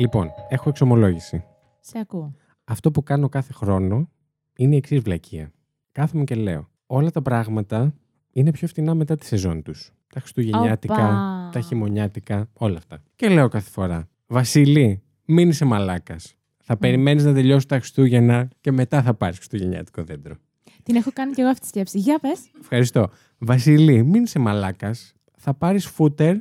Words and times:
Λοιπόν, 0.00 0.30
έχω 0.48 0.68
εξομολόγηση. 0.68 1.44
Σε 1.80 1.98
ακούω. 1.98 2.34
Αυτό 2.64 2.90
που 2.90 3.02
κάνω 3.02 3.28
κάθε 3.28 3.52
χρόνο 3.52 4.10
είναι 4.56 4.74
η 4.74 4.76
εξής 4.76 5.00
βλακεία. 5.00 5.52
Κάθομαι 5.92 6.24
και 6.24 6.34
λέω. 6.34 6.68
Όλα 6.86 7.10
τα 7.10 7.22
πράγματα 7.22 7.94
είναι 8.32 8.50
πιο 8.50 8.68
φτηνά 8.68 8.94
μετά 8.94 9.16
τη 9.16 9.26
σεζόν 9.26 9.62
τους. 9.62 9.92
Τα 10.14 10.20
χριστουγεννιάτικα, 10.20 10.94
Οπα. 10.94 11.48
τα 11.52 11.60
χειμωνιάτικα, 11.60 12.48
όλα 12.52 12.76
αυτά. 12.76 13.02
Και 13.16 13.28
λέω 13.28 13.48
κάθε 13.48 13.70
φορά. 13.70 14.08
Βασίλη, 14.26 15.02
μην 15.24 15.48
είσαι 15.48 15.64
μαλάκας. 15.64 16.34
Θα 16.62 16.76
περιμένεις 16.76 17.24
να 17.24 17.32
τελειώσουν 17.34 17.68
τα 17.68 17.78
Χριστούγεννα 17.78 18.48
και 18.60 18.72
μετά 18.72 19.02
θα 19.02 19.14
πάρεις 19.14 19.36
χριστουγεννιάτικο 19.36 20.04
δέντρο. 20.04 20.34
Την 20.82 20.96
έχω 20.96 21.10
κάνει 21.12 21.32
και 21.32 21.40
εγώ 21.40 21.50
αυτή 21.50 21.62
τη 21.62 21.68
σκέψη. 21.68 21.98
Για 21.98 22.18
πες. 22.18 22.50
Ευχαριστώ. 22.60 23.08
Βασίλη, 23.38 24.02
μην 24.02 24.22
είσαι 24.22 24.38
μαλάκας. 24.38 25.14
Θα 25.36 25.54
πάρεις 25.54 25.86
φούτερ 25.86 26.36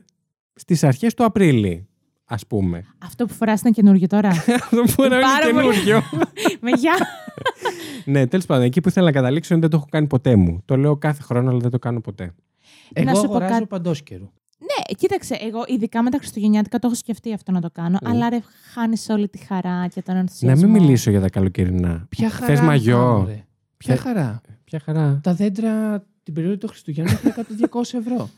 στις 0.53 0.83
αρχές 0.83 1.13
του 1.13 1.23
Απρίλη, 1.23 1.88
ας 2.29 2.47
πούμε. 2.47 2.85
Αυτό 3.05 3.25
που 3.25 3.33
φοράς 3.33 3.61
είναι 3.61 3.71
καινούργιο 3.71 4.07
τώρα. 4.07 4.29
Αυτό 4.63 4.83
που 4.95 5.03
είναι 5.03 5.19
Πάρα 5.19 5.51
πολύ. 5.53 5.73
καινούριο. 5.75 6.01
Με 6.61 6.71
γεια. 6.71 6.93
ναι, 8.05 8.27
τέλος 8.27 8.45
πάντων, 8.45 8.63
εκεί 8.63 8.81
που 8.81 8.89
ήθελα 8.89 9.05
να 9.05 9.11
καταλήξω 9.11 9.53
είναι 9.53 9.61
δεν 9.61 9.69
το 9.71 9.77
έχω 9.77 9.85
κάνει 9.91 10.07
ποτέ 10.07 10.35
μου. 10.35 10.61
Το 10.65 10.77
λέω 10.77 10.95
κάθε 10.97 11.21
χρόνο, 11.21 11.49
αλλά 11.49 11.59
δεν 11.59 11.71
το 11.71 11.79
κάνω 11.79 12.01
ποτέ. 12.01 12.33
Να 12.95 13.01
Εγώ 13.11 13.15
σου 13.19 13.21
πω 13.25 13.29
αγοράζω 13.29 13.53
κάτι. 13.53 13.65
παντόσκερο. 13.65 14.31
Ναι, 14.59 14.93
κοίταξε, 14.95 15.37
εγώ 15.41 15.63
ειδικά 15.67 16.03
με 16.03 16.09
τα 16.09 16.17
Χριστουγεννιάτικα 16.17 16.79
το 16.79 16.87
έχω 16.87 16.95
σκεφτεί 16.95 17.33
αυτό 17.33 17.51
να 17.51 17.61
το 17.61 17.69
κάνω. 17.71 17.97
Mm. 18.01 18.07
Αλλά 18.09 18.29
ρε, 18.29 18.39
χάνεις 18.73 19.09
όλη 19.09 19.27
τη 19.29 19.37
χαρά 19.37 19.87
και 19.93 20.01
τον 20.01 20.13
Να 20.13 20.19
ενθουσιασμό. 20.19 20.67
μην 20.69 20.81
μιλήσω 20.81 21.09
για 21.11 21.21
τα 21.21 21.29
καλοκαιρινά. 21.29 22.05
Ποια 22.09 22.29
χαρά. 22.29 22.45
Θες 22.45 22.61
μαγιό. 22.61 22.97
κάνω, 22.97 23.23
ρε. 23.27 23.43
Ποια 23.77 23.93
Ποια- 23.95 23.97
χαρά. 23.97 24.41
Ποια 24.63 24.79
χαρά. 24.85 25.19
Τα 25.23 25.33
δέντρα 25.33 26.03
την 26.29 26.33
περίοδο 26.33 26.57
των 26.57 26.69
Χριστουγέννων 26.69 27.13
έχουν 27.13 27.45
100-200 27.71 27.81
ευρώ. 27.93 28.29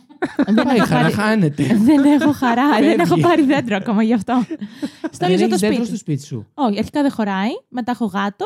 Δεν 0.45 0.64
Πάει 0.64 0.75
η 0.75 0.78
έχω 0.78 0.86
χαρά, 0.88 1.02
πάρει- 1.02 1.14
χάνεται. 1.14 1.64
Δεν 1.64 2.03
έχω 2.03 2.31
χαρά, 2.31 2.80
δεν 2.80 3.00
έχω 3.00 3.08
Φεύγει. 3.08 3.22
πάρει 3.22 3.44
δέντρο 3.44 3.75
ακόμα 3.75 4.03
γι' 4.03 4.14
αυτό. 4.14 4.45
Στολίζω 5.17 5.38
Δεν 5.38 5.50
το 5.50 5.56
έχεις 5.56 5.59
δέντρο 5.59 5.73
σπίτι. 5.75 5.86
στο 5.88 5.95
σπίτι 5.98 6.23
σου. 6.25 6.48
Όχι, 6.53 6.78
αρχικά 6.78 7.02
δεν 7.02 7.11
χωράει, 7.11 7.50
μετά 7.70 7.92
έχω 7.92 8.06
γάτο 8.06 8.45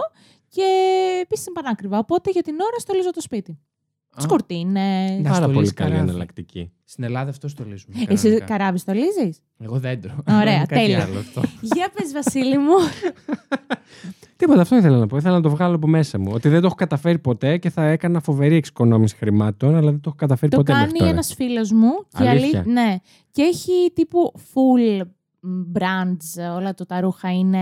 και 0.50 0.64
επίσης 1.22 1.46
είναι 1.46 1.62
πανάκριβα. 1.62 1.98
Οπότε 1.98 2.30
για 2.32 2.42
την 2.42 2.54
ώρα 2.54 2.80
στολίζω 2.80 3.10
το 3.12 3.22
σπίτι. 3.22 3.60
Τις 4.16 4.26
Α. 4.26 4.28
κουρτίνες. 4.28 5.22
Να 5.22 5.30
Πάρα 5.30 5.40
πολύ 5.40 5.52
στολίσεις 5.52 5.74
καλή 5.74 5.90
καράβι. 5.92 6.10
εναλλακτική. 6.10 6.72
Στην 6.86 7.04
Ελλάδα 7.04 7.30
αυτό 7.30 7.48
στολίζουμε. 7.48 7.96
Εσύ 8.08 8.24
κανονικά. 8.24 8.46
καράβι 8.46 8.78
στολίζεις; 8.78 9.42
Εγώ 9.60 9.80
δέντρο. 9.80 10.16
Ωραία, 10.30 10.42
Είναι 10.56 10.66
κάτι 10.66 10.74
τέλεια. 10.82 11.04
άλλο 11.04 11.20
αυτό. 11.20 11.42
Για 11.62 11.90
πες, 11.94 12.12
Βασίλη 12.12 12.58
μου. 12.58 12.74
Τίποτα, 14.38 14.62
αυτό 14.62 14.76
ήθελα 14.76 14.98
να 14.98 15.08
πω. 15.08 15.18
Ήθελα 15.18 15.36
να 15.36 15.42
το 15.42 15.50
βγάλω 15.50 15.76
από 15.76 15.88
μέσα 15.88 16.20
μου. 16.20 16.32
Ότι 16.34 16.50
δεν 16.50 16.60
το 16.62 16.66
έχω 16.66 16.76
καταφέρει 16.76 17.20
ποτέ 17.20 17.58
και 17.58 17.70
θα 17.70 17.84
έκανα 17.86 18.20
φοβερή 18.20 18.56
εξοικονόμηση 18.56 19.16
χρημάτων, 19.16 19.76
αλλά 19.76 19.92
δεν 19.92 20.00
το 20.02 20.04
έχω 20.06 20.16
καταφέρει 20.16 20.52
το 20.52 20.58
ποτέ 20.58 20.72
κάνει 20.72 20.84
μέχρι 20.84 20.98
τώρα. 21.00 21.12
ένας 21.12 21.34
φίλος 21.36 21.72
μου. 21.72 21.90
Και 22.18 22.28
Αλήθεια; 22.30 22.60
αλή- 22.60 22.72
ναι. 22.74 22.96
Και 23.32 23.42
έχει 23.42 23.72
τύπου 23.94 24.34
full 24.54 25.02
brands, 25.74 26.56
όλα 26.56 26.74
του 26.74 26.86
τα 26.86 27.00
ρούχα 27.00 27.32
είναι 27.34 27.60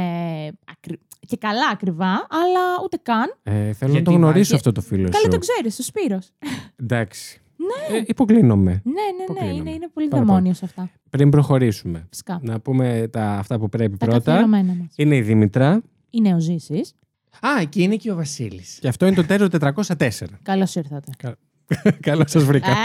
ακρι- 0.78 1.00
και 1.28 1.38
καλά 1.38 1.70
ακριβά, 1.72 2.12
αλλά 2.12 2.62
ούτε 2.84 2.98
καν. 3.02 3.36
Ε, 3.44 3.52
θέλω 3.52 3.92
να 3.92 3.98
Γιατί 3.98 4.04
το 4.04 4.12
γνωρίσω 4.12 4.38
βάζει- 4.38 4.54
αυτό 4.54 4.72
το 4.72 4.82
φίλο 4.82 5.10
Καλά 5.10 5.24
σου. 5.24 5.30
το 5.30 5.38
ξέρεις, 5.38 5.80
ο 5.80 5.84
Σπύρος. 5.84 6.30
Εντάξει. 6.76 7.38
Ναι. 7.56 7.98
Ε, 7.98 8.04
υποκλίνομαι. 8.08 8.72
Ναι, 8.84 8.92
ναι, 8.92 9.02
ναι, 9.18 9.24
Αποκλίνομαι. 9.28 9.60
είναι, 9.60 9.72
είναι 9.72 9.90
πολύ 9.94 10.08
Πάρα 10.08 10.24
δαιμόνιος 10.24 10.64
αυτά. 10.64 10.90
Πριν 11.10 11.30
προχωρήσουμε, 11.30 12.06
Φυσικά. 12.10 12.40
να 12.44 12.60
πούμε 12.60 13.08
τα, 13.12 13.32
αυτά 13.32 13.60
που 13.60 13.70
πρέπει 13.70 13.98
Τα 13.98 14.06
πρώτα. 14.06 14.20
καθιερωμένα 14.24 14.74
μας. 14.74 14.88
Είναι 14.96 15.16
η 15.16 15.22
Δήμητρα 15.22 15.81
Είναι 16.16 16.34
ο 16.35 16.40
Ζήσης. 16.40 16.94
Α, 17.40 17.62
εκεί 17.62 17.81
είναι 17.81 17.96
και 17.96 18.12
ο 18.12 18.16
Βασίλης. 18.16 18.78
και 18.81 18.88
αυτό 18.88 19.06
είναι 19.06 19.16
το 19.16 19.24
τέρο 19.25 19.47
404. 19.47 20.07
Καλώς 20.44 20.75
ήρθατε. 20.75 21.12
Καλώς 22.00 22.31
σας 22.31 22.44
βρήκαμε. 22.44 22.75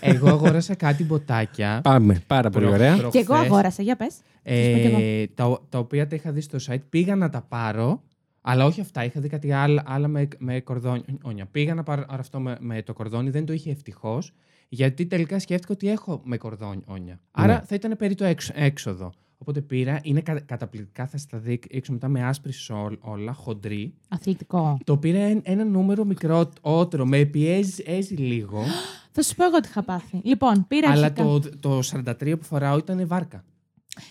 Ε, 0.00 0.10
Εγώ 0.10 0.28
αγόρασα 0.28 0.74
κάτι 0.74 1.04
μποτάκια. 1.04 1.80
Πάμε. 1.82 2.22
Πάρα 2.26 2.50
πολύ 2.50 2.64
προ- 2.64 2.76
ωραία. 2.76 2.96
και 2.96 3.00
εγώ 3.02 3.10
προχθές, 3.24 3.46
αγόρασα, 3.50 3.82
για 3.82 3.96
πες. 3.96 4.14
ε, 4.42 4.62
Σας 4.72 4.82
πω 4.82 4.88
κι 4.98 5.30
τα, 5.34 5.60
τα 5.68 5.78
οποία 5.78 6.06
τα 6.06 6.14
είχα 6.16 6.32
δει 6.32 6.40
στο 6.40 6.58
site. 6.66 6.82
Πήγα 6.88 7.16
να 7.16 7.28
τα 7.30 7.42
πάρω. 7.48 8.02
Αλλά 8.40 8.64
όχι 8.64 8.80
αυτά. 8.80 9.04
Είχα 9.04 9.20
δει 9.20 9.28
κάτι 9.28 9.52
άλλα, 9.52 9.82
άλλα 9.86 10.08
με, 10.08 10.28
με 10.38 10.60
κορδόνια. 10.60 11.46
Πήγα 11.50 11.74
να 11.74 11.82
πάρω 11.82 12.04
αυτό 12.08 12.40
με, 12.40 12.56
με 12.60 12.82
το 12.82 12.92
κορδόνι. 12.92 13.30
Δεν 13.30 13.44
το 13.46 13.52
είχε 13.52 13.70
ευτυχώς. 13.70 14.32
Γιατί 14.68 15.06
τελικά 15.06 15.38
σκέφτηκα 15.38 15.72
ότι 15.72 15.88
έχω 15.88 16.20
με 16.24 16.36
κορδόνια. 16.36 17.20
Άρα 17.30 17.52
Ναι. 17.54 17.60
θα 17.66 17.74
ήταν 17.74 17.96
περί 17.98 18.14
το 18.14 18.24
έξ- 18.24 18.50
έξοδο. 18.54 19.12
Οπότε 19.38 19.60
πήρα. 19.60 20.00
Είναι 20.02 20.20
κα- 20.20 20.40
καταπληκτικά. 20.40 21.06
Θα 21.06 21.16
στα 21.18 21.38
δείξω 21.38 21.92
μετά 21.92 22.08
με 22.08 22.22
άσπρη 22.24 22.52
σόλ, 22.52 22.96
όλα, 23.00 23.32
χοντρή. 23.32 23.94
Αθλητικό. 24.08 24.78
Το 24.84 24.96
πήρα 24.96 25.18
εν- 25.18 25.40
ένα 25.44 25.64
νούμερο 25.64 26.04
μικρότερο. 26.04 27.06
Με 27.06 27.24
πιέζει 27.24 27.82
έζει 27.86 28.14
λίγο. 28.14 28.62
Θα 29.16 29.22
σου 29.22 29.34
πω 29.34 29.44
εγώ 29.44 29.60
τι 29.60 29.68
είχα 29.68 29.82
πάθει. 29.82 30.20
Λοιπόν, 30.24 30.66
πήρα 30.68 30.90
αλλά 30.90 31.04
αρχικά- 31.06 31.22
το, 31.60 31.80
το 31.80 31.80
43 32.20 32.34
που 32.38 32.44
φοράω 32.44 32.76
ήταν 32.78 33.06
βάρκα. 33.06 33.44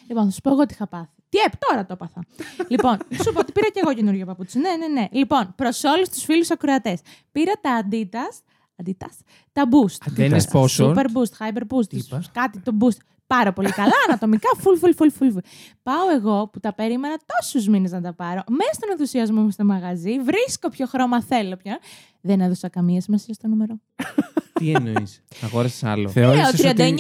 Λοιπόν, 0.07 0.25
θα 0.25 0.31
σου 0.31 0.41
πω 0.41 0.49
εγώ 0.51 0.65
τι 0.65 0.73
είχα 0.73 0.87
πάθει. 0.87 1.09
Τι 1.29 1.37
έπ, 1.39 1.53
τώρα 1.67 1.85
το 1.85 1.93
έπαθα. 1.93 2.21
λοιπόν, 2.73 2.97
σου 3.23 3.33
πω 3.33 3.39
ότι 3.39 3.51
πήρα 3.51 3.67
και 3.69 3.79
εγώ 3.83 3.93
καινούργιο 3.93 4.25
παπούτσι. 4.25 4.59
Ναι, 4.59 4.69
ναι, 4.75 4.87
ναι. 4.87 5.07
Λοιπόν, 5.11 5.53
προς 5.55 5.83
όλους 5.83 6.09
τους 6.09 6.23
φίλους 6.23 6.51
ακροατές. 6.51 6.99
Πήρα 7.31 7.51
τα 7.61 7.85
Adidas. 7.89 8.39
Adidas. 8.83 9.17
Τα 9.51 9.63
Boost. 9.71 9.95
Αντένες 10.07 10.47
πόσο. 10.47 10.91
Super 10.95 11.03
Boost, 11.05 11.47
Hyper 11.47 11.61
Boost. 11.75 11.87
Τι 11.89 11.97
είπα; 11.97 12.23
Κάτι 12.31 12.59
το 12.59 12.71
Boost. 12.79 12.97
Πάρα 13.27 13.53
πολύ 13.53 13.71
καλά, 13.71 13.93
ανατομικά, 14.07 14.49
full, 14.63 14.85
full, 14.85 15.01
full, 15.01 15.21
full. 15.21 15.37
Πάω 15.83 16.09
εγώ 16.15 16.47
που 16.47 16.59
τα 16.59 16.73
περίμενα 16.73 17.15
τόσους 17.25 17.67
μήνες 17.67 17.91
να 17.91 18.01
τα 18.01 18.13
πάρω. 18.13 18.43
Μέσα 18.47 18.73
στον 18.73 18.89
ενθουσιασμό 18.91 19.41
μου 19.41 19.51
στο 19.51 19.63
μαγαζί, 19.65 20.19
βρίσκω 20.19 20.69
ποιο 20.69 20.85
χρώμα 20.85 21.23
θέλω 21.23 21.55
πια. 21.55 21.79
Δεν 22.21 22.41
έδωσα 22.41 22.69
καμία 22.69 23.01
σημασία 23.01 23.33
στο 23.33 23.47
νούμερο. 23.47 23.79
Τι 24.59 24.71
εννοείς; 24.71 25.23
Αγόρασες 25.43 25.83
άλλο. 25.83 26.01
Λέω 26.01 26.11
Θεώρησες 26.11 26.61
39, 26.61 26.65
39 26.65 26.71
ότι... 26.75 26.97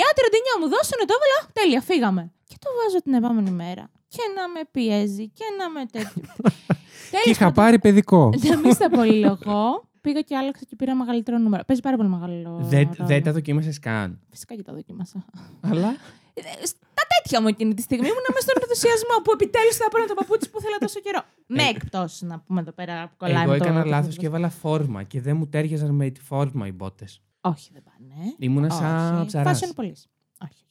μου 0.59 0.69
δώσανε 0.69 1.03
το 1.07 1.13
έβαλα. 1.17 1.51
Τέλεια, 1.53 1.81
φύγαμε. 1.81 2.31
Και 2.47 2.55
το 2.59 2.69
βάζω 2.77 3.01
την 3.03 3.13
επόμενη 3.13 3.51
μέρα. 3.51 3.89
Και 4.07 4.21
να 4.35 4.47
με 4.49 4.61
πιέζει 4.71 5.29
και 5.29 5.43
να 5.57 5.69
με 5.69 5.85
τέτοιο. 5.91 6.23
Και 7.23 7.29
είχα 7.29 7.51
πάρει 7.51 7.79
παιδικό. 7.79 8.29
Να 8.43 8.57
μην 8.57 8.73
στα 8.73 8.89
πολυλογώ. 8.89 9.89
Πήγα 10.03 10.21
και 10.21 10.35
άλλαξα 10.37 10.65
και 10.65 10.75
πήρα 10.75 10.95
μεγαλύτερο 10.95 11.37
νούμερο. 11.37 11.63
Παίζει 11.67 11.81
πάρα 11.81 11.97
πολύ 11.97 12.09
μεγάλο. 12.09 12.57
Δεν, 12.61 12.83
ρόλο. 12.83 13.07
δεν 13.09 13.23
τα 13.23 13.31
δοκίμασες 13.31 13.79
καν. 13.79 14.19
Φυσικά 14.29 14.55
και 14.55 14.61
τα 14.63 14.73
δοκίμασα. 14.73 15.25
Αλλά; 15.61 15.87
Ε, 16.33 16.41
Στα 16.65 17.01
τέτοια 17.15 17.41
μου 17.41 17.47
εκείνη 17.47 17.73
τη 17.73 17.81
στιγμή 17.81 18.05
ήμουν 18.07 18.25
μέσα 18.29 18.41
στον 18.41 18.55
ενθουσιασμό 18.61 19.15
που 19.23 19.31
επιτέλους 19.31 19.75
θα 19.75 19.87
πάρω 19.91 20.05
το 20.05 20.13
παπούτσι 20.13 20.49
που 20.49 20.57
ήθελα 20.59 20.77
τόσο 20.77 20.99
καιρό. 20.99 21.21
Με 21.47 21.63
εκπτώσει 21.63 22.25
να 22.25 22.39
πούμε 22.39 22.59
εδώ 22.61 22.71
πέρα 22.71 23.07
που 23.07 23.13
κολλάει. 23.17 23.43
Εγώ 23.43 23.51
με 23.51 23.57
το- 23.57 23.63
έκανα 23.63 23.83
το- 23.83 23.89
λάθος 23.89 24.13
το- 24.15 24.19
και 24.21 24.25
έβαλα 24.27 24.49
φόρμα 24.49 25.03
και 25.03 25.21
δεν 25.21 25.37
μου 25.37 25.47
τέριαζαν 25.47 25.91
με 25.95 26.09
τη 26.09 26.21
φόρμα 26.21 26.67
οι 26.67 26.71
μπότες. 26.71 27.21
Όχι, 27.41 27.69
δεν 27.73 27.83
πάνε. 27.83 28.33
Ήμουνα 28.37 28.69
σαν 28.69 29.15
Όχι. 29.17 29.25
ψαράς. 29.25 29.59
Fashion 29.61 29.79
police. 29.79 30.03
Όχι. 30.45 30.63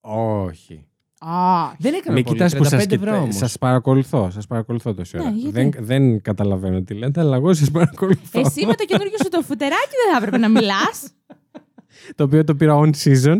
Όχι. 0.00 0.84
Όχι. 1.22 1.76
Δεν 1.78 1.94
έκανα 1.94 2.14
Μην 2.14 2.24
πολύ, 2.24 2.36
κοιτάς 2.36 2.56
που 2.56 2.64
35 2.64 2.66
σας, 2.68 2.86
ευρώ 2.86 2.96
κοιτά... 2.98 3.20
όμως. 3.20 3.36
σας 3.36 3.58
παρακολουθώ. 3.58 4.30
Σας 4.30 4.46
παρακολουθώ 4.46 4.94
τόση 4.94 5.16
Ναι, 5.16 5.22
ώρα. 5.22 5.30
γιατί; 5.32 5.50
δεν, 5.52 5.70
δεν 5.78 6.22
καταλαβαίνω 6.22 6.82
τι 6.82 6.94
λέτε, 6.94 7.20
αλλά 7.20 7.36
εγώ 7.36 7.52
σας 7.54 7.70
παρακολουθώ. 7.70 8.40
Εσύ 8.40 8.66
με 8.66 8.74
το 8.74 8.84
καινούργιο 8.84 9.16
σου 9.22 9.28
το 9.28 9.42
φουτεράκι 9.42 9.94
δεν 10.04 10.12
θα 10.12 10.16
έπρεπε 10.16 10.38
να 10.38 10.48
μιλάς. 10.48 11.10
το 12.16 12.24
οποίο 12.24 12.44
το 12.44 12.54
πήρα 12.54 12.74
on 12.80 12.90
season. 13.04 13.36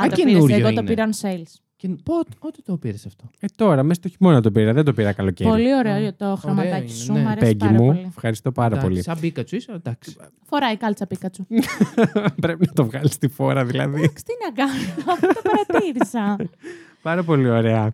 Α, 0.00 0.08
το 0.08 0.14
καινούριο 0.14 0.44
πήρες, 0.44 0.58
εγώ 0.60 0.66
το 0.72 0.80
είναι. 0.80 0.82
πήρα 0.94 1.08
on 1.10 1.26
sales. 1.26 1.52
Και 1.78 1.88
πότε, 2.02 2.30
πότε 2.40 2.58
το 2.64 2.76
πήρες 2.76 3.06
αυτό; 3.06 3.24
ε, 3.40 3.46
τώρα, 3.56 3.82
μέσα 3.82 4.00
στο 4.00 4.08
χειμώνα 4.08 4.40
το 4.40 4.50
πήρα. 4.50 4.72
Δεν 4.72 4.84
το 4.84 4.92
πήρα 4.92 5.12
καλοκαίρι. 5.12 5.48
Πολύ 5.50 5.74
ωραίο 5.74 6.06
Α, 6.08 6.14
το 6.14 6.36
χρωματάκι 6.40 6.82
είναι, 6.82 6.90
σου. 6.92 7.12
ναι. 7.12 7.20
Μ' 7.20 7.26
αρέσει 7.28 7.38
Πέγγι 7.40 7.56
πάρα 7.56 7.72
μου, 7.72 7.86
πολύ. 7.86 8.04
ευχαριστώ 8.08 8.52
πάρα 8.52 8.66
Εντάξει, 8.68 8.86
πολύ. 8.88 9.02
Σαν 9.02 9.18
Πίκατσου 9.20 9.56
είσαι, 9.56 9.72
εντάξει. 9.72 10.16
Φοράει 10.42 10.76
κάλτσα 10.76 11.06
πίκατσου. 11.06 11.46
Πρέπει 12.42 12.66
να 12.66 12.72
το 12.72 12.84
βγάλεις 12.84 13.12
στη 13.12 13.28
φόρα, 13.28 13.64
δηλαδή. 13.64 13.98
Εντάξει, 14.02 14.24
τι 14.24 14.32
να 14.44 14.52
κάνω. 14.64 14.72
Αυτό 15.12 15.26
το 15.26 15.40
παρατήρησα. 15.50 16.36
Πάρα 17.06 17.22
πολύ 17.22 17.48
ωραία. 17.48 17.92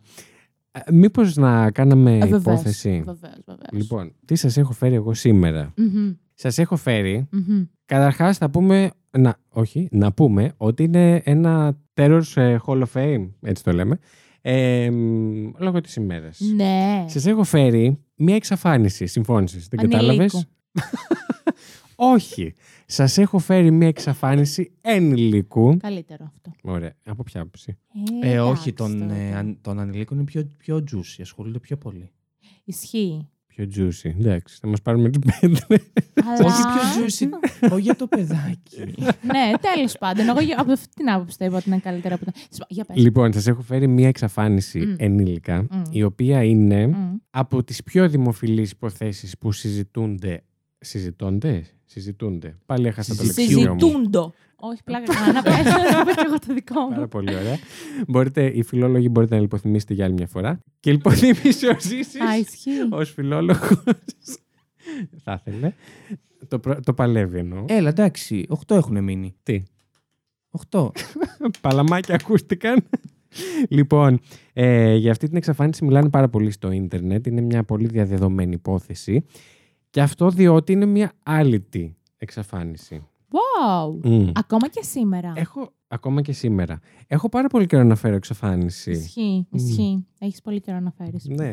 Ε, 0.73 0.93
μήπως 0.93 1.37
να 1.37 1.71
κάναμε 1.71 2.17
Ε, 2.17 2.19
Βεβαίως, 2.19 2.41
υπόθεση; 2.41 2.91
Βεβαίως, 2.91 3.39
βεβαίως. 3.47 3.69
Λοιπόν, 3.73 4.13
τι 4.25 4.35
σας 4.35 4.57
έχω 4.57 4.73
φέρει 4.73 4.95
εγώ 4.95 5.15
σήμερα; 5.15 5.73
Μμμ, 5.77 6.13
Σας 6.35 6.59
έχω 6.59 6.77
φέρει 6.77 7.29
μμμ. 7.31 7.65
Καταρχάς, 7.85 8.39
θα 8.39 8.51
πούμε. 8.51 8.91
Να, 9.19 9.37
όχι, 9.49 9.89
να 9.91 10.13
πούμε 10.13 10.53
ότι 10.57 10.83
είναι 10.83 11.23
ένα 11.25 11.79
Terror 11.95 12.23
ε, 12.35 12.57
Hall 12.67 12.83
of 12.83 12.87
Fame, 12.95 13.29
έτσι 13.41 13.65
το 13.65 13.73
λέμε, 13.73 13.99
ε, 14.41 14.91
μ, 14.91 15.53
λόγω 15.59 15.81
της 15.81 15.97
ημέρας. 15.97 16.41
Ναι. 16.55 17.05
Σας 17.09 17.27
έχω 17.27 17.45
φέρει 17.45 17.99
μία 18.15 18.35
εξαφάνιση. 18.35 19.07
Συμφώνησες, 19.07 19.69
δεν 19.69 19.81
κατάλαβες; 19.81 20.47
Ανηλίκου. 22.05 22.15
όχι. 22.15 22.55
Σας 22.87 23.19
έχω 23.19 23.39
φέρει 23.39 23.71
μία 23.71 23.89
εξαφάνιση 23.89 24.73
ενηλίκου. 24.81 25.77
Καλύτερο 25.77 26.25
αυτό. 26.35 26.51
Ωραία. 26.63 26.93
Από 27.05 27.23
ποια 27.23 27.41
άποψη; 27.41 27.79
Ε, 28.23 28.29
εντάξει 28.31 28.39
όχι, 28.51 28.73
των, 28.73 28.99
τώρα. 28.99 29.15
ε, 29.15 29.35
αν- 29.35 29.59
των 29.61 29.79
ανηλίκων 29.81 30.17
είναι 30.17 30.27
πιο, 30.27 30.49
πιο 30.59 30.85
juicy, 30.93 31.19
ασχολούνται 31.21 31.59
πιο 31.59 31.77
πολύ. 31.77 32.11
Ισχύει. 32.65 33.27
Πιο 33.47 33.69
juicy. 33.77 34.11
Εντάξει, 34.19 34.59
θα 34.61 34.67
μας 34.67 34.83
πάρουμε 34.83 35.11
τι 35.11 35.19
πέντε. 35.19 35.59
Αλλά... 36.25 36.45
Όχι 36.47 36.63
πιο 36.63 37.05
juicy, 37.05 37.71
όχι 37.73 37.81
για 37.83 37.97
το 37.97 38.07
παιδάκι. 38.07 38.77
ναι, 39.23 39.53
τέλος 39.75 39.97
πάντων. 39.99 40.29
Εγώ 40.29 40.41
για- 40.41 40.61
από 40.61 40.73
αυτή 40.73 40.95
την 40.95 41.11
άποψη 41.11 41.39
το 41.39 41.45
είπα 41.45 41.57
ότι 41.57 41.69
είναι 41.69 41.79
καλύτερα 41.79 42.15
από 42.15 42.25
τα. 42.25 42.33
Για 42.69 42.85
πες. 42.85 42.97
λοιπόν, 42.97 43.33
σας 43.33 43.47
έχω 43.47 43.63
φέρει 43.63 43.87
μία 43.87 44.09
εξαφάνιση 44.09 44.79
Μμ. 44.79 44.95
ενήλικα, 44.99 45.63
Μμ. 45.71 45.83
η 45.91 46.03
οποία 46.03 46.43
είναι 46.45 46.87
Μμ. 46.87 47.15
από 47.31 47.65
τις 47.65 47.83
πιο 47.83 48.09
δημοφιλείς 48.09 48.71
υποθέσεις 48.71 49.39
που 49.39 49.53
συζητούνται. 49.53 50.43
Συζητώνται, 50.85 51.65
Συζητούνται. 51.85 52.57
Πάλι 52.67 52.87
έχασα 52.87 53.15
το 53.17 53.23
λεξικό 53.25 53.61
μου. 53.61 53.79
Συζητούντο. 53.81 54.33
Όχι, 54.57 54.83
πλάκα 54.85 55.15
κανένα. 55.15 55.43
Πες 55.43 55.65
να 55.95 56.05
πω 56.05 56.11
και 56.13 56.23
εγώ 56.27 56.39
το 56.47 56.55
δικό 56.55 56.89
Πάρα 56.89 57.01
μου. 57.01 57.09
πολύ 57.09 57.35
ωραία. 57.35 57.59
μπορείτε, 58.09 58.47
οι 58.47 58.63
φιλόλογοι 58.63 59.09
μπορείτε 59.11 59.35
να 59.35 59.41
λιποθυμήσετε 59.41 59.95
για 59.95 60.05
άλλη 60.05 60.15
μια 60.15 60.27
φορά. 60.27 60.59
Και 60.81 60.91
λιποθυμήσει 60.93 61.67
ο 61.69 61.77
Ζήσης 61.81 62.21
Α, 62.21 62.37
ισχύει. 62.39 62.71
ως 62.91 63.11
φιλόλογος. 63.11 63.83
Θα 65.25 65.43
ήθελε. 65.47 65.73
Το, 66.49 66.59
προ- 66.59 66.85
το 66.85 66.95
παλεύει 66.95 67.39
εννοώ. 67.39 67.65
Έλα, 67.69 67.89
εντάξει. 67.89 68.47
8 68.67 68.77
έχουν 68.77 69.05
μείνει. 69.05 69.35
Τι; 69.43 69.63
8. 70.71 70.89
Παλαμάκια 71.61 72.15
ακούστηκαν. 72.15 72.85
λοιπόν, 73.69 74.21
ε, 74.53 74.95
για 74.95 75.11
αυτή 75.11 75.27
την 75.29 75.37
εξαφάνιση 75.37 75.85
μιλάνε 75.85 76.09
πάρα 76.09 76.29
πολύ 76.29 76.51
στο 76.51 76.71
ίντερνετ. 76.71 77.27
Είναι 77.27 77.41
μια 77.41 77.65
πολύ 77.65 77.87
διαδεδομένη 77.87 78.55
υπόθεση. 78.55 79.25
Και 79.93 80.01
αυτό 80.03 80.31
διότι 80.31 80.73
είναι 80.73 80.85
μια 80.87 81.13
άλυτη 81.23 81.97
εξαφάνιση. 82.17 83.07
Wow. 83.31 83.99
Μμ. 84.05 84.31
Ακόμα 84.35 84.69
και 84.69 84.83
σήμερα. 84.83 85.33
Έχω, 85.37 85.73
ακόμα 85.89 86.23
και 86.23 86.33
σήμερα, 86.33 86.79
έχω 87.07 87.29
πάρα 87.29 87.49
πολύ 87.49 87.67
καιρό 87.67 87.83
να 87.85 87.95
φέρω 87.95 88.15
εξαφάνιση. 88.15 88.91
Ισχύει, 88.91 89.47
ισχύει. 89.51 90.07
Έχεις 90.19 90.41
πολύ 90.43 90.61
καιρό 90.61 90.81
να 90.81 90.91
φέρεις. 90.91 91.25
Ναι. 91.29 91.51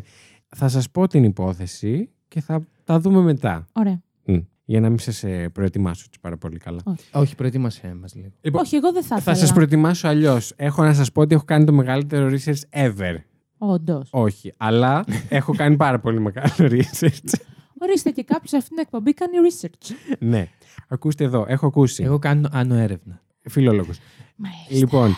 Θα 0.47 0.67
σας 0.67 0.89
πω 0.89 1.07
την 1.07 1.23
υπόθεση 1.23 2.09
και 2.27 2.41
θα 2.41 2.67
τα 2.83 2.99
δούμε 2.99 3.21
μετά. 3.21 3.67
Ωραία. 3.73 4.01
Μμ. 4.25 4.37
Για 4.65 4.79
να 4.79 4.89
μην 4.89 4.99
σας 4.99 5.23
ε, 5.23 5.49
προετοιμάσω 5.49 6.03
έτσι 6.07 6.19
πάρα 6.19 6.37
πολύ 6.37 6.57
καλά. 6.57 6.81
Όχι, 7.11 7.35
προετοίμασέ 7.35 7.93
μας 8.01 8.15
λίγο. 8.15 8.29
Λοιπόν, 8.41 8.61
Όχι, 8.61 8.75
εγώ 8.75 8.91
δεν 8.91 9.01
θα 9.03 9.07
θα 9.07 9.15
ήθελα. 9.17 9.35
σας 9.35 9.53
προετοιμάσω 9.53 10.07
αλλιώς. 10.07 10.53
Έχω 10.55 10.83
να 10.83 10.93
σας 10.93 11.11
πω 11.11 11.21
ότι 11.21 11.35
έχω 11.35 11.43
κάνει 11.45 11.65
το 11.65 11.73
μεγαλύτερο 11.73 12.29
research 12.29 12.61
ever. 12.85 13.15
Όντως. 13.57 14.09
Όχι, 14.11 14.53
αλλά 14.57 15.03
έχω 15.29 15.53
κάνει 15.55 15.75
πάρα 15.75 15.99
πολύ 15.99 16.19
μεγάλο 16.19 16.53
research. 16.59 17.33
Ορίστε 17.79 18.09
και 18.11 18.23
κάποιος 18.23 18.49
σε 18.49 18.57
αυτήν 18.57 18.75
την 18.75 18.83
εκπομπή 18.85 19.13
κάνει 19.13 19.33
research. 19.49 19.95
ναι. 20.19 20.47
Ακούστε 20.87 21.23
εδώ, 21.23 21.45
έχω 21.47 21.65
ακούσει. 21.67 22.03
Εγώ 22.03 22.19
κάνω 22.19 22.49
άνω 22.51 22.75
έρευνα. 22.75 23.21
Φιλόλογος. 23.41 23.99
Μάλιστα. 24.35 24.73
Λοιπόν, 24.75 25.15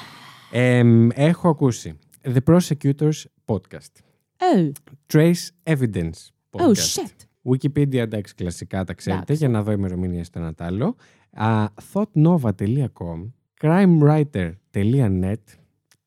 εμ, 0.52 1.10
έχω 1.14 1.50
ακούσει 1.50 2.00
The 2.24 2.38
Prosecutors 2.46 3.24
Podcast. 3.46 3.94
Oh, 4.38 4.72
Trace 5.14 5.48
Evidence 5.64 6.12
Podcast. 6.50 6.60
oh 6.60 6.76
shit. 6.76 7.16
Wikipedia, 7.52 7.94
εντάξει, 7.96 8.36
κλασικά 8.36 8.84
τα 8.84 8.94
ξέρετε, 8.94 9.22
Εντάξει. 9.24 9.46
για 9.46 9.50
να 9.54 9.64
δω 9.64 9.72
ημερομηνία 9.72 10.24
στο 10.24 10.40
ένα 10.40 10.54
τ' 10.54 10.62
άλλο. 10.62 10.96
Α, 11.32 11.66
thoughtnova.com, 11.94 13.30
crimewriter.net 13.62 15.36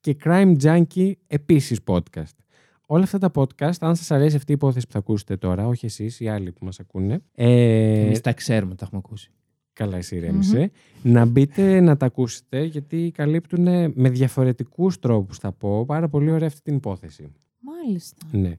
και 0.01 0.17
Crime 0.25 0.55
Junkie 0.63 1.13
επίσης 1.27 1.81
podcast. 1.87 2.37
Όλα 2.87 3.03
αυτά 3.03 3.19
τα 3.19 3.31
podcast, 3.35 3.77
αν 3.81 3.97
σας 3.97 4.11
αρέσει 4.11 4.37
αυτή 4.37 4.51
η 4.51 4.55
υπόθεση 4.55 4.87
που 4.87 4.93
θα 4.93 4.99
ακούσετε 4.99 5.37
τώρα, 5.37 5.67
όχι 5.67 5.87
εσείς, 5.87 6.21
οι 6.21 6.29
άλλοι 6.29 6.53
που 6.53 6.65
μας 6.65 6.81
ακούνε, 6.81 7.23
ε, 7.35 8.01
Εμείς 8.01 8.21
τα 8.21 8.33
ξέρουμε, 8.33 8.75
τα 8.75 8.85
έχουμε 8.85 9.01
ακούσει. 9.05 9.31
καλά 9.73 9.97
εσύ 9.97 10.17
ηρέμησε, 10.17 10.71
να 11.03 11.25
μπείτε 11.25 11.81
να 11.81 11.97
τα 11.97 12.07
ακούσετε, 12.07 12.63
γιατί 12.63 13.11
καλύπτουν 13.15 13.63
με 13.95 14.09
διαφορετικούς 14.11 14.99
τρόπους, 14.99 15.39
θα 15.39 15.53
πω, 15.53 15.85
πάρα 15.85 16.09
πολύ 16.09 16.31
ωραία 16.31 16.49
αυτή 16.49 16.61
την 16.63 16.75
υπόθεση. 16.75 17.33
Μάλιστα. 17.59 18.27
Ναι. 18.33 18.53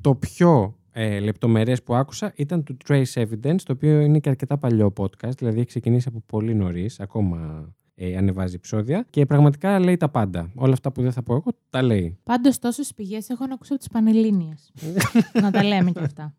Το 0.00 0.14
πιο 0.14 0.78
ε, 0.92 1.18
λεπτομερές 1.20 1.82
που 1.82 1.94
άκουσα 1.94 2.32
ήταν 2.36 2.62
του 2.62 2.76
Trace 2.88 3.12
Evidence, 3.12 3.60
το 3.64 3.72
οποίο 3.72 4.00
είναι 4.00 4.18
και 4.18 4.28
αρκετά 4.28 4.58
παλιό 4.58 4.92
podcast, 4.96 5.36
δηλαδή 5.36 5.56
έχει 5.56 5.66
ξεκινήσει 5.66 6.08
από 6.08 6.22
πολύ 6.26 6.54
νωρίς, 6.54 7.00
ακόμα 7.00 7.68
ε, 8.00 8.16
ανεβάζει 8.16 8.54
επεισόδια 8.54 9.06
και 9.10 9.26
πραγματικά 9.26 9.78
λέει 9.78 9.96
τα 9.96 10.08
πάντα. 10.08 10.50
Όλα 10.54 10.72
αυτά 10.72 10.92
που 10.92 11.02
δεν 11.02 11.12
θα 11.12 11.22
πω 11.22 11.34
εγώ, 11.34 11.50
τα 11.70 11.82
λέει. 11.82 12.18
Πάντως, 12.22 12.58
τόσες 12.58 12.94
πηγές 12.94 13.28
έχω 13.28 13.46
να 13.46 13.54
ακούσω 13.54 13.72
από 13.74 13.82
τις 13.82 13.92
Πανελλήνιες. 13.92 14.72
να 15.42 15.50
τα 15.50 15.62
λέμε 15.64 15.90
και 15.90 16.00
αυτά. 16.00 16.34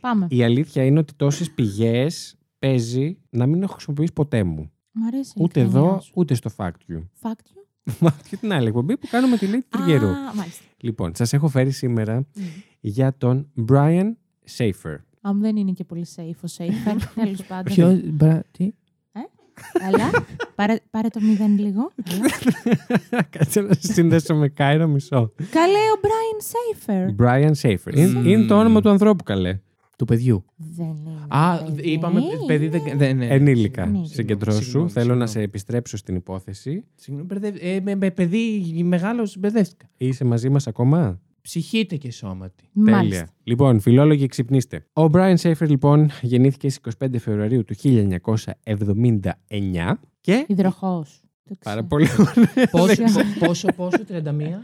Πάμε. 0.00 0.26
Η 0.30 0.42
αλήθεια 0.42 0.84
είναι 0.84 0.98
ότι 0.98 1.14
τόσες 1.14 1.50
πηγές 1.50 2.36
παίζει 2.58 3.18
να 3.30 3.46
μην 3.46 3.62
έχω 3.62 3.72
χρησιμοποιήσει 3.72 4.12
ποτέ 4.12 4.42
μου. 4.44 4.70
Μ' 4.92 5.04
αρέσει. 5.04 5.32
η 5.36 5.42
Ούτε 5.42 5.60
ειλικρινιά 5.60 5.88
εδώ, 5.88 6.00
σου. 6.00 6.12
ούτε 6.14 6.34
στο 6.34 6.50
Fact 6.56 6.70
You. 6.70 7.02
Fact 7.22 7.30
you; 7.30 7.92
Μα 8.00 8.08
αυτή 8.08 8.36
την 8.36 8.52
άλλη 8.52 8.66
εκπομπή 8.66 8.96
που 8.96 9.06
κάνουμε 9.10 9.36
τη 9.36 9.46
Λίτη 9.46 9.66
Τριγερού. 9.68 10.06
Α, 10.06 10.34
μάλιστα. 10.34 10.64
Λοιπόν, 10.76 11.14
σας 11.14 11.32
έχω 11.32 11.48
φέρει 11.48 11.70
σήμερα 11.70 12.16
Μμ. 12.18 12.42
για 12.80 13.14
τον 13.16 13.50
Brian 13.68 14.12
Schaefer. 14.56 14.96
Αν 15.20 15.40
δεν 15.40 15.56
είναι 15.56 15.72
και 15.72 15.84
πολύ 15.84 16.06
safe 16.16 16.48
ο 16.48 16.52
safe, 16.56 16.98
τέλος 17.14 17.44
πάντων. 17.44 17.74
Ποιο. 17.74 18.00
μπρα- 18.04 18.42
Τι; 18.50 18.70
Έλα, 19.88 20.10
πάρε, 20.54 20.76
πάρε 20.90 21.08
το 21.08 21.20
μηδέν 21.20 21.58
λίγο. 21.58 21.90
Έλα. 22.12 23.22
Κάτσε 23.30 23.60
να 23.60 23.72
σε 23.72 23.92
συνδέσω 23.92 24.34
με 24.34 24.48
Κάιρο 24.48 24.86
μισό. 24.86 25.32
Καλέ 25.50 25.78
ο 25.78 26.00
Brian 26.02 26.42
Safer. 26.52 27.24
Brian 27.24 27.52
Schaefer. 27.62 27.96
Είναι, 27.96 28.06
Μμμ. 28.18 28.26
είναι 28.28 28.44
το 28.46 28.58
όνομα 28.58 28.80
του 28.80 28.88
ανθρώπου, 28.88 29.24
καλέ. 29.24 29.58
Του 29.98 30.04
παιδιού. 30.04 30.44
Δεν 30.56 30.86
είναι. 30.86 31.10
Α, 31.28 31.56
παιδί. 31.64 31.90
είπαμε 31.90 32.20
παιδί 32.46 32.68
δεν. 32.68 32.82
δεν 32.96 33.16
ναι. 33.16 33.26
Ενήλικα. 33.26 33.82
Ενήλικα. 33.82 34.08
Συγκεντρώσου. 34.14 34.62
Συγγνώμη, 34.62 34.90
Θέλω 34.90 35.04
να 35.06 35.10
συγγνώμη. 35.26 35.28
σε 35.30 35.40
επιστρέψω 35.40 35.96
στην 35.96 36.14
υπόθεση. 36.16 36.84
Συγγνώμη, 36.94 37.26
μπερδεύει- 37.26 37.62
ε, 37.64 37.80
με, 37.82 37.94
με 37.94 38.10
παιδί 38.10 38.80
μεγάλο 38.84 39.28
μπερδεύτηκα. 39.38 39.86
Είσαι 39.96 40.24
μαζί 40.24 40.48
μας 40.48 40.66
ακόμα; 40.66 41.20
Ψυχείτε 41.42 41.96
και 41.96 42.12
σώματι. 42.12 42.64
Τέλεια. 42.74 42.96
Μάλιστα. 42.96 43.28
Λοιπόν, 43.42 43.80
φιλόλογοι, 43.80 44.26
ξυπνήστε. 44.26 44.86
Ο 44.92 45.04
Brian 45.12 45.34
Schaefer, 45.36 45.68
λοιπόν, 45.68 46.10
γεννήθηκε 46.22 46.68
στις 46.68 46.94
25 46.98 47.18
Φεβρουαρίου 47.18 47.64
του 47.64 47.74
1979 47.74 50.00
και. 50.20 50.44
Υδροχός. 50.48 51.22
Πάρα 51.64 51.84
πολύ 51.84 52.06
ωραία. 52.18 52.68
πόσο, 52.70 53.02
πόσο, 53.38 53.68
πόσο, 53.76 53.98
31. 54.08 54.62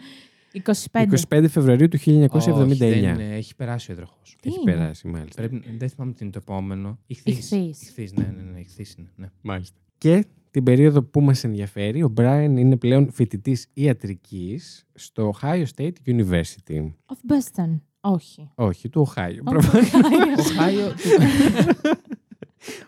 25. 0.52 1.06
25 1.28 1.44
Φεβρουαρίου 1.48 1.88
του 1.88 1.98
1979. 1.98 2.28
Όχι, 2.32 2.74
δεν, 2.74 3.20
ε, 3.20 3.34
έχει 3.34 3.54
περάσει 3.54 3.90
ο 3.90 3.94
εδροχό. 3.94 4.16
Τι 4.40 4.48
Έχει 4.48 4.60
είναι; 4.60 4.72
περάσει, 4.72 5.08
μάλιστα. 5.08 5.42
Πρέπει, 5.42 5.62
δεν 5.78 5.88
θυμάμαι 5.88 6.12
τι 6.12 6.18
είναι 6.22 6.32
το 6.32 6.38
επόμενο. 6.42 6.98
Ηχθείς. 7.06 7.36
Ηχθείς. 7.36 7.82
Ηχθείς, 7.82 8.12
ναι, 8.12 8.32
ναι, 8.36 8.42
ναι, 8.52 8.60
ηχθείς 8.60 8.94
είναι. 8.94 9.10
Ναι. 9.16 9.26
Μάλιστα. 9.42 9.76
Και 9.98 10.24
την 10.58 10.66
περίοδο 10.66 11.02
που 11.02 11.20
μας 11.20 11.44
ενδιαφέρει, 11.44 12.02
ο 12.02 12.12
Brian 12.16 12.54
είναι 12.56 12.76
πλέον 12.76 13.12
φοιτητής 13.12 13.66
ιατρικής 13.72 14.86
στο 14.94 15.34
Ohio 15.40 15.64
State 15.76 15.92
University. 16.06 16.92
Of 17.06 17.32
Boston. 17.32 17.80
Όχι. 18.00 18.50
Όχι, 18.54 18.88
του 18.88 19.06
Ohio. 19.08 19.38
Ο 19.40 19.50
προφανώς. 19.50 19.92
Οχάιο. 20.38 20.92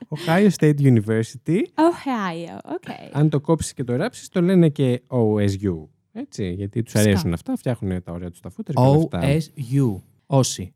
Ohio 0.08 0.49
State 0.58 0.81
University. 0.81 1.56
Ohio. 1.75 2.58
OK. 2.64 2.82
Αν 3.12 3.28
το 3.28 3.40
κόψεις 3.40 3.72
και 3.72 3.84
το 3.84 3.96
ράψεις, 3.96 4.29
το 4.29 4.41
λένε 4.41 4.69
και 4.69 5.03
OSU. 5.06 5.89
Έτσι, 6.12 6.53
γιατί 6.53 6.82
τους 6.82 6.93
Φυσικά. 6.93 7.10
αρέσουν 7.10 7.32
αυτά, 7.32 7.56
φτιάχνουν 7.56 8.03
τα 8.03 8.12
ωραία 8.12 8.31
τους 8.31 8.41
τα 8.41 8.50
φούτερ 8.50 8.74
και 8.74 8.81
όλα 8.82 8.96
αυτά. 8.96 9.20
OSU. 9.22 10.00
Όσοι. 10.27 10.74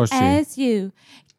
Όσοι; 0.00 0.14
OSU. 0.14 0.88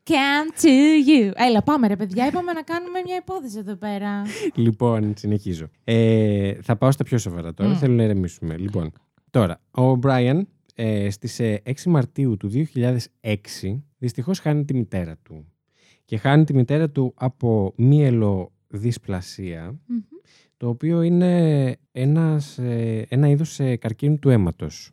Can 0.05 0.61
to 0.61 0.67
you. 1.09 1.31
Έλα, 1.35 1.63
πάμε 1.63 1.87
ρε 1.87 1.95
παιδιά. 1.95 2.27
Είπαμε 2.27 2.51
να 2.51 2.61
κάνουμε 2.61 3.01
μια 3.05 3.15
υπόθεση 3.15 3.57
εδώ 3.57 3.75
πέρα. 3.75 4.21
Λοιπόν, 4.55 5.13
συνεχίζω. 5.17 5.69
Ε, 5.83 6.53
θα 6.61 6.75
πάω 6.75 6.91
στα 6.91 7.03
πιο 7.03 7.17
σοβαρά 7.17 7.53
τώρα. 7.53 7.69
Μμ. 7.69 7.75
Θέλω 7.75 7.93
να 7.93 8.03
ηρεμήσουμε. 8.03 8.57
Λοιπόν, 8.57 8.91
τώρα, 9.29 9.61
ο 9.71 9.99
Brian 10.03 10.41
ε, 10.75 11.09
στις 11.09 11.39
ε, 11.39 11.61
6 11.65 11.71
Μαρτίου 11.85 12.37
του 12.37 12.49
2006 13.21 13.35
δυστυχώς 13.97 14.39
χάνει 14.39 14.65
τη 14.65 14.73
μητέρα 14.73 15.17
του. 15.23 15.45
Και 16.05 16.17
χάνει 16.17 16.43
τη 16.43 16.53
μητέρα 16.53 16.89
του 16.89 17.13
από 17.15 17.73
μυελοδυσπλασία, 17.75 19.79
Μμμ. 19.85 19.97
το 20.57 20.67
οποίο 20.67 21.01
είναι 21.01 21.75
ένας, 21.91 22.57
ε, 22.57 23.05
ένα 23.09 23.27
είδος 23.27 23.59
ε, 23.59 23.75
καρκίνου 23.75 24.19
του 24.19 24.29
αίματος. 24.29 24.91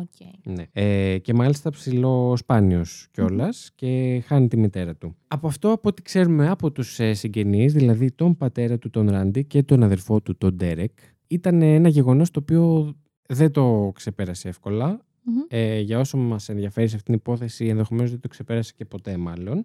Οκ. 0.00 0.52
Ναι. 0.54 0.64
Ε, 0.72 1.18
και 1.18 1.34
μάλιστα 1.34 1.70
ψιλοσπάνιος 1.70 3.08
κιόλας 3.10 3.70
και 3.74 4.22
χάνει 4.26 4.48
τη 4.48 4.56
μητέρα 4.56 4.94
του. 4.96 5.16
Από 5.28 5.46
αυτό, 5.46 5.70
από 5.70 5.88
ό,τι 5.88 6.02
ξέρουμε 6.02 6.48
από 6.48 6.70
τους 6.72 6.98
ε, 7.00 7.14
συγγενείς, 7.14 7.72
δηλαδή 7.72 8.10
τον 8.12 8.36
πατέρα 8.36 8.78
του 8.78 8.90
τον 8.90 9.10
Ράντι 9.10 9.44
και 9.44 9.62
τον 9.62 9.82
αδερφό 9.82 10.20
του 10.20 10.36
τον 10.36 10.54
Ντέρεκ, 10.54 10.98
ήταν 11.26 11.62
ένα 11.62 11.88
γεγονός 11.88 12.30
το 12.30 12.40
οποίο 12.42 12.94
δεν 13.28 13.50
το 13.50 13.90
ξεπέρασε 13.94 14.48
εύκολα. 14.48 15.04
Μμμ. 15.24 15.36
Ε, 15.48 15.80
για 15.80 15.98
όσο 15.98 16.16
μας 16.16 16.48
ενδιαφέρει 16.48 16.88
σε 16.88 16.96
αυτήν 16.96 17.12
την 17.14 17.22
υπόθεση, 17.24 17.66
ενδεχομένως 17.66 18.10
δεν 18.10 18.20
το 18.20 18.28
ξεπέρασε 18.28 18.72
και 18.76 18.84
ποτέ 18.84 19.16
μάλλον. 19.16 19.64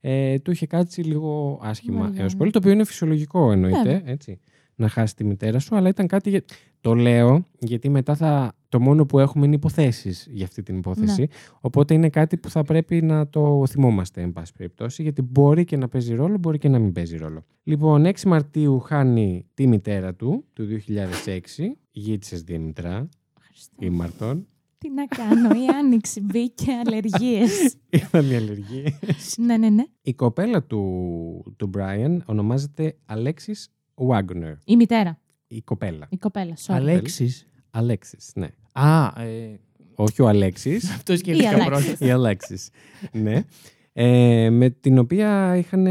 Ε, 0.00 0.38
του 0.38 0.50
είχε 0.50 0.66
κάτσει 0.66 1.00
λίγο 1.02 1.60
άσχημα 1.62 2.00
Βαριά, 2.00 2.20
έως 2.22 2.32
ναι. 2.32 2.38
πολύ, 2.38 2.50
το 2.50 2.58
οποίο 2.58 2.70
είναι 2.72 2.84
φυσιολογικό 2.84 3.52
εννοείται, 3.52 3.82
Βέβαια. 3.82 4.02
έτσι, 4.04 4.40
να 4.74 4.88
χάσει 4.88 5.16
τη 5.16 5.24
μητέρα 5.24 5.58
σου, 5.58 5.76
αλλά 5.76 5.88
ήταν 5.88 6.06
κάτι... 6.06 6.30
για- 6.30 6.44
Το 6.80 6.94
λέω 6.94 7.46
γιατί 7.58 7.88
μετά 7.88 8.14
θα... 8.14 8.55
το 8.68 8.80
μόνο 8.80 9.06
που 9.06 9.18
έχουμε 9.18 9.46
είναι 9.46 9.54
υποθέσεις 9.54 10.26
για 10.30 10.44
αυτή 10.44 10.62
την 10.62 10.76
υπόθεση, 10.76 11.20
Ναι. 11.20 11.26
οπότε 11.60 11.94
είναι 11.94 12.08
κάτι 12.10 12.36
που 12.36 12.50
θα 12.50 12.62
πρέπει 12.62 13.02
να 13.02 13.28
το 13.28 13.66
θυμόμαστε, 13.68 14.20
εν 14.22 14.32
πάση 14.32 14.52
περιπτώσει, 14.56 15.02
γιατί 15.02 15.22
μπορεί 15.22 15.64
και 15.64 15.76
να 15.76 15.88
παίζει 15.88 16.14
ρόλο, 16.14 16.38
μπορεί 16.38 16.58
και 16.58 16.68
να 16.68 16.78
μην 16.78 16.92
παίζει 16.92 17.16
ρόλο. 17.16 17.44
Λοιπόν, 17.62 18.04
6 18.06 18.22
Μαρτίου 18.26 18.80
χάνει 18.80 19.46
τη 19.54 19.66
μητέρα 19.66 20.14
του, 20.14 20.44
του 20.52 20.66
2006, 20.66 21.76
γίτσες 21.90 22.42
Δήμητρα, 22.42 23.08
Χριστέ. 23.40 23.84
η 23.86 23.90
Μαρτών, 23.90 24.46
Τι 24.78 24.90
να 24.90 25.06
κάνω, 25.06 25.48
η 25.48 25.66
άνοιξη 25.78 26.20
μπήκε 26.20 26.72
αλλεργίες. 26.86 27.74
Ήταν 27.90 28.30
οι 28.30 28.34
αλλεργίες. 28.36 29.36
ναι, 29.38 29.56
ναι, 29.56 29.68
ναι. 29.68 29.84
Η 30.02 30.14
κοπέλα 30.14 30.62
του, 30.62 31.54
του 31.56 31.70
Brian 31.76 32.18
ονομάζεται 32.24 32.96
Alexis 33.14 33.64
Wagner. 33.94 34.54
Η 34.64 34.76
μητέρα, 34.76 35.20
Η 35.46 35.62
κοπέλα. 35.62 36.06
η 36.10 36.16
κοπέλα, 36.16 36.54
sorry. 36.56 36.74
Αλέξης. 36.74 37.46
Alexis, 37.80 38.30
ναι. 38.34 38.48
Α, 38.72 39.22
ε, 39.22 39.58
Όχι 39.94 40.22
ο 40.22 40.28
Αλέξης, 40.28 40.90
αυτό 40.96 41.16
σκέφτηκα 41.16 41.48
Αλέξης. 41.48 41.96
πρώτα. 41.96 42.06
η 42.06 42.10
Alexis. 42.20 42.66
ναι. 43.12 43.44
ε, 43.92 44.50
με 44.50 44.70
την 44.70 44.98
οποία 44.98 45.56
είχαν 45.56 45.82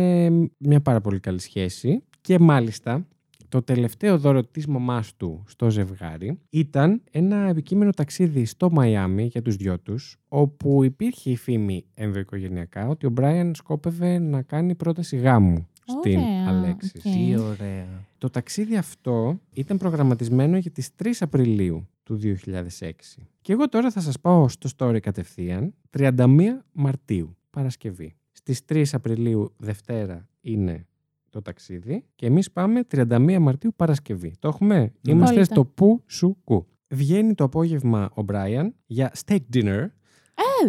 μια 0.57 0.81
πάρα 0.81 1.01
πολύ 1.01 1.19
καλή 1.19 1.39
σχέση 1.39 2.03
και 2.21 2.39
μάλιστα 2.39 3.05
το 3.49 3.61
τελευταίο 3.61 4.17
δώρο 4.17 4.43
της 4.43 4.67
μαμάς 4.67 5.15
του 5.15 5.43
στο 5.47 5.69
ζευγάρι 5.69 6.39
ήταν 6.49 7.01
ένα 7.11 7.47
επικείμενο 7.47 7.91
ταξίδι 7.91 8.45
στο 8.45 8.71
Μαϊάμι 8.71 9.23
για 9.23 9.41
τους 9.41 9.55
δυο 9.55 9.79
τους, 9.79 10.17
όπου 10.27 10.83
υπήρχε 10.83 11.29
η 11.29 11.35
φήμη 11.35 11.85
ενδοοικογενειακά 11.93 12.87
ότι 12.87 13.05
ο 13.05 13.09
Μπράιαν 13.09 13.55
σκόπευε 13.55 14.19
να 14.19 14.41
κάνει 14.41 14.75
πρόταση 14.75 15.17
γάμου 15.17 15.67
στην 15.85 16.17
Ωραία, 16.19 16.47
Αλέξη. 16.47 16.91
οκ. 16.95 17.01
Τι 17.01 17.35
ωραία. 17.39 17.87
Το 18.17 18.29
ταξίδι 18.29 18.77
αυτό 18.77 19.39
ήταν 19.53 19.77
προγραμματισμένο 19.77 20.57
για 20.57 20.71
τις 20.71 20.89
3 21.03 21.11
Απριλίου 21.19 21.87
του 22.03 22.19
2006. 22.79 22.91
Και 23.41 23.51
εγώ 23.53 23.69
τώρα 23.69 23.91
θα 23.91 24.01
σας 24.01 24.19
πάω 24.19 24.47
στο 24.47 24.69
story 24.77 24.99
κατευθείαν 25.01 25.73
31 25.97 26.37
Μαρτίου, 26.71 27.37
Παρασκευή. 27.49 28.15
Στις 28.31 28.61
3 28.69 28.83
Απριλίου 28.91 29.53
Δευτέρα 29.57 30.27
είναι 30.41 30.85
το 31.29 31.41
ταξίδι 31.41 32.05
και 32.15 32.25
εμείς 32.25 32.51
πάμε 32.51 32.83
31 32.91 33.37
Μαρτίου 33.39 33.73
Παρασκευή. 33.75 34.33
Το 34.39 34.47
έχουμε; 34.47 34.91
Είμαστε 35.07 35.25
Απόλυτα. 35.33 35.53
στο 35.53 35.65
που 35.65 36.03
σου 36.07 36.37
κου. 36.43 36.67
Βγαίνει 36.87 37.33
το 37.33 37.43
απόγευμα 37.43 38.09
ο 38.13 38.21
Μπράιαν 38.21 38.73
για 38.85 39.11
steak 39.25 39.39
dinner 39.53 39.85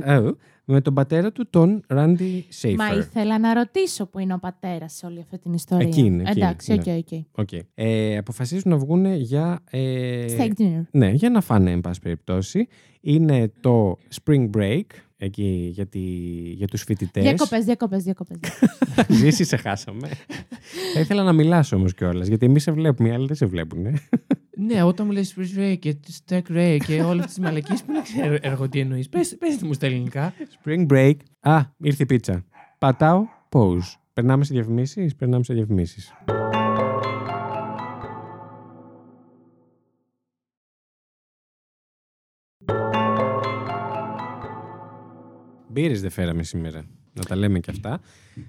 ε, 0.05 0.31
με 0.69 0.81
τον 0.81 0.95
πατέρα 0.95 1.33
του, 1.33 1.47
τον 1.51 1.83
Ράντι 1.89 2.47
Σέιφερ. 2.49 2.89
Μα 2.89 2.97
ήθελα 2.97 3.39
να 3.39 3.55
ρωτήσω 3.55 4.07
που 4.07 4.19
είναι 4.19 4.35
ο 4.35 4.39
πατέρας 4.39 4.93
σε 4.93 5.07
όλη 5.07 5.21
αυτή 5.21 5.39
την 5.39 5.53
ιστορία. 5.53 5.87
Εκεί 5.87 6.01
είναι, 6.01 6.23
εκεί 6.23 6.39
Εντάξει, 6.39 6.73
οκ, 6.73 6.87
είναι, 6.87 6.97
οκ. 6.97 7.41
Οκ. 7.41 7.61
Ε, 7.75 8.17
αποφασίζουν 8.17 8.71
να 8.71 8.77
βγουν 8.77 9.15
για... 9.15 9.59
Ε, 9.71 10.27
Steak 10.39 10.61
dinner. 10.61 10.83
Ναι, 10.91 11.11
για 11.11 11.31
να 11.31 11.41
φάνε, 11.41 11.71
εν 11.71 11.81
πάση 11.81 12.01
περιπτώσει. 12.01 12.67
Είναι 13.01 13.53
το 13.61 13.99
Spring 14.23 14.51
Break, 14.57 14.83
εκεί 15.17 15.71
για, 15.73 15.87
τη, 15.87 15.99
για 16.57 16.67
τους 16.67 16.83
φοιτητές. 16.83 17.23
Διακοπές, 17.23 17.65
διακοπές, 17.65 18.03
διακοπές. 18.03 18.39
Ζήσει, 19.09 19.45
σε 19.51 19.57
χάσαμε. 19.57 20.09
Θα 20.95 21.01
ήθελα 21.01 21.23
να 21.23 21.33
μιλάς 21.33 21.73
όμως 21.73 21.95
κιόλας, 21.95 22.29
γιατί 22.29 22.47
εμείς 22.47 22.63
σε 22.63 22.73
βλέπουμε, 22.73 23.09
οι 23.09 23.13
άλλοι 23.13 23.27
δεν 23.27 23.37
σε 23.37 23.47
βλέπουν. 23.47 23.87
Ναι, 24.59 24.83
όταν 24.83 25.07
μου 25.07 25.13
λες 25.13 25.35
Spring 25.37 25.59
Ray 25.59 25.77
και 25.79 25.97
Stack 26.27 26.43
Ray 26.51 26.79
και 26.87 27.03
όλες 27.03 27.27
τις 27.27 27.39
μαλακίες 27.39 27.83
που 27.83 27.93
να 27.93 28.01
ξέρω 28.01 28.37
εγώ 28.41 28.69
τι 28.69 28.81
εννοείς. 28.81 29.09
Πες, 29.09 29.37
πες 29.39 29.63
μου 29.63 29.73
στα 29.73 29.87
ελληνικά. 29.87 30.33
Spring 30.65 30.87
Break. 30.87 31.15
Α, 31.41 31.61
ήρθε 31.77 32.03
η 32.03 32.07
πίτσα. 32.07 32.45
Πατάω, 32.79 33.25
pause. 33.51 33.95
Περνάμε 34.13 34.45
σε 34.45 34.55
διαφημίσεις, 34.55 35.15
περνάμε 35.15 35.45
σε 35.45 35.55
διαφημίσεις. 35.55 36.13
Μπύρες 45.81 46.01
δεν 46.01 46.11
φέραμε 46.11 46.43
σήμερα. 46.43 46.85
Να 47.13 47.23
τα 47.25 47.37
λέμε 47.37 47.59
και 47.61 47.71
αυτά. 47.71 48.01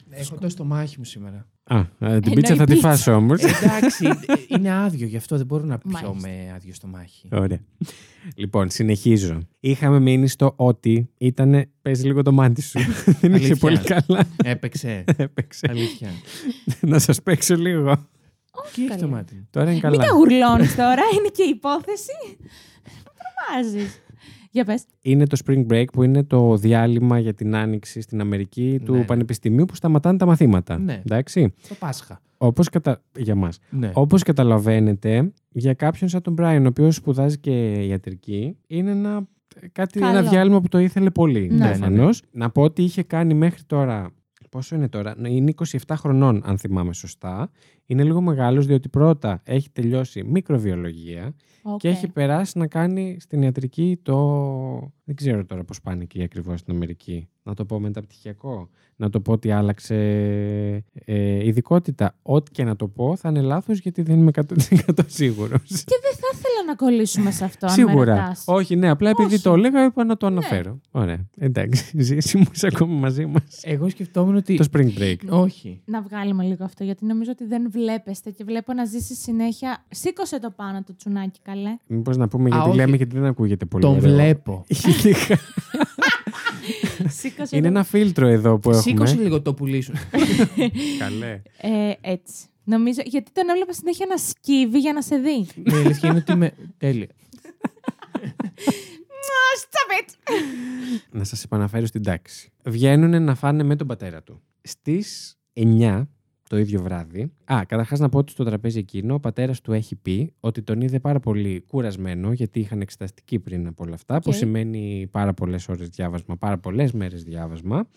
Έχω 0.09 0.35
το 0.37 0.49
στομάχι 0.49 0.95
μου 0.97 1.03
σήμερα. 1.03 1.47
Α, 1.63 1.77
ε, 1.79 1.85
την 1.99 2.07
Ενώ 2.09 2.33
πίτσα 2.33 2.53
η 2.53 2.57
θα 2.57 2.65
τη 2.65 2.73
πίτσα. 2.73 2.87
φας 2.87 3.07
όμως. 3.07 3.41
Εντάξει, 3.41 4.05
είναι 4.47 4.71
άδειο, 4.71 5.07
γι' 5.07 5.17
αυτό 5.17 5.37
δεν 5.37 5.45
μπορώ 5.45 5.63
να 5.65 5.77
πιω 5.77 5.91
Μάλιστα. 5.91 6.27
με 6.29 6.51
άδειο 6.55 6.73
στομάχι. 6.73 7.27
Ωραία. 7.31 7.59
Λοιπόν, 8.35 8.69
συνεχίζω. 8.69 9.39
Είχαμε 9.59 9.99
μείνει 9.99 10.27
στο 10.27 10.53
ότι 10.55 11.09
ήταν. 11.17 11.65
Παίζει 11.81 12.05
λίγο 12.05 12.21
το 12.21 12.31
μάτι 12.31 12.61
σου. 12.61 12.79
Δεν 13.21 13.33
είχε 13.33 13.45
Αλήθεια. 13.45 13.55
πολύ 13.55 13.77
καλά. 13.79 14.27
Έπαιξε. 14.43 15.03
Έπαιξε. 15.17 15.67
Αλήθεια. 15.69 16.09
Να 16.91 16.99
σας 16.99 17.21
παίξω 17.21 17.55
λίγο. 17.55 17.95
Τι 18.75 18.81
έχει 18.81 18.91
το 18.91 18.97
Καλή. 18.99 19.11
μάτι 19.11 19.35
μου. 19.35 19.47
Τώρα 19.49 19.65
είναι 19.65 19.73
Μην 19.73 19.81
καλά. 19.81 20.05
τα 20.05 20.13
γουρλώνει 20.13 20.67
τώρα, 20.67 21.01
είναι 21.17 21.27
και 21.33 21.43
η 21.43 21.49
υπόθεση. 21.49 22.37
Τρομάζεις. 23.17 24.01
Για 24.57 24.65
πες. 24.65 24.83
Είναι 25.01 25.27
το 25.27 25.37
Spring 25.45 25.65
Break 25.67 25.85
που 25.93 26.03
είναι 26.03 26.23
το 26.23 26.57
διάλειμμα 26.57 27.19
για 27.19 27.33
την 27.33 27.55
άνοιξη 27.55 28.01
στην 28.01 28.21
Αμερική 28.21 28.79
του 28.85 28.95
Ναι. 28.95 29.03
Πανεπιστημίου 29.03 29.65
που 29.65 29.75
σταματάνε 29.75 30.17
τα 30.17 30.25
μαθήματα. 30.25 30.79
Ναι. 30.79 31.01
Εντάξει. 31.05 31.53
Το 31.69 31.75
Πάσχα. 31.79 32.21
Όπως 32.37 32.69
κατα... 32.69 33.01
Για 33.17 33.35
μας. 33.35 33.59
Ναι. 33.69 33.91
Όπως 33.93 34.23
καταλαβαίνετε, 34.23 35.33
για 35.51 35.73
κάποιον 35.73 36.09
σαν 36.09 36.21
τον 36.21 36.35
Brian, 36.39 36.61
ο 36.63 36.67
οποίος 36.67 36.95
σπουδάζει 36.95 37.37
και 37.39 37.71
ιατρική, 37.71 38.57
είναι 38.67 38.91
ένα, 38.91 39.27
κάτι, 39.71 39.99
Καλό. 39.99 40.17
ένα 40.17 40.29
διάλειμμα 40.29 40.61
που 40.61 40.67
το 40.67 40.79
ήθελε 40.79 41.09
πολύ. 41.09 41.49
Ναι. 41.51 41.67
προφανώς. 41.67 42.21
Να 42.31 42.49
πω 42.49 42.61
ότι 42.61 42.83
είχε 42.83 43.03
κάνει 43.03 43.33
μέχρι 43.33 43.63
τώρα. 43.63 44.09
Πόσο 44.57 44.75
είναι 44.75 44.89
τώρα, 44.89 45.15
είναι 45.27 45.53
27 45.67 45.77
χρονών, 45.97 46.41
αν 46.45 46.57
θυμάμαι 46.57 46.93
σωστά. 46.93 47.51
Είναι 47.85 48.03
λίγο 48.03 48.21
μεγάλος, 48.21 48.65
διότι 48.65 48.89
πρώτα 48.89 49.41
έχει 49.43 49.69
τελειώσει 49.71 50.23
μικροβιολογία 50.23 51.35
και 51.77 51.87
έχει 51.87 52.07
περάσει 52.07 52.57
να 52.57 52.67
κάνει 52.67 53.17
στην 53.19 53.41
ιατρική 53.41 53.99
το. 54.03 54.15
Δεν 55.03 55.15
ξέρω 55.15 55.45
τώρα 55.45 55.63
πώς 55.63 55.81
πάνε 55.81 56.03
εκεί 56.03 56.23
ακριβώς 56.23 56.59
στην 56.59 56.73
Αμερική. 56.73 57.27
Να 57.47 57.53
το 57.53 57.65
πω 57.65 57.79
μεταπτυχιακό. 57.79 58.69
Να 58.95 59.09
το 59.09 59.19
πω 59.19 59.31
ότι 59.31 59.51
άλλαξε 59.51 59.95
ε, 61.05 61.45
ειδικότητα. 61.45 62.15
Ό,τι 62.21 62.51
και 62.51 62.63
να 62.63 62.75
το 62.75 62.87
πω 62.87 63.15
θα 63.15 63.29
είναι 63.29 63.41
λάθος 63.41 63.79
γιατί 63.79 64.01
δεν 64.01 64.19
είμαι 64.19 64.31
100% 64.35 64.43
σίγουρος. 65.07 65.61
Και 65.69 65.95
δεν 66.01 66.13
θα 66.15 66.27
ήθελα 66.33 66.63
να 66.67 66.75
κολλήσουμε 66.75 67.31
σε 67.31 67.43
αυτό, 67.43 67.65
αν 67.65 67.73
με 67.83 67.89
Σίγουρα. 67.89 68.15
ρωτάς. 68.15 68.43
Όχι, 68.47 68.75
ναι, 68.75 68.89
απλά 68.89 69.09
επειδή 69.09 69.33
Όχι. 69.33 69.43
το 69.43 69.53
έλεγα, 69.53 69.83
είπα 69.85 70.03
να 70.03 70.17
το 70.17 70.29
Ναι. 70.29 70.35
αναφέρω. 70.37 70.79
Ωραία. 70.91 71.25
Εντάξει. 71.37 71.91
Ζήσει 72.03 72.37
μου 72.37 72.45
είσαι 72.53 72.67
ακόμα 72.67 72.93
μαζί 72.93 73.25
μας. 73.25 73.43
Εγώ 73.63 73.89
σκεφτόμουν 73.89 74.35
ότι. 74.35 74.55
Το 74.57 74.65
spring 74.73 74.89
break. 74.99 75.15
Όχι. 75.29 75.81
Να 75.85 76.01
βγάλουμε 76.01 76.43
λίγο 76.43 76.63
αυτό, 76.63 76.83
γιατί 76.83 77.05
νομίζω 77.05 77.31
ότι 77.31 77.45
δεν 77.45 77.71
βλέπεστε 77.71 78.31
και 78.31 78.43
βλέπω 78.43 78.73
να 78.73 78.85
ζήσει 78.85 79.13
συνέχεια. 79.15 79.85
Σήκωσε 79.89 80.39
το 80.39 80.51
πάνω 80.55 80.83
το 80.83 80.95
τσουνάκι, 80.95 81.39
καλέ. 81.41 81.77
Μήπως 81.87 82.17
να 82.17 82.27
πούμε 82.27 82.49
Α, 82.49 82.53
γιατί 82.53 82.67
όχι. 82.69 82.77
λέμε 82.77 82.95
γιατί 82.95 83.15
δεν 83.15 83.25
ακούγεται 83.25 83.65
πολύ. 83.65 83.83
Τον 83.83 83.95
ωραίο. 83.97 84.11
βλέπω. 84.13 84.65
Σήκωσε 87.07 87.55
Είναι 87.57 87.67
το- 87.67 87.73
ένα 87.73 87.83
φίλτρο 87.83 88.27
εδώ 88.27 88.59
που 88.59 88.73
Σήκωσε 88.73 89.11
έχουμε. 89.11 89.23
λίγο 89.27 89.41
το 89.41 89.53
πουλί 89.53 89.81
σου. 89.81 89.93
Καλέ. 90.99 91.41
Ε, 91.57 91.91
έτσι. 92.01 92.45
Νομίζω, 92.63 93.01
γιατί 93.05 93.31
τον 93.31 93.49
έβλεπα 93.49 93.73
συνέχεια 93.73 94.05
να 94.09 94.17
σκύβει 94.17 94.79
για 94.79 94.93
να 94.93 95.01
σε 95.01 95.17
δει. 95.17 95.47
Η 95.63 95.71
αλήθεια 95.73 96.09
είναι 96.09 96.17
ότι 96.17 96.31
είμαι. 96.31 96.53
Τέλεια. 96.77 97.07
Stop 99.61 100.01
it! 100.01 100.15
Να 101.11 101.23
σας 101.23 101.43
επαναφέρω 101.43 101.85
στην 101.85 102.03
τάξη. 102.03 102.51
Βγαίνουν 102.63 103.23
να 103.23 103.35
φάνε 103.35 103.63
με 103.63 103.75
τον 103.75 103.87
πατέρα 103.87 104.23
του. 104.23 104.41
Στις 104.61 105.37
9 105.53 106.07
το 106.49 106.57
ίδιο 106.57 106.81
βράδυ. 106.81 107.31
Α, 107.45 107.61
καταρχάς 107.67 107.99
να 107.99 108.09
πω 108.09 108.17
ότι 108.17 108.31
στο 108.31 108.43
τραπέζι 108.43 108.79
εκείνο 108.79 109.13
ο 109.13 109.19
πατέρας 109.19 109.61
του 109.61 109.73
έχει 109.73 109.95
πει 109.95 110.33
ότι 110.39 110.61
τον 110.61 110.81
είδε 110.81 110.99
πάρα 110.99 111.19
πολύ 111.19 111.63
κουρασμένο, 111.67 112.31
γιατί 112.31 112.59
είχαν 112.59 112.81
εξεταστική 112.81 113.39
πριν 113.39 113.67
από 113.67 113.83
όλα 113.83 113.93
αυτά, 113.93 114.15
που 114.15 114.29
Οκ. 114.29 114.33
σημαίνει 114.33 115.07
πάρα 115.11 115.33
πολλές 115.33 115.69
ώρες 115.69 115.89
διάβασμα, 115.89 116.37
πάρα 116.37 116.57
πολλές 116.57 116.91
μέρες 116.91 117.23
διάβασμα. 117.23 117.87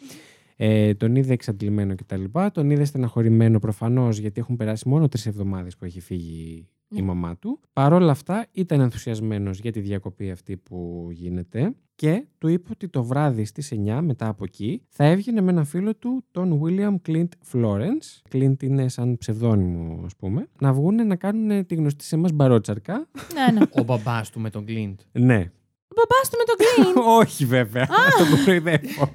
Ε, 0.56 0.94
τον 0.94 1.16
είδε 1.16 1.32
εξαντλημένο 1.32 1.94
κτλ. 1.94 2.24
Τον 2.52 2.70
είδε 2.70 2.84
στεναχωρημένο 2.84 3.58
προφανώς, 3.58 4.18
γιατί 4.18 4.40
έχουν 4.40 4.56
περάσει 4.56 4.88
μόνο 4.88 5.08
τρεις 5.08 5.26
εβδομάδες 5.26 5.76
που 5.76 5.84
έχει 5.84 6.00
φύγει 6.00 6.66
η 6.90 7.00
Ναι. 7.00 7.02
μαμά 7.06 7.36
του. 7.36 7.60
Παρ' 7.72 7.92
όλα 7.92 8.10
αυτά 8.10 8.46
ήταν 8.52 8.80
ενθουσιασμένος 8.80 9.58
για 9.58 9.72
τη 9.72 9.80
διακοπή 9.80 10.30
αυτή 10.30 10.56
που 10.56 11.08
γίνεται 11.12 11.74
και 11.94 12.24
του 12.38 12.48
είπε 12.48 12.68
ότι 12.72 12.88
το 12.88 13.02
βράδυ 13.04 13.44
στις 13.44 13.72
9 13.86 14.00
μετά 14.02 14.28
από 14.28 14.44
εκεί 14.44 14.82
θα 14.88 15.04
έβγαινε 15.04 15.40
με 15.40 15.50
ένα 15.50 15.64
φίλο 15.64 15.94
του 15.94 16.24
τον 16.30 16.60
William 16.64 16.96
Clint 17.08 17.28
Florence. 17.52 18.32
Clint 18.32 18.62
είναι 18.62 18.88
σαν 18.88 19.18
ψευδόνυμο 19.18 20.02
ας 20.04 20.16
πούμε. 20.16 20.48
Να 20.60 20.72
βγούνε 20.72 21.02
να 21.04 21.16
κάνουν 21.16 21.66
τη 21.66 21.74
γνωστή 21.74 22.04
σε 22.04 22.14
εμάς 22.14 22.32
μπαρότσαρκα. 22.32 23.08
ναι, 23.34 23.58
ναι. 23.58 23.66
Ο 23.70 23.82
μπαμπάς 23.82 24.30
του 24.30 24.40
με 24.40 24.50
τον 24.50 24.64
Κλίντ. 24.64 25.00
ναι. 25.12 25.50
Ο 25.88 25.94
μπαμπάς 25.96 26.30
του 26.30 26.36
με 26.38 26.44
τον 26.44 26.56
Clint. 26.56 27.02
Όχι 27.20 27.44
βέβαια. 27.44 27.86
τον 27.86 28.38
κοροϊδεύω. 28.44 29.14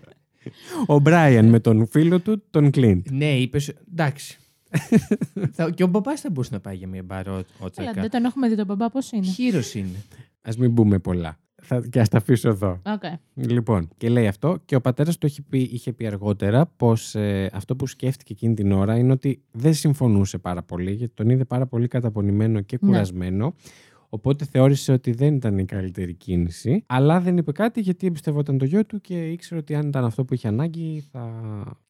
Ο 0.88 1.02
Brian 1.06 1.46
με 1.50 1.60
τον 1.60 1.88
φίλο 1.88 2.20
του 2.20 2.44
τον 2.50 2.70
Clint. 2.74 3.02
Ναι, 3.12 3.38
είπες. 3.38 3.74
Εντάξει. 3.92 4.40
Θα- 5.52 5.70
και 5.72 5.84
ο 5.84 5.88
μπαμπάς 5.88 6.22
θα 6.22 6.30
μπορούσε 6.30 6.54
να 6.54 6.60
πάει 6.60 6.76
για 6.76 6.88
μια 6.88 7.04
Καλά, 7.08 7.24
μπαρότσαρκα. 7.58 7.92
δεν 8.02 8.10
τον 8.10 8.26
έχουμε 8.26 8.48
δει 8.50 8.56
τον 8.56 8.66
μπαμπά 8.66 8.90
πώς 8.90 9.12
είναι; 9.12 9.26
Χήρος 9.26 9.74
είναι. 9.76 10.04
Ας 10.42 10.58
μην 10.58 10.74
πούμε 10.74 11.00
πολλά. 11.00 11.38
Θα, 11.68 11.82
και 11.90 12.00
ας 12.00 12.10
τα 12.10 12.18
αφήσω 12.18 12.50
εδώ. 12.50 12.82
Οκ. 12.86 13.04
Λοιπόν, 13.34 13.88
και 13.98 14.10
λέει 14.10 14.28
αυτό 14.28 14.58
και 14.66 14.76
ο 14.76 14.82
πατέρας 14.82 15.18
του 15.18 15.26
έχει 15.26 15.42
πει, 15.42 15.60
είχε 15.60 15.94
πει 15.94 16.06
αργότερα 16.06 16.66
πως 16.66 17.16
αυτό 17.52 17.76
που 17.76 17.88
σκέφτηκε 17.88 18.34
εκείνη 18.34 18.54
την 18.54 18.72
ώρα 18.72 18.98
είναι 18.98 19.12
ότι 19.12 19.42
δεν 19.52 19.74
συμφωνούσε 19.74 20.38
πάρα 20.38 20.64
πολύ, 20.64 20.92
γιατί 20.92 21.14
τον 21.14 21.30
είδε 21.30 21.46
πάρα 21.46 21.66
πολύ 21.66 21.88
καταπονημένο 21.88 22.62
και 22.62 22.78
Ναι. 22.82 22.90
Κουρασμένο. 24.10 24.10
Οπότε 24.10 24.46
θεώρησε 24.46 24.92
ότι 24.92 25.12
δεν 25.12 25.36
ήταν 25.36 25.58
η 25.58 25.66
καλύτερη 25.66 26.14
κίνηση. 26.14 26.84
Αλλά 26.88 27.20
δεν 27.20 27.38
είπε 27.38 27.52
κάτι 27.52 27.82
γιατί 27.82 28.08
εμπιστευόταν 28.08 28.58
το 28.58 28.66
γιο 28.66 28.86
του 28.86 29.02
και 29.02 29.28
ήξερε 29.32 29.60
ότι 29.60 29.76
αν 29.76 29.88
ήταν 29.88 30.06
αυτό 30.06 30.26
που 30.26 30.34
είχε 30.34 30.48
ανάγκη 30.48 31.04
θα 31.12 31.32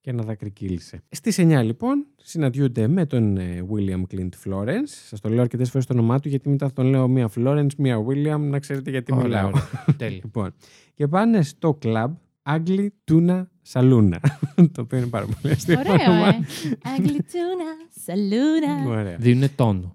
και 0.01 0.09
ένα 0.09 0.23
δάκρυ 0.23 0.51
κύλησε. 0.51 1.01
Στις 1.09 1.37
9 1.39 1.61
λοιπόν 1.63 2.05
συναντιούνται 2.15 2.87
με 2.87 3.05
τον 3.05 3.37
ε, 3.37 3.65
William 3.73 4.01
Clint 4.15 4.29
Florence. 4.45 4.87
Σας 5.07 5.19
το 5.19 5.29
λέω 5.29 5.41
αρκετές 5.41 5.69
φορές 5.69 5.85
το 5.87 5.93
όνομά 5.93 6.19
του 6.19 6.27
γιατί 6.29 6.49
μετά 6.49 6.65
θα 6.67 6.73
τον 6.73 6.85
λέω 6.85 7.07
μία 7.07 7.29
Florence, 7.35 7.73
μία 7.77 8.05
William, 8.07 8.39
να 8.39 8.59
ξέρετε 8.59 8.89
γιατί 8.89 9.13
Ωραία, 9.13 9.23
μιλάω. 9.25 9.47
ωραία. 9.47 9.95
Τέλεια. 9.97 10.19
Λοιπόν, 10.23 10.53
και 10.93 11.07
πάνε 11.07 11.41
στο 11.41 11.73
κλαμπ 11.73 12.15
Ugly 12.49 12.87
Tuna 13.11 13.43
Saloon. 13.71 14.09
το 14.71 14.81
οποίο 14.81 14.97
είναι 14.97 15.07
πάρα 15.07 15.25
πολύ 15.25 15.53
αστείο. 15.53 15.79
Ωραίο, 15.79 15.93
όνομα. 16.11 16.27
ε. 16.27 16.37
Αγγλιτούνα, 16.83 17.69
σαλούνα. 18.05 18.99
Ωραία. 18.99 19.15
Δίνουνε 19.19 19.49
τόνο. 19.55 19.94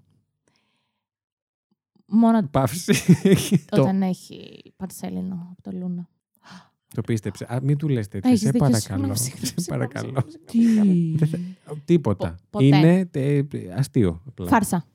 Μόνο 2.13 2.47
Παύση. 2.51 2.93
όταν 3.71 4.01
έχει 4.01 4.61
παρσέλινο 4.77 5.47
από 5.51 5.61
το 5.61 5.77
Λούνα. 5.77 6.09
Το 6.95 7.01
πίστεψε. 7.01 7.45
Α, 7.53 7.59
μην 7.63 7.77
του 7.77 7.89
λες 7.89 8.07
τέτοια. 8.07 8.29
Έχεις 8.29 8.41
Σε 8.41 8.49
δίκιο, 8.51 8.67
παρακαλώ. 8.67 9.15
συγγνώμη, 9.15 9.17
συγγνώμη, 9.17 9.45
Σε 9.47 9.53
συγγνώμη, 9.59 9.67
παρακαλώ. 9.69 10.23
συγγνώμη, 10.45 11.15
Τι; 11.19 11.75
Τίποτα. 11.85 12.29
Πο- 12.29 12.37
ποτέ. 12.49 12.65
Είναι 12.65 13.05
τε- 13.05 13.53
αστείο. 13.77 14.21
απλά. 14.27 14.47
Φάρσα. 14.47 14.85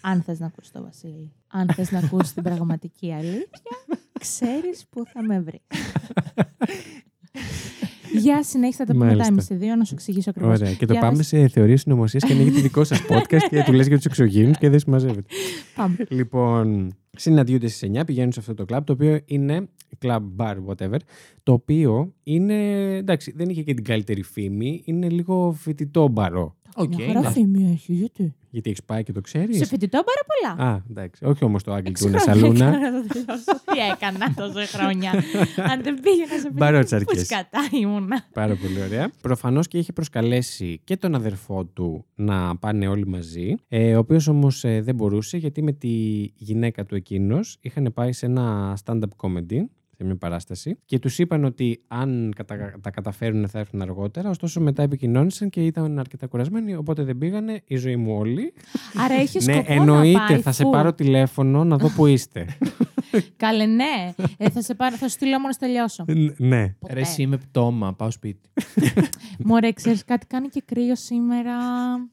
Αν 0.00 0.22
θες 0.22 0.38
να 0.38 0.46
ακούσει 0.46 0.72
το 0.72 0.82
Βασίλη, 0.82 1.32
αν 1.46 1.68
θες 1.74 1.90
να 1.90 1.98
ακούσει 1.98 2.34
την 2.34 2.42
πραγματική 2.42 3.12
αλήθεια, 3.12 3.76
ξέρεις 4.20 4.86
πού 4.90 5.02
θα 5.12 5.22
με 5.22 5.40
βρεις. 5.40 5.60
Για 8.18 8.42
συνέχισε 8.42 8.84
τα 8.84 8.92
πούμε 8.92 9.04
μετά 9.04 9.16
Μάλιστα. 9.16 9.32
εμείς 9.32 9.50
οι 9.50 9.66
δύο 9.66 9.76
να 9.76 9.84
σου 9.84 9.94
εξηγήσω 9.94 10.30
ακριβώς. 10.30 10.60
Ωραία. 10.60 10.72
Και 10.72 10.86
το 10.86 10.92
Για 10.92 11.00
πάμε 11.02 11.16
μας- 11.16 11.26
σε 11.26 11.48
θεωρίες 11.48 11.80
συνωμοσίας 11.80 12.24
και 12.24 12.32
ανοίγετε 12.32 12.60
δικό 12.60 12.84
σας 12.84 13.00
podcast 13.08 13.42
και 13.50 13.62
του 13.66 13.72
λες 13.72 13.86
για 13.86 13.96
τους 13.96 14.04
εξωγήινους 14.04 14.50
και 14.52 14.68
δεν 14.70 14.78
συμμαζεύεται. 14.78 15.34
Πάμε. 15.74 15.96
Λοιπόν, 16.08 16.94
συναντιούνται 17.22 17.68
στις 17.68 17.90
9, 17.94 18.02
πηγαίνουν 18.06 18.32
σε 18.32 18.40
αυτό 18.40 18.54
το 18.54 18.64
κλαμπ, 18.64 18.84
το 18.84 18.92
οποίο 18.92 19.18
είναι 19.24 19.68
club 20.04 20.20
bar, 20.36 20.56
whatever. 20.66 20.96
Το 21.42 21.52
οποίο 21.52 22.12
είναι. 22.22 22.54
εντάξει, 22.96 23.32
δεν 23.36 23.48
είχε 23.48 23.62
και 23.62 23.74
την 23.74 23.84
καλύτερη 23.84 24.22
φήμη. 24.22 24.82
Είναι 24.84 25.08
λίγο 25.08 25.52
φοιτητό 25.58 26.08
μπαρό. 26.08 26.56
Οκ, 26.74 26.94
Μια 26.94 27.06
ναι. 27.06 27.12
χαρά 27.12 27.30
φήμη 27.30 27.70
έχει, 27.72 27.92
γιατί; 27.92 28.34
Γιατί 28.50 28.70
έχεις 28.70 28.82
πάει 28.84 29.02
και 29.02 29.12
το 29.12 29.20
ξέρεις; 29.20 29.56
Σε 29.56 29.64
φοιτητομπαρά 29.66 30.54
πολλά. 30.56 30.70
Α, 30.70 30.80
εντάξει. 30.90 31.24
Όχι 31.24 31.44
όμως 31.44 31.62
το 31.62 31.72
Ugly 31.72 31.86
Έξι 31.88 32.02
Tuna 32.02 32.18
χρόνια 32.18 32.40
Saloona. 32.42 32.66
έκανα 32.66 32.90
να 32.90 33.02
το 33.02 33.08
τελειώσω. 33.12 33.44
Τι 33.64 33.78
έκανα 33.92 34.34
τόσα 34.34 34.66
χρόνια. 34.66 35.10
Αν 35.72 35.82
δεν 35.82 36.00
πήγαινα 36.00 36.38
σε 36.40 36.50
Μπαρότσαρκες. 36.52 37.18
φοιτητό, 37.18 37.36
Πού 37.36 37.46
σκατά 37.58 37.76
ήμουνα. 37.82 38.24
Πάρα 38.32 38.54
πολύ 38.56 38.82
ωραία. 38.82 39.10
Προφανώς 39.22 39.68
και 39.68 39.78
είχε 39.78 39.92
προσκαλέσει 39.92 40.80
και 40.84 40.96
τον 40.96 41.14
αδερφό 41.14 41.64
του 41.64 42.04
να 42.14 42.56
πάνε 42.56 42.86
όλοι 42.88 43.06
μαζί. 43.06 43.54
Ε, 43.68 43.94
ο 43.94 43.98
οποίος 43.98 44.28
όμως 44.28 44.60
δεν 44.60 44.94
μπορούσε 44.94 45.36
γιατί 45.36 45.62
με 45.62 45.72
τη 45.72 45.88
γυναίκα 46.36 46.84
του 46.84 46.96
εκείνος 47.02 47.56
είχαν 47.60 47.90
πάει 47.94 48.12
σε 48.12 48.26
ένα 48.26 48.76
stand-up 48.84 49.08
comedy 49.16 49.58
σε 49.96 50.04
μια 50.04 50.16
παράσταση 50.16 50.78
και 50.84 50.98
τους 50.98 51.18
είπαν 51.18 51.44
ότι 51.44 51.82
αν 51.88 52.32
κατα- 52.36 52.74
τα 52.80 52.90
καταφέρουν 52.90 53.48
θα 53.48 53.58
έρθουν 53.58 53.82
αργότερα 53.82 54.30
ωστόσο 54.30 54.60
μετά 54.60 54.82
επικοινώνησαν 54.82 55.50
και 55.50 55.66
ήταν 55.66 55.98
αρκετά 55.98 56.26
κουρασμένοι 56.26 56.74
οπότε 56.74 57.02
δεν 57.04 57.18
πήγανε 57.18 57.60
η 57.66 57.76
ζωή 57.76 57.96
μου 57.96 58.14
όλη 58.16 58.52
Άρα 59.04 59.14
έχει 59.14 59.44
ναι 59.44 59.52
σκοπό 59.52 59.72
εννοείται 59.72 60.18
να 60.18 60.26
πάει 60.26 60.40
θα 60.40 60.52
σε 60.52 60.64
full. 60.66 60.70
πάρω 60.72 60.92
τηλέφωνο 60.94 61.64
να 61.64 61.76
δω 61.76 61.88
που 61.88 62.06
είστε 62.06 62.46
Καλέ, 63.36 63.66
ναι. 63.66 64.12
Ε, 64.36 64.50
θα, 64.50 64.62
σε 64.62 64.74
πάρω, 64.74 64.96
θα 64.96 65.06
σου 65.08 65.14
στείλω 65.14 65.38
μόνος 65.40 65.56
τελειώσω. 65.56 66.04
Ν- 66.08 66.34
ναι 66.36 66.68
Ποτέ. 66.78 66.94
Ρε, 66.94 67.00
εσύ 67.00 67.22
είμαι 67.22 67.36
πτώμα, 67.36 67.94
πάω 67.94 68.10
σπίτι. 68.10 68.48
Μωρέ, 69.44 69.72
ξέρεις 69.72 70.04
κάτι, 70.04 70.26
κάνει 70.26 70.48
και 70.48 70.62
κρύο 70.64 70.96
σήμερα. 70.96 71.54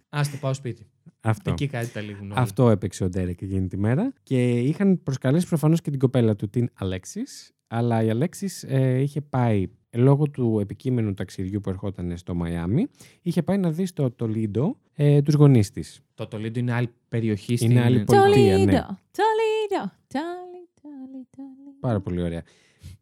Άστε, 0.10 0.38
πάω 0.38 0.54
σπίτι. 0.54 0.86
Αυτό 1.22 1.52
Εκεί 1.52 1.68
κάτι 1.68 1.88
τα 1.88 2.02
λίγουν. 2.02 2.32
όλοι. 2.32 2.34
Αυτό 2.36 2.70
έπαιξε 2.70 3.04
ο 3.04 3.10
Ντέρεκ 3.10 3.42
εκείνη 3.42 3.68
τη 3.68 3.78
μέρα. 3.78 4.14
Και 4.24 4.60
είχαν 4.60 5.04
προσκαλέσει 5.04 5.48
προφανώς 5.48 5.82
και 5.82 5.90
την 5.90 6.00
κοπέλα 6.00 6.36
του, 6.36 6.50
την 6.50 6.70
Αλέξης. 6.74 7.52
Αλλά 7.68 8.04
η 8.04 8.10
Αλέξης 8.10 8.64
ε, 8.64 9.02
είχε 9.02 9.22
πάει 9.22 9.68
λόγω 9.92 10.30
του 10.30 10.58
επικείμενου 10.62 11.14
ταξιδιού 11.14 11.60
που 11.60 11.70
ερχόταν 11.70 12.18
στο 12.18 12.36
Μαϊάμι, 12.36 12.88
είχε 13.22 13.44
πάει 13.44 13.58
να 13.58 13.72
δει 13.72 13.86
στο 13.86 14.12
Τολίντο 14.12 14.78
ε, 14.94 15.22
τους 15.22 15.34
γονείς 15.34 15.72
της. 15.72 16.02
Το 16.14 16.28
Τολίντο 16.28 16.60
είναι 16.60 16.74
άλλη 16.74 16.90
περιοχή 17.08 17.56
στην... 17.56 17.72
Είναι 17.72 17.82
άλλη 17.82 18.04
πολιτεία, 18.04 18.58
ναι. 18.58 18.64
Τολίδο, 18.66 18.98
Τολίδο, 19.12 19.92
Τολί, 20.08 20.68
Τολί, 20.82 21.28
Τολί. 21.36 21.76
Πάρα 21.80 22.00
πολύ 22.00 22.22
ωραία. 22.22 22.44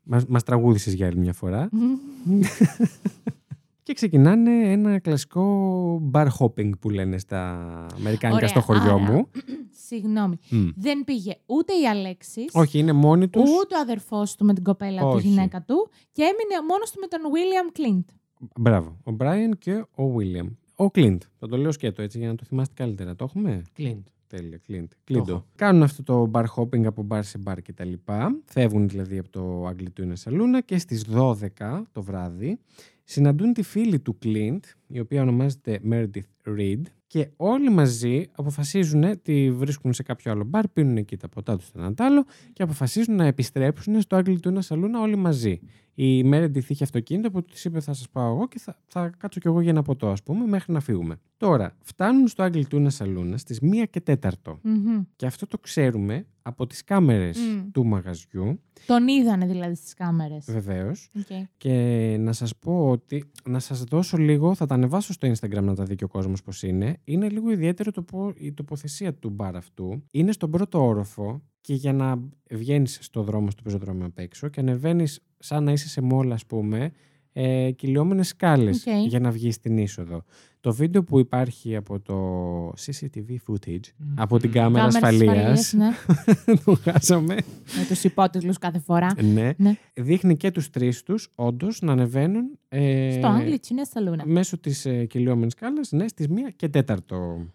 Μας, 0.04 0.26
μας 0.26 0.44
τραγούδησες 0.44 0.94
για 0.94 1.08
άλλη 1.08 1.18
μια 1.18 1.34
φορά. 1.34 1.70
Και 3.88 3.94
ξεκινάνε 3.94 4.72
ένα 4.72 5.00
κλασικό 5.00 6.10
bar 6.14 6.28
hopping 6.40 6.70
που 6.80 6.90
λένε 6.90 7.18
στα 7.18 7.52
Αμερικάνικα 7.96 8.36
Ωραία, 8.38 8.48
στο 8.48 8.62
χωριό 8.62 8.82
άρα, 8.82 8.98
μου. 8.98 9.30
Συγγνώμη. 9.88 10.38
Μμ. 10.50 10.68
Δεν 10.76 11.04
πήγε 11.04 11.36
ούτε 11.46 11.74
η 11.74 11.88
Αλέξης, 11.88 12.50
Όχι, 12.54 12.80
είναι 12.80 12.92
μόνοι 12.92 13.28
τους. 13.30 13.50
ούτε 13.50 13.76
ο 13.76 13.80
αδερφός 13.80 14.36
του 14.36 14.46
με 14.46 14.54
την 14.54 14.64
κοπέλα 14.64 15.02
του, 15.02 15.08
Όχι. 15.08 15.28
γυναίκα 15.28 15.62
του, 15.62 15.90
και 16.12 16.22
έμεινε 16.22 16.68
μόνος 16.70 16.92
του 16.92 17.00
με 17.00 17.08
τον 17.08 17.20
William 17.34 17.80
Clint. 17.80 18.06
Μπράβο. 18.56 18.98
Ο 19.04 19.12
Μπράιν 19.12 19.58
και 19.58 19.86
ο 19.96 20.08
Βίλιαμ. 20.10 20.48
Ο 20.76 20.90
Κλίντ. 20.92 21.22
Θα 21.40 21.48
το 21.48 21.58
λέω 21.58 21.72
σκέτο 21.72 22.02
έτσι 22.02 22.18
για 22.18 22.28
να 22.28 22.36
το 22.36 22.44
θυμάστε 22.46 22.74
καλύτερα. 22.78 23.16
Το 23.16 23.24
έχουμε; 23.24 23.62
Κλίντ. 23.74 24.08
Τέλεια, 24.28 24.58
Κλίντ. 24.58 24.92
Κλίντο. 25.04 25.32
έχω. 25.32 25.46
Κάνουν 25.56 25.84
αυτό 25.84 26.04
το 26.04 26.32
bar 26.34 26.46
hopping 26.56 26.86
από 26.86 27.08
bar 27.10 27.20
σε 27.24 27.40
bar 27.48 27.58
και 27.64 27.74
τα 27.74 27.86
λοιπά. 27.86 28.40
Φεύγουν 28.46 28.88
δηλαδή 28.90 29.18
από 29.18 29.30
το 29.30 29.66
Αγγλιτούινα 29.68 30.16
Σαλούνα 30.16 30.62
και 30.62 30.78
στις 30.78 31.06
12 31.14 31.34
το 31.92 32.02
βράδυ 32.02 32.60
συναντούν 33.10 33.54
τη 33.54 33.62
φίλη 33.64 34.00
του 34.00 34.18
Κλίντ, 34.18 34.64
η 34.88 35.00
οποία 35.00 35.22
ονομάζεται 35.22 35.80
Meredith 35.92 36.50
Reed 36.58 36.82
και 37.08 37.30
όλοι 37.36 37.70
μαζί 37.70 38.26
αποφασίζουν, 38.32 39.22
τη 39.22 39.52
βρίσκουν 39.52 39.94
σε 39.94 40.04
κάποιο 40.04 40.32
άλλο 40.32 40.44
μπαρ, 40.44 40.68
πίνουν 40.68 40.98
εκεί 40.98 41.18
τα 41.18 41.30
ποτά 41.30 41.58
τους 41.58 41.72
το 41.72 41.80
ένα 41.80 41.94
τ' 41.94 42.02
άλλο 42.02 42.26
και 42.54 42.64
αποφασίζουν 42.64 43.16
να 43.16 43.26
επιστρέψουν 43.26 44.02
στο 44.02 44.16
Αγγλιτούινα 44.16 44.62
Σαλούνα 44.62 45.02
όλοι 45.02 45.16
μαζί. 45.16 45.60
Η 46.00 46.22
Meredith 46.34 46.64
είχε 46.70 46.84
αυτοκίνητο 46.84 47.32
που 47.32 47.44
της 47.44 47.66
είπε: 47.66 47.80
Θα 47.80 47.94
σας 47.94 48.10
πάω 48.10 48.34
εγώ 48.36 48.48
και 48.48 48.60
θα, 48.60 48.78
θα 48.88 49.10
κάτσω 49.18 49.40
κι 49.40 49.48
εγώ 49.48 49.62
για 49.62 49.70
ένα 49.72 49.82
ποτό, 49.82 50.10
ας 50.10 50.24
πούμε, 50.24 50.46
μέχρι 50.46 50.74
να 50.74 50.80
φύγουμε. 50.80 51.20
Τώρα, 51.38 51.76
φτάνουν 51.84 52.28
στο 52.28 52.44
Αγγλιτούνα 52.44 52.90
Σαλούνα 52.90 53.38
στις 53.38 53.60
1 53.62 53.86
και 53.90 54.02
4. 54.02 54.30
Μμμ. 54.62 55.02
Και 55.16 55.26
αυτό 55.26 55.48
το 55.48 55.58
ξέρουμε 55.58 56.26
από 56.42 56.68
τις 56.68 56.84
κάμερες 56.84 57.38
Μμ. 57.38 57.72
του 57.72 57.86
μαγαζιού, 57.86 58.60
Τον 58.86 59.08
είδανε 59.08 59.46
δηλαδή 59.46 59.76
στις 59.76 59.94
κάμερες. 59.94 60.46
βεβαίως. 60.52 61.10
Οκ. 61.18 61.48
Και 61.58 61.74
να 62.20 62.34
σας 62.34 62.56
πω 62.58 62.90
ότι, 62.90 63.32
να 63.50 63.60
σας 63.60 63.84
δώσω 63.84 64.18
λίγο, 64.18 64.56
θα 64.56 64.66
τα 64.66 64.74
ανεβάσω 64.76 65.14
στο 65.14 65.28
Instagram 65.32 65.62
να 65.64 65.76
τα 65.76 65.84
δει 65.84 65.96
και 65.96 66.04
ο 66.04 66.08
κόσμος 66.08 66.44
πώς 66.44 66.64
είναι. 66.64 66.98
Είναι 67.04 67.30
λίγο 67.30 67.52
ιδιαίτερο 67.52 67.92
το 67.92 68.02
πω, 68.02 68.34
η 68.38 68.54
τοποθεσία 68.54 69.14
του 69.14 69.30
μπαρ 69.30 69.56
αυτού. 69.56 70.04
Είναι 70.12 70.32
στον 70.32 70.52
πρώτο 70.52 70.86
όροφο 70.86 71.42
και 71.62 71.74
για 71.74 71.94
να 71.94 72.20
βγαίνεις 72.52 72.98
στο 73.02 73.24
δρόμο, 73.24 73.52
στο 73.52 73.62
πεζοδρόμιο 73.62 74.06
απ' 74.06 74.20
έξω 74.20 74.48
και 74.48 74.60
ανεβαίνεις 74.60 75.20
σαν 75.40 75.64
να 75.64 75.72
είσαι 75.72 75.88
σε 75.90 76.02
μόλα 76.02 76.34
ας 76.34 76.46
πούμε, 76.46 76.92
ε, 77.34 77.72
κυλιόμενες 77.72 78.28
σκάλες 78.28 78.86
Οκ. 78.88 79.08
για 79.08 79.20
να 79.20 79.32
βγεις 79.32 79.56
στην 79.56 79.78
είσοδο. 79.78 80.24
Το 80.60 80.74
βίντεο 80.74 81.04
που 81.04 81.20
υπάρχει 81.20 81.76
από 81.76 82.00
το 82.00 82.18
CCTV 82.86 83.36
footage, 83.48 83.80
από 84.16 84.38
την 84.40 84.52
κάμερα 84.52 84.88
Κάμερες 84.88 84.96
ασφαλείας, 84.96 85.60
ασφαλείας, 85.60 85.74
ναι. 85.74 86.56
το 86.66 86.76
χάσαμε. 86.84 87.34
Με 87.78 87.86
τους 87.88 88.04
υπότιτλους 88.04 88.58
κάθε 88.58 88.80
φορά. 88.80 89.08
ναι. 89.34 89.54
Ναι. 89.58 89.76
Δείχνει 89.94 90.38
και 90.38 90.52
τους 90.52 90.70
τρεις 90.70 91.04
τους, 91.04 91.32
όντως, 91.36 91.82
να 91.82 91.92
ανεβαίνουν 91.92 92.60
ε, 92.70 93.12
Στο 93.18 93.28
Άγγλι 93.28 93.60
Τσίνια 93.60 93.86
Σαλούνα. 93.86 94.24
μέσω 94.26 94.58
της 94.58 94.86
ε, 94.86 95.06
κυλιόμενης 95.06 95.52
σκάλας, 95.54 95.92
ναι, 95.92 96.08
στις 96.08 96.28
1 96.30 96.32
και 96.56 96.68
4. 96.68 96.84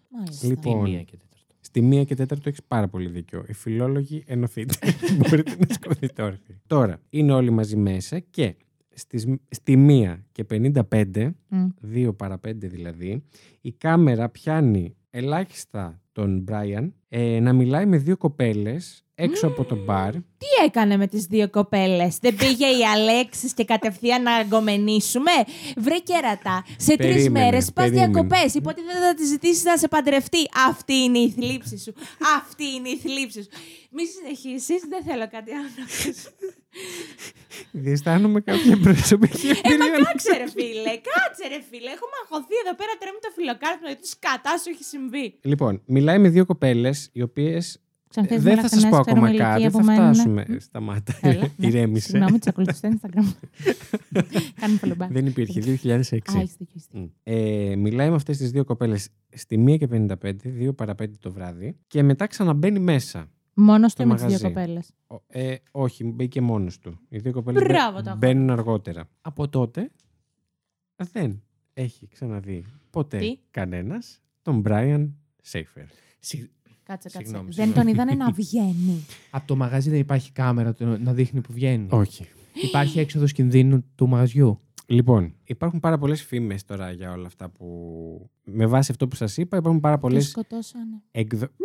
Μάλιστα. 0.09 0.47
Λοιπόν, 0.47 0.83
Τη 0.83 0.89
μία 0.91 1.01
και 1.03 1.17
τέταρτο. 1.17 1.32
Στη 1.75 1.89
1 1.91 2.05
και 2.05 2.15
4 2.19 2.45
έχεις 2.45 2.63
πάρα 2.67 2.87
πολύ 2.87 3.09
δίκιο. 3.09 3.45
Οι 3.47 3.53
φιλόλογοι 3.53 4.23
ενωθείτε. 4.27 4.73
Μπορείτε 5.17 5.55
να 5.59 5.73
σκοτείτε 5.73 6.21
όρθιοι. 6.21 6.61
Τώρα, 6.67 7.01
είναι 7.09 7.31
όλοι 7.31 7.49
μαζί 7.49 7.75
μέσα 7.75 8.19
και 8.19 8.55
στις, 8.93 9.27
στη 9.49 9.85
1 9.87 10.17
και 10.31 10.45
55, 10.49 11.31
Μμ. 11.47 11.67
2 11.93 12.17
παρα 12.17 12.39
5 12.47 12.53
δηλαδή, 12.55 13.23
η 13.61 13.71
κάμερα 13.71 14.29
πιάνει 14.29 14.95
ελάχιστα 15.09 16.01
τον 16.11 16.39
Μπράιαν 16.39 16.93
ε, 17.09 17.39
να 17.39 17.53
μιλάει 17.53 17.85
με 17.85 17.97
δύο 17.97 18.17
κοπέλες 18.17 19.02
έξω 19.23 19.47
από 19.47 19.63
το 19.63 19.75
μπαρ. 19.75 20.11
Τι 20.13 20.47
έκανε 20.65 20.97
με 20.97 21.07
τις 21.07 21.25
δύο 21.25 21.49
κοπέλες; 21.49 22.17
Δεν 22.21 22.35
πήγε 22.35 22.65
η 22.65 22.85
Αλέξης 22.93 23.53
και 23.53 23.63
κατευθείαν 23.65 24.21
να 24.21 24.33
αγκομενήσουμε; 24.35 25.31
Βρε 25.77 25.97
κέρατα. 25.97 26.65
Σε 26.77 26.95
τρεις 26.95 27.11
Περίμενε, 27.15 27.45
μέρες 27.45 27.65
πας 27.73 27.85
περίμενε. 27.85 28.05
διακοπές. 28.11 28.53
Υποτίθεται 28.53 28.99
θα 28.99 29.13
τη 29.13 29.25
ζητήσεις 29.25 29.63
να 29.63 29.77
σε 29.77 29.87
παντρευτεί. 29.87 30.39
Αυτή 30.69 30.93
είναι 30.93 31.17
η 31.19 31.29
θλίψη 31.31 31.77
σου. 31.77 31.93
Αυτή 32.39 32.63
είναι 32.75 32.89
η 32.89 32.97
θλίψη 32.97 33.41
σου. 33.43 33.49
Μη 33.91 34.03
συνεχίσεις. 34.05 34.81
Δεν 34.89 35.03
θέλω 35.03 35.27
κάτι 35.31 35.51
άλλο 35.51 35.67
να 35.77 35.83
ακούσω. 35.83 36.29
Διαισθάνομαι 37.71 38.39
κάποια 38.41 38.77
προσωπική 38.83 39.47
Ε, 39.47 39.53
μα 39.53 39.59
εμπειρία. 39.73 39.97
να 39.97 40.03
κάτσε 40.05 40.37
ρε 40.37 40.49
φίλε. 40.49 40.89
Κάτσε 41.09 41.43
ρε 41.47 41.61
φίλε. 41.69 41.89
Έχουμε 41.97 42.15
αγχωθεί 42.23 42.55
εδώ 42.65 42.75
πέρα 42.75 42.91
τρέμει 42.99 43.17
το 43.21 43.29
φιλοκάρπινο 43.35 43.87
γιατί 43.87 44.07
σκατά 44.07 44.57
σου 44.57 44.69
έχει 44.73 44.83
συμβεί. 44.83 45.39
Λοιπόν, 45.41 45.81
μιλάει 45.85 46.19
με 46.19 46.29
δύο 46.29 46.45
κοπέλες, 46.45 47.09
οι 47.13 47.21
οποίες. 47.21 47.77
Ξανθές 48.15 48.43
δεν 48.43 48.57
θα 48.57 48.67
σας 48.69 48.89
πω 48.89 48.97
ακόμα 48.97 49.35
κάτι, 49.35 49.69
θα 49.69 49.81
φτάσουμε. 49.83 50.45
ναι. 50.47 50.59
Σταμάτα. 50.59 51.13
Έλα, 51.21 51.41
ναι. 51.57 51.67
Ηρέμησε. 51.67 52.09
Συγγνώμη, 52.09 52.37
τις 52.39 52.47
ακολουθείς 52.47 52.77
στο 52.77 52.89
Instagram. 52.91 53.23
Κάνουμε 54.59 54.79
follow 54.81 55.03
back. 55.03 55.07
δεν 55.09 55.25
υπήρχε, 55.25 55.59
2006. 55.61 55.63
Α, 55.65 55.69
έχεις 55.69 56.09
δίκιο, 56.13 56.39
έχεις 56.39 56.55
δίκιο. 56.57 56.77
Μμ. 56.91 57.05
Ε, 57.23 57.75
μιλάει 57.75 58.09
με 58.09 58.15
αυτές 58.15 58.37
τις 58.37 58.51
δύο 58.51 58.63
κοπέλες 58.63 59.09
στη 59.33 59.63
1 59.67 59.77
και 59.77 59.87
55, 59.87 60.31
2 60.69 60.75
παρα 60.75 60.95
5 61.01 61.17
το 61.19 61.31
βράδυ 61.31 61.77
και 61.87 62.03
μετά 62.03 62.27
ξαναμπαίνει 62.27 62.79
μέσα. 62.79 63.29
Μόνος 63.53 63.91
στο 63.91 64.03
του 64.03 64.09
με 64.09 64.15
τις 64.15 64.23
δύο 64.25 64.33
μαγαζί. 64.33 64.53
κοπέλες. 64.53 64.91
Ο- 65.07 65.23
Ε, 65.27 65.55
όχι, 65.71 66.03
μπήκε 66.03 66.41
μόνος 66.41 66.79
του. 66.79 66.99
Οι 67.09 67.17
δύο 67.17 67.31
κοπέλες 67.31 67.61
μπαι- 67.61 67.71
Μπράβο 67.71 68.01
το 68.01 68.09
αγόρι. 68.09 68.17
μπαίνουν 68.17 68.49
αργότερα. 68.49 69.09
Από 69.21 69.49
τότε 69.49 69.91
δεν 71.11 71.41
έχει 71.73 72.07
ξαναδεί 72.07 72.65
ποτέ 72.89 73.17
Τι; 73.17 73.37
κανένας 73.51 74.21
τον 74.41 74.63
Brian 74.65 75.09
Σέιφερ. 75.41 75.85
Συγ- 76.85 76.87
Κάτσε, 76.87 77.09
κάτσε. 77.09 77.17
Συγγνώμη, 77.17 77.45
Δεν 77.53 77.65
συγγνώμη. 77.65 77.93
τον 77.95 78.05
είδανε 78.07 78.23
να 78.23 78.31
βγαίνει. 78.31 79.05
Από 79.37 79.47
το 79.47 79.55
μαγαζί 79.55 79.89
δεν 79.89 79.99
υπάρχει 79.99 80.31
κάμερα 80.31 80.73
το- 80.73 80.97
να 80.97 81.13
δείχνει 81.13 81.41
που 81.41 81.53
βγαίνει. 81.53 81.87
Όχι. 81.89 82.27
Υπάρχει 82.63 82.99
έξοδος 82.99 83.31
κινδύνου 83.31 83.85
του 83.95 84.07
μαγαζιού. 84.07 84.59
Λοιπόν, 84.85 85.33
υπάρχουν 85.43 85.79
πάρα 85.79 85.97
πολλές 85.97 86.23
φήμες 86.23 86.65
τώρα 86.65 86.91
για 86.91 87.11
όλα 87.11 87.27
αυτά 87.27 87.49
που... 87.49 88.29
Με 88.43 88.65
βάση 88.65 88.91
αυτό 88.91 89.07
που 89.07 89.15
σας 89.15 89.37
είπα, 89.37 89.57
υπάρχουν 89.57 89.79
πάρα 89.81 89.99
Τον 89.99 90.09
πολλές 90.09 90.29
σκοτώσανε. 90.29 91.01
εκδο... 91.11 91.47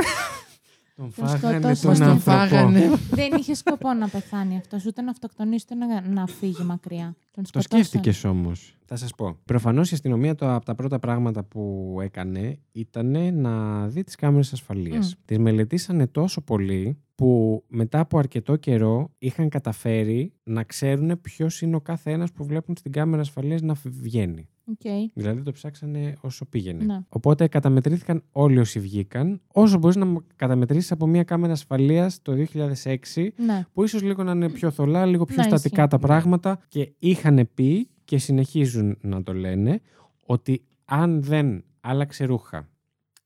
Τον 0.97 1.13
Τον 1.17 1.27
φάγανε 1.27 1.75
σκοτώσανε. 1.75 1.99
τον 1.99 2.23
Τον 2.25 2.35
άνθρωπο. 2.35 2.39
φάγανε. 2.39 2.91
Δεν 3.11 3.33
είχε 3.39 3.55
σκοπό 3.55 3.93
να 3.93 4.09
πεθάνει 4.09 4.57
αυτός, 4.57 4.87
ούτε 4.87 5.03
να 5.03 5.11
αυτοκτονήσει, 5.11 5.67
ούτε 5.71 5.85
να, 5.87 6.01
να 6.09 6.27
φύγει 6.27 6.63
μακριά. 6.63 7.17
Τον 7.35 7.45
Το 7.45 7.49
σκοτώσανε. 7.61 7.85
σκέφτηκε 7.85 8.29
όμως. 8.29 8.78
Θα 8.91 8.97
σας 8.97 9.15
πω. 9.15 9.37
Προφανώς 9.45 9.91
η 9.91 9.95
αστυνομία 9.95 10.35
το, 10.35 10.55
από 10.55 10.65
τα 10.65 10.75
πρώτα 10.75 10.99
πράγματα 10.99 11.45
που 11.45 11.97
έκανε 12.03 12.59
ήταν 12.73 13.35
να 13.41 13.87
δει 13.89 14.05
τις 14.05 14.15
κάμερες 14.15 14.53
ασφαλείας. 14.53 15.15
Μμ. 15.17 15.21
Τις 15.25 15.39
μελετήσανε 15.39 16.07
τόσο 16.07 16.41
πολύ 16.41 16.99
που 17.15 17.65
μετά 17.69 18.01
από 18.01 18.19
αρκετό 18.19 18.57
καιρό 18.57 19.11
είχαν 19.19 19.49
καταφέρει 19.49 20.33
να 20.43 20.63
ξέρουν 20.63 21.21
ποιος 21.21 21.63
είναι 21.63 21.77
ο 21.77 21.81
κάθε 21.81 22.11
ένας 22.11 22.33
που 22.33 22.45
βλέπουν 22.45 22.77
στην 22.77 22.93
κάμερα 22.93 23.23
ασφαλείας 23.23 23.63
να 23.63 23.75
βγαίνει. 23.85 24.49
Οκ. 24.71 25.11
Δηλαδή 25.15 25.43
το 25.43 25.53
ψάξανε 25.53 26.15
όσο 26.21 26.45
πήγαινε. 26.47 26.85
Ναι. 26.85 26.99
Οπότε 27.09 27.49
καταμετρήθηκαν 27.49 28.23
όλοι 28.33 28.59
όσοι 28.59 28.81
βγήκαν. 28.81 29.41
Όσο 29.53 29.79
μπορείς 29.79 29.97
να 29.97 30.07
καταμετρήσεις 30.37 30.93
από 30.93 31.07
μια 31.07 31.23
κάμερα 31.23 31.53
ασφαλείας 31.53 32.23
το 32.23 32.33
2006, 32.33 33.33
Ναι. 33.37 33.67
που 33.73 33.85
ίσως 33.85 34.03
λίγο 34.03 34.23
να 34.23 34.33
είναι 34.33 34.49
πιο 34.49 34.71
θολά, 34.71 35.07
λίγο 35.07 35.25
πιο 35.25 35.37
Ναι, 35.37 35.43
στατικά 35.43 35.83
ισχύει. 35.83 35.91
τα 35.91 35.99
πράγματα 35.99 36.59
και 36.69 36.93
είχαν 36.99 37.49
πει 37.55 37.89
και 38.09 38.19
συνεχίζουν 38.19 38.99
να 39.01 39.23
το 39.23 39.35
λένε 39.35 39.81
ότι 40.27 40.65
αν 40.85 41.23
δεν 41.23 41.65
άλλαξε 41.81 42.25
ρούχα, 42.25 42.69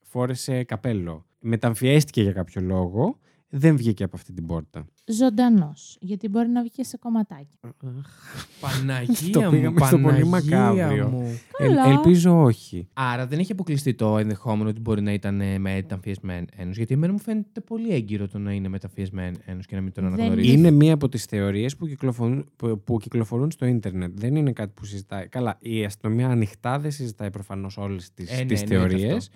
φόρεσε 0.00 0.64
καπέλο, 0.64 1.26
μεταμφιέστηκε 1.38 2.22
για 2.22 2.32
κάποιο 2.32 2.62
λόγο, 2.62 3.18
δεν 3.54 3.76
βγήκε 3.76 4.04
από 4.04 4.16
αυτή 4.16 4.32
την 4.32 4.46
πόρτα. 4.46 4.84
Ζωντανός. 5.04 5.96
Γιατί 6.00 6.28
μπορεί 6.28 6.48
να 6.48 6.60
βγει 6.60 6.70
και 6.70 6.84
σε 6.84 6.96
κομματάκι. 6.96 7.58
Παναγία 8.60 9.32
Το 9.32 9.40
μου, 9.40 9.50
πήγαμε 9.50 9.86
στο 9.86 9.98
πολύ 9.98 10.24
Παναγία 10.24 10.58
μακάβριο. 10.58 11.08
μου. 11.08 11.40
Ε, 11.58 11.66
Καλά. 11.66 11.88
ελπίζω 11.88 12.42
όχι. 12.42 12.88
Άρα 12.92 13.26
δεν 13.26 13.38
έχει 13.38 13.52
αποκλειστεί 13.52 13.94
το 13.94 14.18
ενδεχόμενο 14.18 14.68
ότι 14.68 14.80
μπορεί 14.80 15.02
να 15.02 15.12
ήταν 15.12 15.40
ε, 15.40 15.58
μεταμφιεσμένο. 15.58 16.46
Γιατί 16.70 16.94
εμένα 16.94 17.12
μου 17.12 17.18
φαίνεται 17.18 17.60
πολύ 17.60 17.92
έγκυρο 17.92 18.28
το 18.28 18.38
να 18.38 18.52
είναι 18.52 18.68
μεταμφιεσμένο 18.68 19.36
και 19.66 19.74
να 19.74 19.80
μην 19.80 19.92
τον 19.92 20.04
Δεν 20.04 20.12
αναγνωρίζει. 20.12 20.52
Είναι 20.52 20.70
μία 20.70 20.94
από 20.94 21.08
τις 21.08 21.24
θεωρίες 21.24 21.76
που 21.76 21.86
κυκλοφορούν, 21.86 22.46
που, 22.56 22.80
που 22.84 22.98
κυκλοφορούν 22.98 23.50
στο 23.50 23.66
ίντερνετ. 23.66 24.12
Δεν 24.20 24.36
είναι 24.36 24.52
κάτι 24.52 24.72
που 24.74 24.84
συζητάει. 24.84 25.28
Καλά, 25.28 25.56
η 25.60 25.84
αστυνομία 25.84 26.28
ανοιχτά 26.28 26.78
δεν 26.78 26.90
συζητάει 26.90 27.30
προφανώς 27.30 27.76
όλες 27.76 28.12
τις, 28.14 28.30
Ε, 28.30 28.36
ναι, 28.36 28.44
τις 28.44 28.62
εννοείται 28.62 28.96
θεωρίες. 28.96 29.30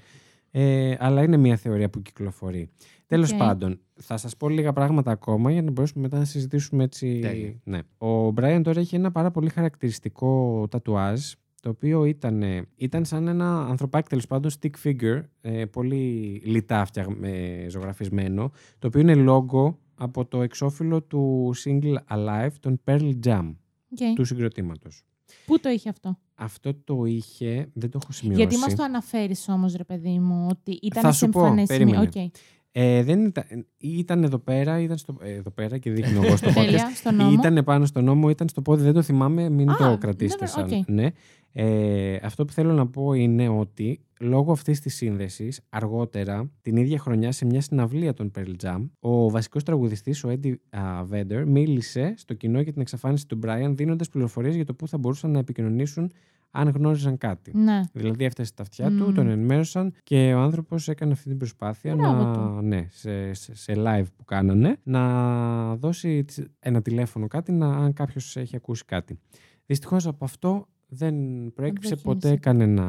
Ε, 0.50 0.94
αλλά 0.98 1.22
είναι 1.22 1.36
μία 1.36 1.56
θεωρία 1.56 1.90
που 1.90 2.02
κυκλοφορεί. 2.02 2.68
Τέλος 3.06 3.32
Οκ. 3.32 3.38
πάντων, 3.38 3.80
θα 3.94 4.16
σας 4.16 4.36
πω 4.36 4.48
λίγα 4.48 4.72
πράγματα 4.72 5.10
ακόμα 5.10 5.50
για 5.50 5.62
να 5.62 5.70
μπορέσουμε 5.70 6.02
μετά 6.02 6.18
να 6.18 6.24
συζητήσουμε 6.24 6.84
έτσι. 6.84 7.18
Τέλεια. 7.22 7.54
Ναι. 7.64 7.78
Ο 7.98 8.30
Μπράιαν 8.30 8.62
τώρα 8.62 8.80
έχει 8.80 8.94
ένα 8.96 9.12
πάρα 9.12 9.30
πολύ 9.30 9.48
χαρακτηριστικό 9.48 10.64
τατουάζ 10.70 11.20
το 11.62 11.68
οποίο 11.68 12.04
ήταν, 12.04 12.42
ήταν 12.76 13.04
σαν 13.04 13.28
ένα 13.28 13.66
ανθρωπάκι 13.66 14.08
τέλος 14.08 14.26
πάντων 14.26 14.50
stick 14.60 14.70
figure, 14.84 15.20
ε, 15.40 15.64
πολύ 15.64 16.40
λιτά 16.44 16.84
φτιαγ- 16.84 17.22
ε, 17.24 17.66
ζωγραφισμένο, 17.68 18.50
το 18.78 18.86
οποίο 18.86 19.00
είναι 19.00 19.14
logo 19.14 19.78
από 19.94 20.24
το 20.26 20.42
εξώφυλλο 20.42 21.02
του 21.02 21.52
single 21.64 21.96
Alive 22.10 22.50
των 22.60 22.80
Pearl 22.84 23.10
Jam, 23.26 23.54
OK. 23.90 24.14
του 24.14 24.24
συγκροτήματος. 24.24 25.02
Πού 25.46 25.60
το 25.60 25.68
είχε 25.68 25.88
αυτό; 25.88 26.18
Αυτό 26.34 26.74
το 26.74 27.04
είχε, 27.04 27.68
δεν 27.72 27.90
το 27.90 27.98
έχω 28.02 28.12
σημειώσει. 28.12 28.40
Γιατί 28.40 28.56
μας 28.56 28.74
το 28.74 28.82
αναφέρεις 28.82 29.48
όμως, 29.48 29.74
ρε 29.74 29.84
παιδί 29.84 30.18
μου, 30.18 30.46
ότι 30.50 30.78
ήταν 30.82 31.02
Θα 31.02 31.12
σε 31.12 31.24
σου 31.24 31.30
πω, 31.30 31.40
εμφανές 31.40 31.64
σημείο. 31.66 31.84
περίμενε. 31.86 32.10
Οκ. 32.30 32.30
Ε, 32.78 33.02
δεν 33.02 33.24
ήταν, 33.24 33.44
ήταν 33.78 34.22
εδώ 34.24 34.38
πέρα, 34.38 34.80
ήταν 34.80 34.96
στο, 34.96 35.16
ε, 35.22 35.32
εδώ 35.32 35.50
πέρα 35.50 35.78
και 35.78 35.90
δείχνω 35.90 36.22
εγώ 36.24 36.36
στο 36.36 36.48
podcast. 36.50 36.54
Τέλεια, 36.54 36.90
στον 36.94 37.10
ώμο. 37.10 37.32
Ήταν 37.32 37.64
πάνω 37.64 37.86
στον 37.86 38.00
ώμο, 38.00 38.28
ήταν 38.30 38.48
στο 38.48 38.62
πόδι, 38.62 38.82
δεν 38.82 38.92
το 38.92 39.02
θυμάμαι, 39.02 39.48
μην 39.48 39.70
Α, 39.70 39.76
το 39.76 39.98
κρατήσετε 40.00 40.44
never- 40.44 40.48
σαν. 40.48 40.64
οκ. 40.72 40.88
Ναι. 40.88 41.06
Ε, 41.52 42.18
αυτό 42.22 42.44
που 42.44 42.52
θέλω 42.52 42.72
να 42.72 42.86
πω 42.86 43.12
είναι 43.12 43.48
ότι 43.48 44.00
λόγω 44.20 44.52
αυτής 44.52 44.80
της 44.80 44.94
σύνδεσης, 44.94 45.60
αργότερα, 45.68 46.50
την 46.62 46.76
ίδια 46.76 46.98
χρονιά 46.98 47.32
σε 47.32 47.44
μια 47.44 47.60
συναυλία 47.60 48.12
των 48.14 48.30
Pearl 48.34 48.52
Jam, 48.62 48.86
ο 48.98 49.30
βασικός 49.30 49.62
τραγουδιστής, 49.62 50.24
ο 50.24 50.28
Eddie 50.28 50.54
α, 50.70 51.04
Vedder, 51.10 51.44
μίλησε 51.46 52.14
στο 52.16 52.34
κοινό 52.34 52.60
για 52.60 52.72
την 52.72 52.80
εξαφάνιση 52.80 53.26
του 53.26 53.38
Brian, 53.42 53.70
δίνοντας 53.74 54.08
πληροφορίες 54.08 54.54
για 54.54 54.64
το 54.64 54.74
πού 54.74 54.88
θα 54.88 54.98
μπορούσαν 54.98 55.30
να 55.30 55.38
επικοινωνήσουν 55.38 56.10
αν 56.50 56.68
γνώριζαν 56.68 57.18
κάτι. 57.18 57.56
Ναι. 57.56 57.80
Δηλαδή 57.92 58.24
έφτασε 58.24 58.48
στα 58.48 58.62
αυτιά 58.62 58.86
του, 58.88 59.04
Μμμ. 59.04 59.14
τον 59.14 59.28
ενημέρωσαν 59.28 59.92
και 60.02 60.34
ο 60.34 60.38
άνθρωπος 60.40 60.88
έκανε 60.88 61.12
αυτή 61.12 61.28
την 61.28 61.38
προσπάθεια 61.38 61.94
Μπράβο 61.94 62.22
να, 62.22 62.32
του. 62.32 62.62
ναι, 62.66 62.86
σε, 62.90 63.32
σε, 63.32 63.54
σε 63.54 63.72
live 63.76 64.04
που 64.16 64.24
κάνανε 64.24 64.76
να 64.82 65.76
δώσει 65.76 66.24
τσι- 66.24 66.46
ένα 66.58 66.82
τηλέφωνο 66.82 67.26
κάτι 67.26 67.52
να, 67.52 67.76
αν 67.76 67.92
κάποιος 67.92 68.36
έχει 68.36 68.56
ακούσει 68.56 68.84
κάτι. 68.84 69.18
Δυστυχώς 69.66 70.06
από 70.06 70.24
αυτό 70.24 70.66
δεν 70.96 71.14
προέκυψε 71.52 71.94
Δεν 71.94 72.02
ποτέ 72.02 72.18
προχώρησε. 72.18 72.40
κανένα 72.40 72.84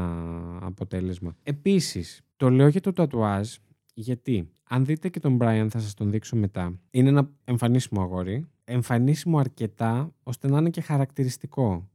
αποτέλεσμα. 0.62 1.36
Επίσης, 1.44 2.22
το 2.36 2.50
λέω 2.50 2.68
για 2.68 2.82
το 2.82 2.94
τατουάζ 2.94 3.56
γιατί 3.94 4.50
αν 4.70 4.86
δείτε 4.86 5.10
και 5.10 5.20
τον 5.20 5.38
Brian 5.42 5.68
θα 5.70 5.80
σας 5.80 5.94
τον 5.94 6.12
δείξω 6.12 6.36
μετά. 6.36 6.80
Είναι 6.92 7.10
ένα 7.10 7.30
εμφανίσιμο 7.44 8.02
αγόρι. 8.02 8.46
Εμφανίσιμο 8.64 9.40
αρκετά 9.40 10.14
ώστε 10.24 10.48
να 10.48 10.58
είναι 10.58 10.70
και 10.70 10.82
χαρακτηριστικό. 10.82 11.90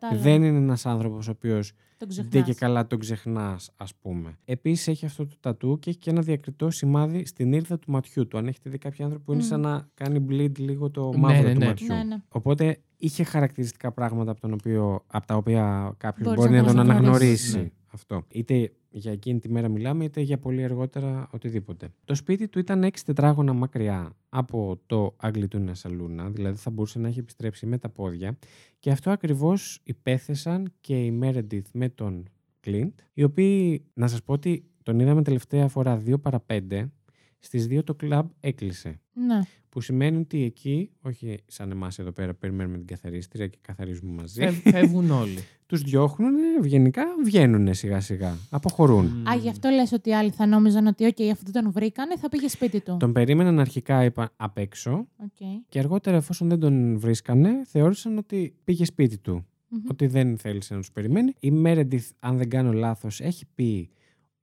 Κατάλαβα. 0.00 0.22
Δεν 0.22 0.42
είναι 0.42 0.56
ένας 0.58 0.86
άνθρωπος 0.86 1.28
ο 1.28 1.30
οποίος 1.30 1.72
Τον 1.98 2.08
δεν 2.08 2.08
ξεχνάς. 2.26 2.44
και 2.46 2.54
καλά 2.54 2.86
τον 2.86 2.98
ξεχνάς, 2.98 3.70
ας 3.76 3.94
πούμε. 3.94 4.38
Επίσης 4.44 4.88
έχει 4.88 5.06
αυτό 5.06 5.26
το 5.26 5.34
τατού 5.40 5.78
και 5.78 5.90
έχει 5.90 5.98
και 5.98 6.10
ένα 6.10 6.20
διακριτό 6.20 6.70
σημάδι 6.70 7.26
στην 7.26 7.52
ήρθα 7.52 7.78
του 7.78 7.90
ματιού 7.90 8.26
του. 8.28 8.38
Αν 8.38 8.46
έχετε 8.46 8.70
δει 8.70 8.78
κάποιο 8.78 9.04
άνθρωπο 9.04 9.24
που 9.24 9.32
είναι 9.32 9.42
Μμ. 9.42 9.46
σαν 9.46 9.60
να 9.60 9.88
κάνει 9.94 10.26
bleed 10.28 10.58
λίγο 10.58 10.90
το 10.90 11.10
Ναι, 11.10 11.18
μαύρο 11.18 11.42
ναι, 11.48 11.52
του 11.52 11.58
ναι. 11.58 11.66
ματιού. 11.66 11.86
Ναι, 11.86 12.02
ναι. 12.02 12.16
Οπότε 12.28 12.78
είχε 12.96 13.24
χαρακτηριστικά 13.24 13.92
πράγματα 13.92 14.30
από, 14.30 14.40
τον 14.40 14.52
οποίο, 14.52 15.04
από 15.06 15.26
τα 15.26 15.36
οποία 15.36 15.94
κάποιο 15.96 16.24
Μπορείς 16.24 16.40
μπορεί 16.40 16.50
να 16.54 16.60
να 16.60 16.66
τον 16.66 16.76
τον 16.76 16.90
αναγνωρίσει. 16.90 17.72
Αναγνωρίσεις. 17.94 18.08
Ναι. 18.08 18.16
Αυτό. 18.16 18.24
Είτε 18.28 18.72
για 18.90 19.12
εκείνη 19.12 19.38
τη 19.38 19.50
μέρα 19.50 19.68
μιλάμε, 19.68 20.04
είτε 20.04 20.20
για 20.20 20.38
πολύ 20.38 20.64
αργότερα 20.64 21.28
οτιδήποτε. 21.32 21.88
Το 22.04 22.14
σπίτι 22.14 22.48
του 22.48 22.58
ήταν 22.58 22.84
6 22.84 22.90
τετράγωνα 23.04 23.52
μακριά 23.52 24.16
από 24.28 24.80
το 24.86 25.14
Αγγλιτούνα 25.16 25.74
Σαλούνα, 25.74 26.30
δηλαδή 26.30 26.56
θα 26.56 26.70
μπορούσε 26.70 26.98
να 26.98 27.08
έχει 27.08 27.18
επιστρέψει 27.18 27.66
με 27.66 27.78
τα 27.78 27.88
πόδια. 27.88 28.38
Και 28.78 28.90
αυτό 28.90 29.10
ακριβώς 29.10 29.80
υπέθεσαν 29.84 30.72
και 30.80 31.04
η 31.04 31.18
Meredith 31.22 31.70
με 31.72 31.88
τον 31.88 32.24
Clint, 32.66 32.92
οι 33.14 33.22
οποίοι, 33.22 33.84
να 33.94 34.08
σας 34.08 34.22
πω 34.22 34.32
ότι 34.32 34.64
τον 34.82 35.00
είδαμε 35.00 35.22
τελευταία 35.22 35.68
φορά 35.68 36.02
2 36.06 36.20
παρα 36.20 36.44
5, 36.46 36.90
στις 37.38 37.66
2 37.66 37.84
το 37.84 37.94
κλαμπ 37.94 38.28
έκλεισε. 38.40 39.00
Ναι. 39.14 39.40
Που 39.68 39.80
σημαίνει 39.80 40.16
ότι 40.18 40.42
εκεί, 40.42 40.90
όχι 41.02 41.38
σαν 41.46 41.70
εμάς 41.70 41.98
εδώ 41.98 42.12
πέρα, 42.12 42.34
περιμένουμε 42.34 42.76
την 42.76 42.86
καθαρίστρια 42.86 43.46
και 43.46 43.58
καθαρίζουμε 43.60 44.12
μαζί. 44.12 44.40
Φεύ- 44.40 44.68
Φεύγουν 44.68 45.10
όλοι. 45.10 45.38
Τους 45.66 45.82
διώχνουν, 45.82 46.34
ευγενικά 46.58 47.02
βγαίνουν 47.24 47.74
σιγά 47.74 48.00
σιγά. 48.00 48.36
Αποχωρούν. 48.50 49.26
Α, 49.28 49.34
γι' 49.34 49.48
αυτό 49.48 49.68
λες 49.68 49.92
ότι 49.92 50.08
οι 50.08 50.14
άλλοι 50.14 50.30
θα 50.30 50.46
νόμιζαν 50.46 50.86
ότι, 50.86 51.04
OK, 51.16 51.22
αφού 51.22 51.42
δεν 51.50 51.62
τον 51.62 51.72
βρήκανε, 51.72 52.16
θα 52.16 52.28
πήγε 52.28 52.48
σπίτι 52.48 52.80
του. 52.80 52.96
Τον 53.00 53.12
περίμεναν 53.12 53.58
αρχικά 53.58 54.04
είπα, 54.04 54.32
απ' 54.36 54.58
έξω 54.58 55.08
Οκ. 55.16 55.62
και 55.68 55.78
αργότερα, 55.78 56.16
εφόσον 56.16 56.48
δεν 56.48 56.58
τον 56.58 56.98
βρίσκανε, 56.98 57.64
θεώρησαν 57.64 58.18
ότι 58.18 58.54
πήγε 58.64 58.84
σπίτι 58.84 59.18
του. 59.18 59.46
Μμμ. 59.68 59.80
Ότι 59.90 60.06
δεν 60.06 60.38
θέλησε 60.38 60.74
να 60.74 60.80
τους 60.80 60.92
περιμένει. 60.92 61.32
Η 61.38 61.52
Meredith, 61.64 62.08
αν 62.18 62.36
δεν 62.36 62.48
κάνω 62.48 62.72
λάθος, 62.72 63.20
έχει 63.20 63.44
πει 63.54 63.90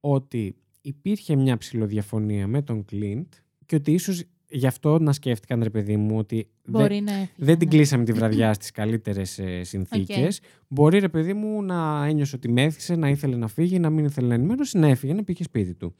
ότι 0.00 0.56
υπήρχε 0.80 1.36
μια 1.36 1.56
ψηλοδιαφωνία 1.56 2.46
με 2.46 2.62
τον 2.62 2.84
Clint 2.92 3.26
και 3.66 3.74
ότι 3.74 3.92
ίσως 3.92 4.24
γι' 4.52 4.66
αυτό 4.66 4.98
να 4.98 5.12
σκέφτηκαν, 5.12 5.62
ρε 5.62 5.70
παιδί 5.70 5.96
μου, 5.96 6.16
ότι 6.18 6.48
δεν- 6.62 6.80
Μπορεί 6.80 7.00
να 7.00 7.12
έφυγε. 7.12 7.30
Δεν 7.36 7.58
την 7.58 7.68
ναι. 7.68 7.74
κλείσαμε 7.74 8.04
τη 8.04 8.12
βραδιά 8.12 8.54
στις 8.54 8.70
καλύτερες 8.70 9.38
ε, 9.38 9.62
συνθήκες. 9.64 10.40
Μπορεί, 10.68 10.98
ρε 10.98 11.08
παιδί 11.08 11.32
μου, 11.32 11.62
να 11.62 12.06
ένιωσε 12.06 12.36
ότι 12.36 12.48
μέθησε, 12.52 12.94
να 12.96 13.08
ήθελε 13.08 13.36
να 13.36 13.48
φύγει, 13.48 13.78
να 13.78 13.90
μην 13.90 14.04
ήθελε 14.04 14.26
να 14.26 14.34
ενημέρωση, 14.34 14.78
να 14.78 14.86
έφυγε, 14.88 15.12
να 15.12 15.24
πήγε 15.24 15.42
σπίτι 15.42 15.74
του. 15.74 15.94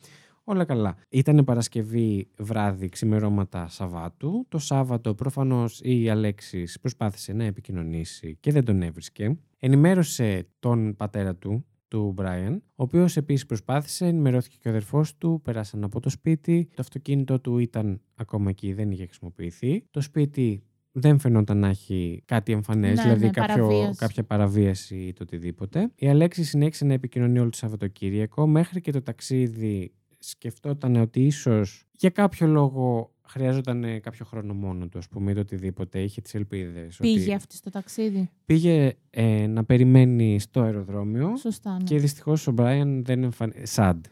Όλα 0.45 0.65
καλά. 0.65 0.97
Ήταν 1.09 1.45
Παρασκευή 1.45 2.29
βράδυ, 2.39 2.89
ξημερώματα 2.89 3.69
Σαββάτου. 3.69 4.47
Το 4.49 4.59
Σάββατο 4.59 5.15
προφανώς 5.15 5.81
η 5.85 6.09
Αλέξης 6.09 6.81
προσπάθησε 6.81 7.33
να 7.33 7.45
επικοινωνήσει 7.45 8.37
και 8.41 8.53
δεν 8.53 8.65
τον 8.65 8.83
έβρισκε. 8.83 9.39
Ενημέρωσε 9.59 10.47
τον 10.61 10.97
πατέρα 10.97 11.35
του, 11.35 11.65
του 11.93 12.15
Brian, 12.19 12.57
ο 12.61 12.83
οποίος 12.83 13.17
επίσης 13.17 13.47
προσπάθησε, 13.47 14.07
ενημερώθηκε 14.07 14.57
και 14.61 14.69
ο 14.69 14.71
αδερφός 14.71 15.17
του, 15.17 15.41
περάσαν 15.45 15.85
από 15.85 16.01
το 16.01 16.09
σπίτι. 16.09 16.69
Το 16.69 16.77
αυτοκίνητο 16.79 17.41
του 17.41 17.59
ήταν 17.59 18.01
ακόμα 18.15 18.51
εκεί, 18.51 18.73
δεν 18.73 18.91
είχε 18.91 19.05
χρησιμοποιηθεί. 19.05 19.85
Το 19.91 20.01
σπίτι 20.01 20.63
δεν 20.93 21.19
φαινόταν 21.19 21.59
να 21.59 21.69
έχει 21.69 22.23
κάτι 22.25 22.53
εμφανές, 22.53 22.97
Ναι, 22.97 23.03
δηλαδή 23.03 23.25
ναι, 23.25 23.31
κάποιο, 23.31 23.55
παραβίαση. 23.55 23.99
κάποια 23.99 24.25
παραβίαση 24.25 24.97
ή 24.97 25.13
το 25.13 25.23
οτιδήποτε. 25.23 25.91
Η 25.95 26.09
Αλέξη 26.09 26.45
συνέχισε 26.45 26.85
να 26.85 26.93
επικοινωνεί 26.93 27.39
όλο 27.39 27.51
το 27.51 27.57
Σαββατοκύριακο, 27.57 28.47
μέχρι 28.47 28.81
και 28.81 28.93
το 28.93 29.03
ταξίδι 29.03 29.93
σκεφτόταν 30.19 30.97
ότι 30.97 31.21
ίσως 31.27 31.85
για 31.93 32.11
κάποιο 32.11 32.47
λόγο 32.47 33.12
χρειαζόταν 33.29 34.01
κάποιο 34.01 34.25
χρόνο 34.25 34.55
μόνο 34.55 34.87
του, 34.87 34.99
ας 34.99 35.09
πούμε, 35.09 35.31
ή 35.31 35.35
το 35.35 35.41
οτιδήποτε. 35.41 35.99
Είχε 36.01 36.21
τις 36.21 36.35
ελπίδες. 36.35 36.97
Πήγε 36.97 37.35
αυτή 37.35 37.55
στο 37.57 37.71
ταξίδι; 37.71 38.31
Πήγε 38.47 38.93
ε, 39.11 39.47
να 39.47 39.65
περιμένει 39.65 40.41
στο 40.41 40.61
αεροδρόμιο. 40.61 41.37
Σωστά. 41.37 41.73
Ναι. 41.77 41.85
Και 41.85 41.99
δυστυχώς 41.99 42.47
ο 42.47 42.53
Μπράιν 42.53 43.05
δεν 43.05 43.23
εμφανίστηκε. 43.23 43.67
Σαντ. 43.67 44.05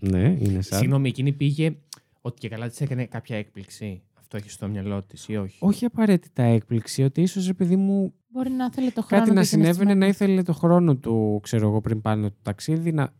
Ναι, 0.00 0.36
είναι 0.38 0.62
σαντ. 0.62 0.78
Συγγνώμη, 0.78 1.08
εκείνη 1.08 1.32
πήγε 1.32 1.76
ότι 2.20 2.38
και 2.38 2.48
καλά 2.48 2.68
της 2.68 2.80
έκανε 2.80 3.04
κάποια 3.06 3.36
έκπληξη. 3.36 4.02
Αυτό 4.18 4.36
έχει 4.36 4.50
στο 4.50 4.68
μυαλό 4.68 5.02
της 5.02 5.28
ή 5.28 5.36
όχι; 5.36 5.56
Όχι 5.60 5.84
απαραίτητα 5.84 6.42
έκπληξη, 6.42 7.02
ότι 7.02 7.20
ίσως 7.22 7.48
επειδή 7.48 7.76
μου 7.76 8.12
Μπορεί 8.28 8.50
να 8.50 8.70
θέλει 8.72 8.90
το 8.92 9.02
χρόνο 9.02 9.22
κάτι 9.22 9.34
να 9.34 9.40
του 9.40 9.46
συνέβαινε 9.46 9.72
να 9.72 9.74
συναισθηματικό. 9.94 10.24
ήθελε 10.24 10.42
το 10.42 10.52
χρόνο 10.52 10.96
του, 10.96 11.40
ξέρω 11.42 11.68
εγώ, 11.68 11.80
πριν 11.80 12.00
πάνω 12.00 12.28
το 12.28 12.36
ταξίδι. 12.42 12.92
Να... 12.92 13.12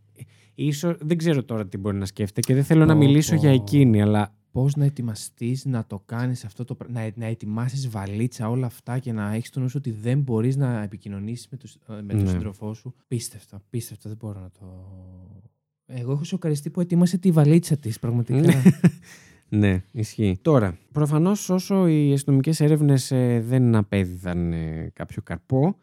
Ίσως, 0.55 0.97
δεν 1.01 1.17
ξέρω 1.19 1.45
τώρα 1.45 1.67
τι 1.67 1.77
μπορεί 1.79 1.97
να 1.97 2.05
σκέφτεται 2.07 2.41
και 2.41 2.55
δεν 2.55 2.65
θέλω 2.65 2.85
να 2.85 2.93
Πω, 2.93 2.99
μιλήσω 2.99 3.35
πω. 3.35 3.41
για 3.41 3.51
εκείνη, 3.51 4.03
αλλά 4.03 4.35
πώς 4.57 4.77
να 4.77 4.85
ετοιμαστείς 4.85 5.65
να 5.65 5.87
το 5.87 6.03
κάνεις 6.07 6.45
αυτό 6.45 6.65
το 6.65 6.75
πράγμα. 6.75 7.01
Να, 7.01 7.11
να 7.15 7.27
ετοιμάσεις 7.27 7.89
βαλίτσα 7.89 8.49
όλα 8.51 8.67
αυτά 8.67 8.99
και 8.99 9.13
να 9.13 9.33
έχεις 9.35 9.51
τον 9.51 9.63
νου 9.63 9.69
σου 9.69 9.77
ότι 9.79 9.91
δεν 9.91 10.21
μπορείς 10.21 10.57
να 10.57 10.83
επικοινωνήσεις 10.83 11.49
με, 11.51 11.57
τους, 11.57 11.77
με 11.89 12.13
τον 12.13 12.23
Ναι. 12.23 12.29
σύντροφό 12.31 12.75
σου. 12.75 12.95
Πίστευτο, 13.09 13.61
πίστευτο. 13.71 14.09
Δεν 14.09 14.19
μπορώ 14.21 14.41
να 14.41 14.51
το. 14.51 14.67
Εγώ 15.87 16.13
έχω 16.13 16.25
σοκαριστεί 16.25 16.71
που 16.71 16.81
ετοίμασε 16.81 17.19
τη 17.19 17.31
βαλίτσα 17.31 17.77
της, 17.77 17.99
πραγματικά. 17.99 18.41
Ναι. 18.41 18.63
Ναι, 19.49 19.83
ισχύει. 19.93 20.39
Τώρα, 20.43 20.79
προφανώς 20.93 21.51
όσο 21.51 21.87
οι 21.87 22.13
αστυνομικές 22.13 22.61
έρευνες 22.61 23.09
δεν 23.41 23.75
απέδιδαν 23.75 24.53
ε, 24.53 24.91
κάποιο 24.93 25.23
καρπό, 25.23 25.77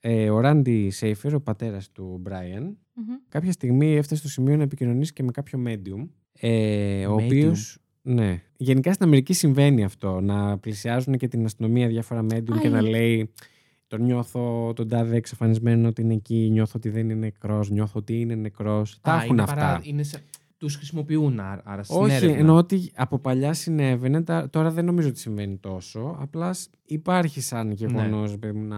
ε, 0.00 0.30
ο 0.30 0.40
Ράντι 0.40 0.90
Σέιφερ, 0.90 1.34
ο 1.34 1.40
πατέρας 1.40 1.92
του 1.92 2.18
Μπράιαν, 2.20 2.62
Μμμ. 2.94 3.04
κάποια 3.28 3.52
στιγμή 3.52 3.96
έφτασε 3.96 4.20
στο 4.20 4.28
σημείο 4.28 4.56
να 4.56 4.62
επικοινωνήσει 4.62 5.12
και 5.12 5.22
με 5.22 5.30
κάποιο 5.30 5.62
medium. 5.66 6.08
Ε, 6.40 7.06
ο 7.06 7.14
Medium. 7.16 7.24
οποίος. 7.24 7.78
Ναι. 8.08 8.42
Γενικά 8.56 8.92
στην 8.92 9.06
Αμερική 9.06 9.32
συμβαίνει 9.32 9.84
αυτό. 9.84 10.20
Να 10.20 10.58
πλησιάζουν 10.58 11.16
και 11.16 11.28
την 11.28 11.44
αστυνομία 11.44 11.88
διάφορα 11.88 12.20
medium 12.30 12.56
Α, 12.56 12.58
και 12.60 12.68
να 12.68 12.78
είναι. 12.78 12.88
λέει. 12.88 13.30
Τον 13.86 14.02
νιώθω 14.02 14.72
τον 14.76 14.88
τάδε 14.88 15.16
εξαφανισμένο 15.16 15.88
ότι 15.88 16.02
είναι 16.02 16.14
εκεί. 16.14 16.48
Νιώθω 16.52 16.72
ότι 16.76 16.88
δεν 16.88 17.04
είναι 17.04 17.14
νεκρός. 17.14 17.70
Νιώθω 17.70 17.98
ότι 17.98 18.20
είναι 18.20 18.34
νεκρός. 18.34 18.98
Τα 19.00 19.12
Α, 19.12 19.16
έχουν 19.22 19.32
είναι 19.32 19.42
αυτά. 19.42 19.54
παρά- 19.54 19.80
είναι 19.82 20.02
σε... 20.02 20.22
Τους 20.58 20.76
χρησιμοποιούν 20.76 21.40
άρα, 21.40 21.62
άρα 21.64 21.82
στην 21.82 21.96
Όχι, 22.00 22.14
έρευνα. 22.14 22.36
εννοώ 22.38 22.56
ότι 22.56 22.90
από 22.94 23.18
παλιά 23.18 23.52
συνέβαινε. 23.52 24.22
τα- 24.22 24.50
Τώρα 24.50 24.70
δεν 24.70 24.84
νομίζω 24.84 25.08
ότι 25.08 25.18
συμβαίνει 25.18 25.56
τόσο. 25.56 26.16
Απλά 26.20 26.52
σ- 26.52 26.70
υπάρχει 26.84 27.40
σαν 27.40 27.70
γεγονός 27.70 28.36
να 28.54 28.76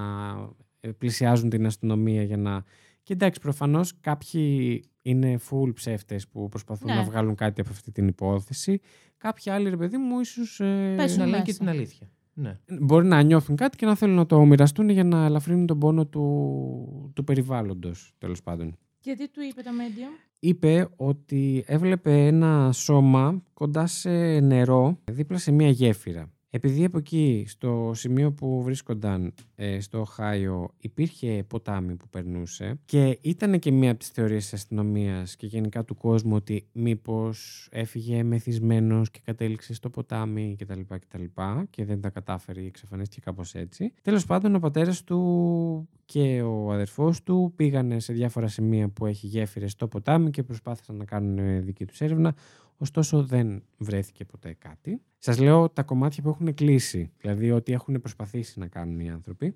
ε, 0.81 0.89
πλησιάζουν 0.89 1.49
την 1.49 1.67
αστυνομία 1.67 2.23
για 2.23 2.37
να. 2.37 2.65
Και 3.03 3.13
εντάξει, 3.13 3.41
προφανώς 3.41 3.93
κάποιοι 4.01 4.83
είναι 5.09 5.39
full 5.51 5.75
ψεύτες 5.75 6.29
που 6.29 6.49
προσπαθούν 6.49 6.91
Ναι. 6.91 6.97
να 6.97 7.03
βγάλουν 7.03 7.35
κάτι 7.35 7.61
από 7.61 7.71
αυτή 7.71 7.91
την 7.93 8.09
υπόθεση. 8.09 8.81
Κάποιοι 9.19 9.53
άλλοι, 9.53 9.69
ρε 9.71 9.77
παιδί 9.77 9.97
μου, 9.97 10.21
ίσως. 10.21 10.61
Ε, 10.61 10.95
Πέσουν 10.97 11.19
να 11.19 11.25
λένε 11.25 11.37
και 11.37 11.45
μέσα. 11.47 11.59
την 11.59 11.69
αλήθεια. 11.69 12.11
Ναι. 12.33 12.59
μπορεί 12.81 13.07
να 13.07 13.23
νιώθουν 13.23 13.57
κάτι 13.57 13.77
και 13.77 13.87
να 13.87 13.95
θέλουν 13.95 14.15
να 14.17 14.27
το 14.27 14.45
μοιραστούν 14.45 14.89
για 14.89 15.05
να 15.05 15.25
ελαφρύνουν 15.25 15.67
τον 15.67 15.79
πόνο 15.79 16.07
του, 16.07 17.13
του 17.15 17.25
περιβάλλοντος, 17.25 18.15
τέλος 18.19 18.43
πάντων 18.43 18.77
Γιατί 19.01 19.31
του 19.31 19.41
είπε 19.51 19.63
το 19.63 19.71
medium; 19.71 20.29
είπε 20.39 20.89
ότι 20.97 21.65
έβλεπε 21.67 22.27
ένα 22.27 22.73
σώμα 22.73 23.43
κοντά 23.55 23.87
σε 23.87 24.11
νερό 24.41 24.99
δίπλα 25.05 25.39
σε 25.39 25.51
μια 25.53 25.69
γέφυρα. 25.69 26.31
Επειδή 26.51 26.85
από 26.85 26.99
εκεί, 26.99 27.45
στο 27.49 27.93
σημείο 27.95 28.33
που 28.33 28.63
βρίσκονταν 28.63 29.35
ε, 29.55 29.81
στο 29.81 30.01
Οχάιο, 30.01 30.71
υπήρχε 30.81 31.45
ποτάμι 31.49 31.95
που 31.95 32.09
περνούσε 32.09 32.79
και 32.85 33.19
ήταν 33.21 33.59
και 33.59 33.73
μία 33.73 33.91
από 33.91 33.99
τις 33.99 34.09
θεωρίες 34.09 34.43
της 34.43 34.53
αστυνομίας 34.53 35.37
και 35.37 35.47
γενικά 35.47 35.85
του 35.85 35.95
κόσμου 35.95 36.35
ότι 36.35 36.67
μήπως 36.73 37.69
έφυγε 37.71 38.23
μεθυσμένος 38.23 39.11
και 39.11 39.21
κατέληξε 39.25 39.75
στο 39.75 39.91
ποτάμι 39.91 40.57
κτλ. 40.59 40.81
κτλ 40.89 41.25
και 41.71 41.85
δεν 41.85 42.01
τα 42.01 42.11
κατάφερε 42.11 42.61
ή 42.61 42.67
εξαφανίστηκε 42.67 43.21
κάπως 43.21 43.55
έτσι. 43.55 43.93
Τέλος 44.03 44.25
πάντων, 44.25 44.55
ο 44.55 44.59
πατέρας 44.59 45.05
του 45.05 45.89
και 46.05 46.43
ο 46.43 46.73
αδερφός 46.73 47.23
του 47.23 47.53
πήγανε 47.57 48.01
σε 48.01 48.13
διάφορα 48.13 48.49
σημεία 48.49 48.89
που 48.89 49.07
έχει 49.07 49.27
γέφυρες 49.27 49.73
στο 49.73 49.89
ποτάμι 49.89 50.31
και 50.31 50.43
προσπάθησαν 50.43 50.97
να 50.97 51.05
κάνουν 51.05 51.39
ε, 51.39 51.61
δική 51.61 51.85
τους 51.85 52.01
έρευνα. 52.01 52.35
Ωστόσο 52.79 53.23
δεν 53.23 53.63
βρέθηκε 53.77 54.25
ποτέ 54.25 54.57
κάτι. 54.59 55.03
Σας 55.19 55.39
λέω 55.39 55.69
τα 55.69 55.83
κομμάτια 55.83 56.23
που 56.23 56.29
έχουν 56.29 56.55
κλείσει, 56.55 57.13
δηλαδή 57.21 57.51
ότι 57.51 57.73
έχουν 57.73 58.01
προσπαθήσει 58.01 58.59
να 58.59 58.67
κάνουν 58.67 59.01
οι 59.01 59.11
άνθρωποι. 59.11 59.55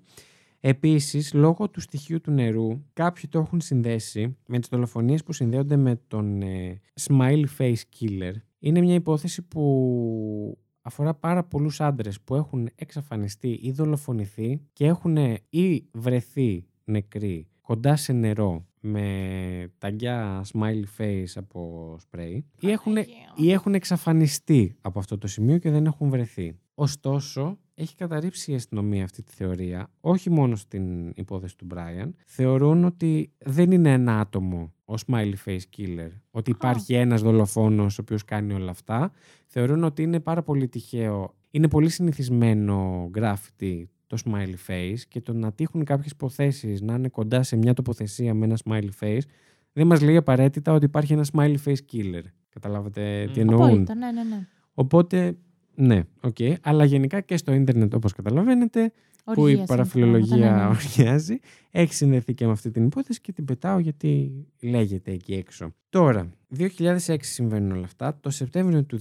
Επίσης, 0.59 1.33
λόγω 1.33 1.69
του 1.69 1.81
στοιχείου 1.81 2.21
του 2.21 2.31
νερού, 2.31 2.81
κάποιοι 2.93 3.29
το 3.29 3.39
έχουν 3.39 3.61
συνδέσει 3.61 4.37
με 4.47 4.59
τις 4.59 4.69
δολοφονίες 4.69 5.23
που 5.23 5.33
συνδέονται 5.33 5.75
με 5.75 6.01
τον 6.07 6.41
ε, 6.41 6.81
Smiley 7.01 7.45
Face 7.57 7.81
Killer. 7.99 8.33
Είναι 8.59 8.81
μια 8.81 8.93
υπόθεση 8.93 9.41
που 9.41 10.57
αφορά 10.81 11.13
πάρα 11.13 11.43
πολλούς 11.43 11.81
άντρες 11.81 12.21
που 12.21 12.35
έχουν 12.35 12.69
εξαφανιστεί 12.75 13.59
ή 13.61 13.71
δολοφονηθεί 13.71 14.61
και 14.73 14.85
έχουν 14.85 15.17
ή 15.49 15.87
βρεθεί 15.91 16.65
νεκροί 16.83 17.47
κοντά 17.61 17.95
σε 17.95 18.13
νερό 18.13 18.65
με 18.85 19.71
ταγκιά 19.77 20.45
smiley 20.53 20.83
face 20.97 21.31
από 21.35 21.95
σπρέι 21.99 22.45
ή 22.59 22.71
έχουν, 22.71 22.95
ή 23.35 23.51
έχουν 23.51 23.73
εξαφανιστεί 23.73 24.75
από 24.81 24.99
αυτό 24.99 25.17
το 25.17 25.27
σημείο 25.27 25.57
και 25.57 25.69
δεν 25.69 25.85
έχουν 25.85 26.09
βρεθεί. 26.09 26.57
Ωστόσο, 26.73 27.57
έχει 27.73 27.95
καταρρύψει 27.95 28.51
η 28.51 28.55
αστυνομία 28.55 29.03
αυτή 29.03 29.23
τη 29.23 29.33
θεωρία, 29.33 29.91
όχι 29.99 30.29
μόνο 30.29 30.55
στην 30.55 31.09
υπόθεση 31.15 31.57
του 31.57 31.67
Brian. 31.73 32.09
Θεωρούν 32.25 32.83
ότι 32.83 33.31
δεν 33.37 33.71
είναι 33.71 33.91
ένα 33.91 34.19
άτομο 34.19 34.73
ο 34.85 34.93
smiley 35.07 35.33
face 35.45 35.77
killer, 35.77 36.09
ότι 36.31 36.51
υπάρχει 36.51 36.93
ένας 36.93 37.21
δολοφόνος 37.21 37.97
ο 37.97 38.01
οποίος 38.01 38.25
κάνει 38.25 38.53
όλα 38.53 38.71
αυτά. 38.71 39.11
Θεωρούν 39.47 39.83
ότι 39.83 40.01
είναι 40.01 40.19
πάρα 40.19 40.43
πολύ 40.43 40.67
τυχαίο, 40.67 41.35
είναι 41.51 41.67
πολύ 41.67 41.89
συνηθισμένο 41.89 43.09
graffiti 43.17 43.83
το 44.07 44.17
smiley 44.25 44.71
face 44.71 44.99
και 45.07 45.21
το 45.21 45.33
να 45.33 45.51
τύχουν 45.51 45.83
κάποιες 45.83 46.11
υποθέσεις 46.11 46.81
να 46.81 46.93
είναι 46.93 47.07
κοντά 47.07 47.43
σε 47.43 47.55
μια 47.55 47.73
τοποθεσία 47.73 48.33
με 48.33 48.45
ένα 48.45 48.57
smiley 48.65 48.89
face 48.99 49.21
δεν 49.73 49.87
μας 49.87 50.01
λέει 50.01 50.15
απαραίτητα 50.15 50.73
ότι 50.73 50.85
υπάρχει 50.85 51.13
ένα 51.13 51.25
smiley 51.33 51.55
face 51.65 51.79
killer. 51.91 52.23
Καταλάβατε 52.49 53.29
τι 53.33 53.39
Μμ. 53.39 53.49
εννοούν. 53.49 53.63
Απόλυτα, 53.63 53.95
ναι, 53.95 54.11
ναι, 54.11 54.23
ναι. 54.23 54.47
Οπότε, 54.73 55.37
ναι, 55.75 56.03
οκ. 56.21 56.37
Αλλά 56.61 56.85
γενικά 56.85 57.21
και 57.21 57.37
στο 57.37 57.53
ίντερνετ, 57.53 57.93
όπως 57.93 58.13
καταλαβαίνετε, 58.13 58.91
που 59.23 59.41
Οργιάζει 59.41 59.49
η 59.49 59.65
παραφιλολογία 59.65 60.37
πράγματα, 60.37 60.57
ναι, 60.57 60.63
ναι. 60.63 60.69
οργιάζει, 60.69 61.39
έχει 61.71 61.93
συνδεθεί 61.93 62.33
και 62.33 62.45
με 62.45 62.51
αυτή 62.51 62.71
την 62.71 62.85
υπόθεση 62.85 63.21
και 63.21 63.31
την 63.31 63.45
πετάω 63.45 63.79
γιατί 63.79 64.45
λέγεται 64.61 65.11
εκεί 65.11 65.33
έξω. 65.33 65.73
Τώρα, 65.89 66.29
2006 66.57 67.17
συμβαίνουν 67.19 67.71
όλα 67.71 67.85
αυτά. 67.85 68.19
Το 68.19 68.29
Σεπτέμβριο 68.29 68.83
του 68.83 68.99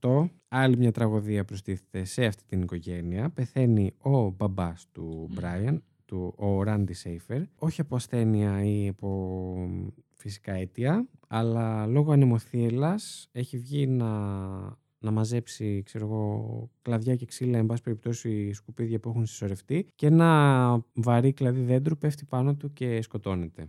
2008, 0.00 0.28
άλλη 0.48 0.76
μια 0.76 0.92
τραγωδία 0.92 1.44
προστίθεται 1.44 2.04
σε 2.04 2.24
αυτή 2.24 2.44
την 2.46 2.62
οικογένεια. 2.62 3.30
Πεθαίνει 3.30 3.92
ο 3.98 4.30
μπαμπάς 4.30 4.86
του 4.92 5.26
Μμ. 5.28 5.34
Μπράιαν, 5.34 5.82
του, 6.04 6.34
ο 6.36 6.62
Ράντι 6.62 6.92
Σέιφερ, 6.92 7.42
όχι 7.58 7.80
από 7.80 7.96
ασθένεια 7.96 8.64
ή 8.64 8.88
από 8.88 9.68
φυσικά 10.14 10.52
αίτια, 10.52 11.08
αλλά 11.28 11.86
λόγω 11.86 12.12
ανεμοθύελας 12.12 13.28
έχει 13.32 13.58
βγει 13.58 13.86
να, 13.86 14.08
να 15.00 15.10
μαζέψει 15.10 15.82
ξέρω 15.84 16.04
εγώ, 16.06 16.70
κλαδιά 16.82 17.16
και 17.16 17.24
ξύλα, 17.26 17.58
εν 17.58 17.66
πάση 17.66 17.82
περιπτώσει 17.82 18.52
σκουπίδια 18.52 19.00
που 19.00 19.08
έχουν 19.08 19.26
συσσωρευτεί 19.26 19.86
και 19.94 20.06
ένα 20.06 20.82
βαρύ 20.94 21.32
κλαδί 21.32 21.60
δέντρου 21.60 21.98
πέφτει 21.98 22.24
πάνω 22.24 22.54
του 22.54 22.72
και 22.72 23.02
σκοτώνεται. 23.02 23.68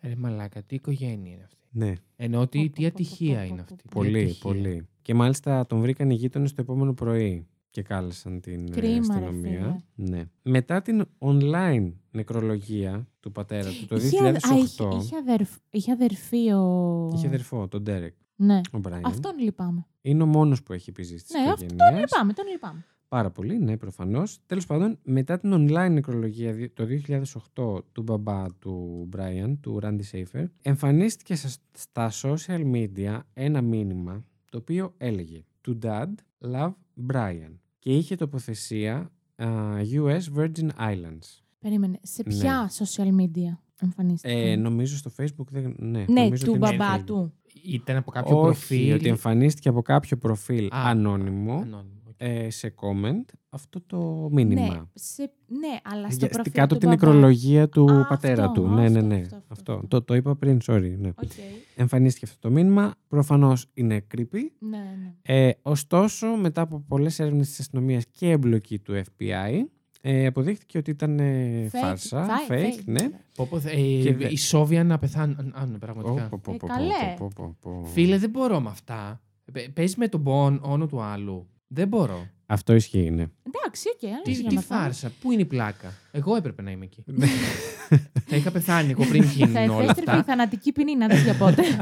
Ρε 0.00 0.16
μαλάκα, 0.16 0.62
τι 0.62 0.74
οικογένεια 0.74 1.32
είναι 1.32 1.42
αυτή. 1.44 1.66
Ναι, 1.70 1.92
Ενώ 2.16 2.38
Πω, 2.38 2.46
τι, 2.48 2.58
πω, 2.58 2.64
τι 2.64 2.70
πω, 2.70 2.80
πω, 2.80 2.86
ατυχία 2.86 3.38
πω, 3.38 3.42
είναι 3.44 3.56
πω, 3.56 3.60
αυτή. 3.62 3.74
πω. 3.74 3.82
τι 3.82 3.88
πολύ, 3.88 4.22
ατυχία. 4.22 4.40
πολύ. 4.50 4.86
Και 5.02 5.14
μάλιστα 5.14 5.66
τον 5.66 5.80
βρήκαν 5.80 6.10
οι 6.10 6.14
γείτονες 6.14 6.54
το 6.54 6.60
επόμενο 6.62 6.92
πρωί 6.94 7.46
και 7.70 7.82
κάλεσαν 7.82 8.40
την 8.40 8.66
ε, 8.66 8.70
Κρίμα, 8.70 9.18
ρε 9.18 9.24
αστυνομία. 9.26 9.82
Ναι. 9.94 10.24
Μετά 10.42 10.82
την 10.82 11.04
online 11.18 11.92
νεκρολογία 12.10 13.08
του 13.20 13.32
πατέρα 13.32 13.70
του 13.70 13.86
το 13.86 13.96
2008, 13.96 13.98
Είχε, 14.02 14.26
αδ- 14.28 14.36
α, 14.46 14.56
είχε, 14.56 14.88
είχε, 15.00 15.16
αδερφ, 15.16 15.50
είχε 15.70 15.92
αδερφή 15.92 16.52
ο... 16.52 17.10
είχε 17.14 17.26
αδερφό, 17.26 17.68
τον 17.68 17.82
Ντέρεκ, 17.82 18.14
Ναι. 18.44 18.60
ο 18.72 18.78
Μπράιν. 18.78 19.06
Αυτόν 19.06 19.38
λυπάμαι. 19.38 19.86
Είναι 20.02 20.22
ο 20.22 20.26
μόνος 20.26 20.62
που 20.62 20.72
έχει 20.72 20.90
επιζήσει 20.90 21.24
της 21.24 21.34
Ναι, 21.34 21.50
αυτόν 21.50 21.68
οικογένειας. 21.68 22.00
λυπάμαι, 22.10 22.32
τον 22.32 22.46
λυπάμαι. 22.46 22.84
Πάρα 23.08 23.30
πολύ, 23.30 23.58
ναι, 23.58 23.76
προφανώς. 23.76 24.38
Τέλος 24.46 24.66
πάντων, 24.66 24.98
μετά 25.02 25.38
την 25.38 25.52
online 25.54 25.90
νεκρολογία 25.92 26.52
δι- 26.52 26.74
το 26.74 26.84
2008 26.84 27.84
του 27.92 28.02
μπαμπά 28.02 28.46
του 28.58 29.08
Brian, 29.16 29.56
του 29.60 29.78
Randy 29.82 30.00
Safer, 30.12 30.44
εμφανίστηκε 30.62 31.34
σα- 31.34 31.48
στα 31.78 32.10
social 32.22 32.72
media 32.74 33.20
ένα 33.34 33.60
μήνυμα 33.60 34.24
το 34.50 34.58
οποίο 34.58 34.94
έλεγε 34.96 35.44
To 35.68 35.78
Dad, 35.84 36.08
love 36.52 36.72
Brian. 37.12 37.52
Και 37.78 37.96
είχε 37.96 38.16
τοποθεσία 38.16 39.10
α, 39.36 39.46
US 39.94 40.20
Virgin 40.38 40.68
Islands. 40.78 41.40
Περίμενε. 41.58 41.98
Σε 42.02 42.22
Ναι. 42.26 42.34
ποια 42.34 42.70
social 42.70 43.06
media 43.20 43.56
εμφανίστηκε; 43.80 44.34
Ε, 44.34 44.56
νομίζω 44.56 44.96
στο 44.96 45.10
Facebook 45.18 45.46
δεν. 45.50 45.74
Ναι, 45.78 46.04
ναι, 46.08 46.22
νομίζω 46.22 46.44
του 46.44 46.52
ότι 46.56 46.66
είναι 46.66 46.76
μπαμπά 46.76 46.96
Facebook. 47.00 47.04
του. 47.06 47.32
Ήταν 47.64 47.96
από 47.96 48.10
κάποιο 48.10 48.36
Όχι, 48.40 48.44
προφίλ; 48.46 48.94
ότι 48.94 49.08
εμφανίστηκε 49.08 49.68
από 49.68 49.82
κάποιο 49.82 50.16
προφίλ 50.16 50.66
Α, 50.66 50.70
ανώνυμο 50.72 51.52
Ανώνυμο. 51.52 52.00
οκ. 52.08 52.14
ε, 52.16 52.50
σε 52.50 52.74
comment 52.80 53.24
αυτό 53.50 53.80
το 53.86 54.28
μήνυμα. 54.32 54.60
Ναι, 54.68 54.80
σε, 54.94 55.22
ναι, 55.46 55.78
αλλά 55.82 56.06
στο 56.10 56.16
Για- 56.18 56.28
προφίλ 56.28 56.40
στην 56.40 56.52
κάτω 56.52 56.74
του 56.74 56.80
την 56.80 56.88
μπαμπά. 56.88 57.06
νεκρολογία 57.06 57.68
του 57.68 57.90
Α, 57.90 58.06
πατέρα 58.06 58.44
αυτό, 58.44 58.60
του. 58.62 58.68
ναι, 58.68 58.88
ναι, 58.88 58.98
αυτό, 58.98 59.06
ναι. 59.06 59.14
αυτό, 59.14 59.36
αυτό, 59.36 59.46
Αυτό. 59.48 59.72
αυτό. 59.72 59.86
Το, 59.88 60.02
το 60.02 60.14
είπα 60.14 60.36
πριν, 60.36 60.58
sorry. 60.66 60.94
Ναι. 60.98 61.08
Οκ. 61.08 61.30
Εμφανίστηκε 61.76 62.24
αυτό 62.24 62.38
το 62.48 62.50
μήνυμα. 62.54 62.94
Προφανώς 63.08 63.66
είναι 63.74 64.06
creepy. 64.14 64.40
Ναι, 64.58 64.76
ναι. 64.78 65.14
Ε, 65.22 65.52
ωστόσο, 65.62 66.26
μετά 66.36 66.60
από 66.60 66.84
πολλές 66.88 67.18
έρευνες 67.18 67.48
της 67.48 67.60
αστυνομίας 67.60 68.04
και 68.10 68.30
εμπλοκή 68.30 68.78
του 68.78 68.94
FBI, 68.94 69.64
ε, 70.04 70.26
αποδείχθηκε 70.26 70.78
ότι 70.78 70.90
ήταν 70.90 71.18
ε, 71.18 71.64
Fake, 71.72 71.78
φάρσα, 71.80 72.26
fake, 72.48 72.52
fake, 72.52 72.56
fake. 72.56 72.84
ναι. 72.84 73.08
Πω, 73.34 73.46
πω, 73.50 73.56
ε, 73.56 73.60
Και 74.02 74.14
δε- 74.14 74.28
οι 74.28 74.36
Σόβια 74.36 74.84
να 74.84 74.98
πεθάνουν 74.98 75.52
άνε, 75.54 75.78
πραγματικά. 75.78 76.28
Πω, 76.28 76.40
πω, 76.42 76.52
Ε, 76.52 76.56
πω, 76.56 76.66
πω, 76.66 76.66
καλέ. 76.74 77.14
πω, 77.18 77.30
πω, 77.34 77.56
πω. 77.60 77.84
Φίλε, 77.84 78.18
δεν 78.18 78.30
μπορώ 78.30 78.60
με 78.60 78.68
αυτά. 78.68 79.20
Παίζει 79.74 79.94
με 79.98 80.08
τον 80.08 80.22
πόν, 80.22 80.60
όνο 80.64 80.86
του 80.86 81.00
άλλου. 81.02 81.46
Δεν 81.66 81.88
μπορώ. 81.88 82.26
Αυτό 82.52 82.74
ισχύει, 82.74 83.10
ναι. 83.10 83.26
Εντάξει, 83.42 83.88
οκ. 83.94 84.10
αν 84.10 84.22
Τι, 84.22 84.30
είσαι 84.30 84.40
για 84.40 84.48
τι 84.48 84.54
μεθά. 84.54 84.76
φάρσα, 84.76 85.12
πού 85.20 85.32
είναι 85.32 85.40
η 85.42 85.44
πλάκα; 85.44 85.92
Εγώ 86.12 86.36
έπρεπε 86.36 86.62
να 86.62 86.70
είμαι 86.70 86.84
εκεί. 86.84 87.04
θα 88.28 88.36
είχα 88.36 88.50
πεθάνει 88.50 88.90
εγώ 88.90 89.04
πριν 89.04 89.22
Θα 89.24 89.32
γίνουν 89.32 89.56
όλα 89.56 89.82
επέστρεφε 89.82 90.10
η 90.10 90.18
αυτά. 90.18 90.22
θανατική 90.24 90.72
ποινή, 90.72 90.96
να 90.96 91.06
δεις 91.06 91.22
για 91.22 91.34
πότε. 91.34 91.62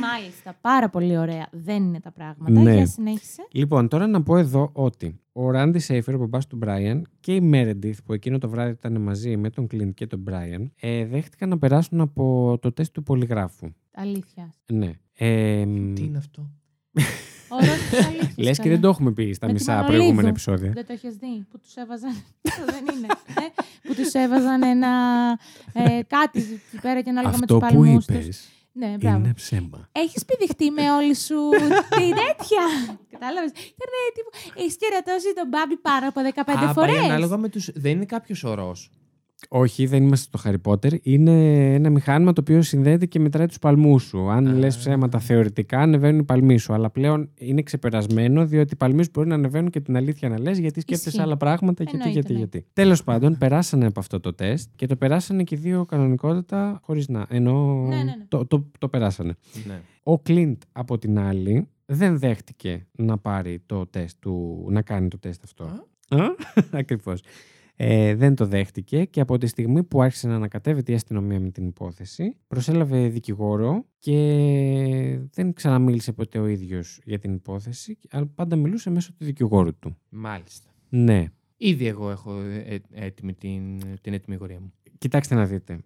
Μάλιστα, 0.00 0.56
πάρα 0.60 0.88
πολύ 0.90 1.18
ωραία. 1.18 1.48
Δεν 1.50 1.82
είναι 1.82 2.00
τα 2.00 2.10
πράγματα. 2.12 2.50
Ναι. 2.60 2.74
Για 2.74 2.86
συνέχισε. 2.86 3.46
Λοιπόν, 3.52 3.88
τώρα 3.88 4.06
να 4.06 4.22
πω 4.22 4.36
εδώ 4.36 4.70
ότι 4.72 5.20
ο 5.32 5.50
Ράντι 5.50 5.78
Σέιφερ, 5.78 6.14
ο 6.14 6.18
μπαμπάς 6.18 6.46
του 6.46 6.56
Μπράιαν, 6.56 7.06
και 7.20 7.34
η 7.34 7.40
Μέρεντιθ, 7.40 7.98
που 8.04 8.12
εκείνο 8.12 8.38
το 8.38 8.48
βράδυ 8.48 8.70
ήταν 8.70 9.00
μαζί 9.00 9.36
με 9.36 9.50
τον 9.50 9.66
Κλίντ 9.66 9.92
και 9.94 10.06
τον 10.06 10.18
Μπράιαν, 10.18 10.72
ε, 10.80 11.04
δέχτηκαν 11.06 11.48
να 11.48 11.58
περάσουν 11.58 12.00
από 12.00 12.56
το 12.60 12.72
τεστ 12.72 12.92
του 12.92 13.02
πολυγράφου. 13.02 13.68
Αλήθεια. 13.94 14.54
Ναι. 14.72 14.90
Ε, 15.14 15.64
Τι 15.94 16.02
είναι 16.04 16.18
αυτό; 16.18 16.50
Ο 17.52 17.56
ρόλος 17.58 17.78
της 17.90 18.06
αλήθειας, 18.06 18.36
Λες 18.36 18.56
και 18.56 18.62
καλά. 18.62 18.72
δεν 18.74 18.80
το 18.80 18.88
έχουμε 18.88 19.12
πει 19.12 19.32
στα 19.32 19.46
Με 19.46 19.52
τη 19.52 19.58
μισά 19.58 19.72
Μανολίδου. 19.72 19.96
προηγούμενα 19.96 20.28
επεισόδια. 20.28 20.70
Δεν 20.74 20.86
το 20.86 20.92
έχεις 20.92 21.14
δει. 21.14 21.46
Που 21.50 21.58
τους 21.58 21.74
έβαζαν. 21.74 22.10
Αυτό 22.48 22.64
δεν 22.74 22.84
είναι. 22.96 23.06
ε, 23.28 23.62
που 23.88 23.94
τους 23.94 24.12
έβαζαν 24.12 24.62
ένα. 24.62 24.88
Ε, 25.72 26.00
κάτι 26.06 26.38
εκεί 26.38 26.80
πέρα 26.80 27.00
και 27.02 27.10
ανάλογα 27.10 27.36
με 27.36 27.44
Αυτό 27.44 27.58
τους 27.58 27.68
που 27.68 27.74
παλμούς 27.74 28.04
τους. 28.04 28.14
είπες 28.16 28.48
Ναι, 28.72 28.94
μπράβο. 29.00 29.16
είναι 29.18 29.32
ψέμα. 29.34 29.88
Έχεις 29.92 30.24
πηδηχτεί 30.24 30.70
με 30.70 30.90
όλη 30.92 31.14
σου 31.14 31.48
τη 31.96 32.04
τέτοια. 32.22 32.64
Κατάλαβες. 33.10 33.50
Ήταν 33.50 33.88
τύπου. 34.14 34.30
Έχεις 34.60 34.76
κερατώσει 34.76 35.34
τον 35.34 35.48
Μπάμπι 35.48 35.76
πάνω 35.76 36.08
από 36.08 36.20
15 36.34 36.68
Α, 36.68 36.72
φορές. 36.72 36.94
πάει 36.96 37.04
ανάλογα 37.04 37.36
με 37.36 37.48
τους... 37.48 37.70
Δεν 37.74 37.92
είναι 37.92 38.04
κάποιος 38.04 38.44
ορός. 38.44 38.90
Όχι, 39.48 39.86
δεν 39.86 40.02
είμαστε 40.02 40.38
στο 40.38 40.50
Harry 40.50 40.70
Potter. 40.72 41.02
Είναι 41.02 41.64
ένα 41.74 41.90
μηχάνημα 41.90 42.32
το 42.32 42.40
οποίο 42.40 42.62
συνδέεται 42.62 43.06
και 43.06 43.18
μετράει 43.18 43.46
τους 43.46 43.58
παλμούς 43.58 44.02
σου. 44.02 44.30
Αν 44.30 44.46
Α. 44.46 44.52
λες 44.52 44.76
ψέματα 44.76 45.18
θεωρητικά, 45.18 45.78
ανεβαίνουν 45.78 46.20
οι 46.20 46.24
παλμοί 46.24 46.58
σου. 46.58 46.72
Αλλά 46.72 46.90
πλέον 46.90 47.30
είναι 47.34 47.62
ξεπερασμένο, 47.62 48.46
διότι 48.46 48.72
οι 48.72 48.76
παλμοί 48.76 49.02
σου 49.04 49.10
μπορεί 49.12 49.28
να 49.28 49.34
ανεβαίνουν 49.34 49.70
και 49.70 49.80
την 49.80 49.96
αλήθεια 49.96 50.28
να 50.28 50.40
λες, 50.40 50.58
γιατί 50.58 50.80
σκέφτεσαι 50.80 51.08
Ισχύει. 51.08 51.22
άλλα 51.22 51.36
πράγματα. 51.36 51.82
Γιατί, 51.82 51.98
Εννοείται, 51.98 52.18
γιατί, 52.18 52.32
ναι. 52.32 52.38
γιατί. 52.38 52.66
Τέλος 52.72 53.04
πάντων, 53.04 53.38
περάσανε 53.38 53.86
από 53.86 54.00
αυτό 54.00 54.20
το 54.20 54.34
τεστ 54.34 54.70
και 54.76 54.86
το 54.86 54.96
περάσανε 54.96 55.42
και 55.42 55.54
οι 55.54 55.58
δύο 55.58 55.84
κανονικότητα 55.84 56.80
χωρίς 56.82 57.08
να. 57.08 57.26
Ενώ 57.28 57.84
Ναι, 57.88 57.96
ναι, 57.96 58.02
ναι. 58.02 58.14
Το, 58.28 58.46
το, 58.46 58.70
το 58.78 58.88
περάσανε. 58.88 59.34
Ναι. 59.66 59.80
Ο 60.02 60.18
Κλίντ 60.18 60.62
από 60.72 60.98
την 60.98 61.18
άλλη 61.18 61.68
δεν 61.86 62.18
δέχτηκε 62.18 62.86
να 62.92 63.18
πάρει 63.18 63.62
το 63.66 63.86
τεστ 63.86 64.16
του, 64.20 64.66
να 64.70 64.82
κάνει 64.82 65.08
το 65.08 65.18
τεστ 65.18 65.44
αυτό. 65.44 65.64
Α. 65.64 66.18
Ακριβώς. 67.80 68.10
Ε, 68.10 68.14
δεν 68.14 68.34
το 68.34 68.46
δέχτηκε 68.46 69.04
και 69.04 69.20
από 69.20 69.38
τη 69.38 69.46
στιγμή 69.46 69.82
που 69.82 70.02
άρχισε 70.02 70.28
να 70.28 70.34
ανακατεύεται 70.34 70.92
η 70.92 70.94
αστυνομία 70.94 71.40
με 71.40 71.50
την 71.50 71.66
υπόθεση, 71.66 72.36
προσέλαβε 72.48 73.08
δικηγόρο 73.08 73.84
και 73.98 75.20
δεν 75.32 75.52
ξαναμίλησε 75.52 76.12
ποτέ 76.12 76.38
ο 76.38 76.46
ίδιος 76.46 77.00
για 77.04 77.18
την 77.18 77.34
υπόθεση, 77.34 77.98
αλλά 78.10 78.26
πάντα 78.26 78.56
μιλούσε 78.56 78.90
μέσω 78.90 79.12
του 79.12 79.24
δικηγόρου 79.24 79.78
του. 79.78 79.96
Μάλιστα. 80.08 80.70
Ναι. 80.88 81.26
Ήδη 81.56 81.86
εγώ 81.86 82.10
έχω 82.10 82.40
ε, 82.40 82.74
ε, 82.74 82.80
έτοιμη 82.90 83.34
την, 83.34 83.80
την 84.00 84.12
ετοιμιγορία 84.12 84.60
μου. 84.60 84.72
Κοιτάξτε 84.98 85.34
να 85.34 85.46
δείτε. 85.46 85.78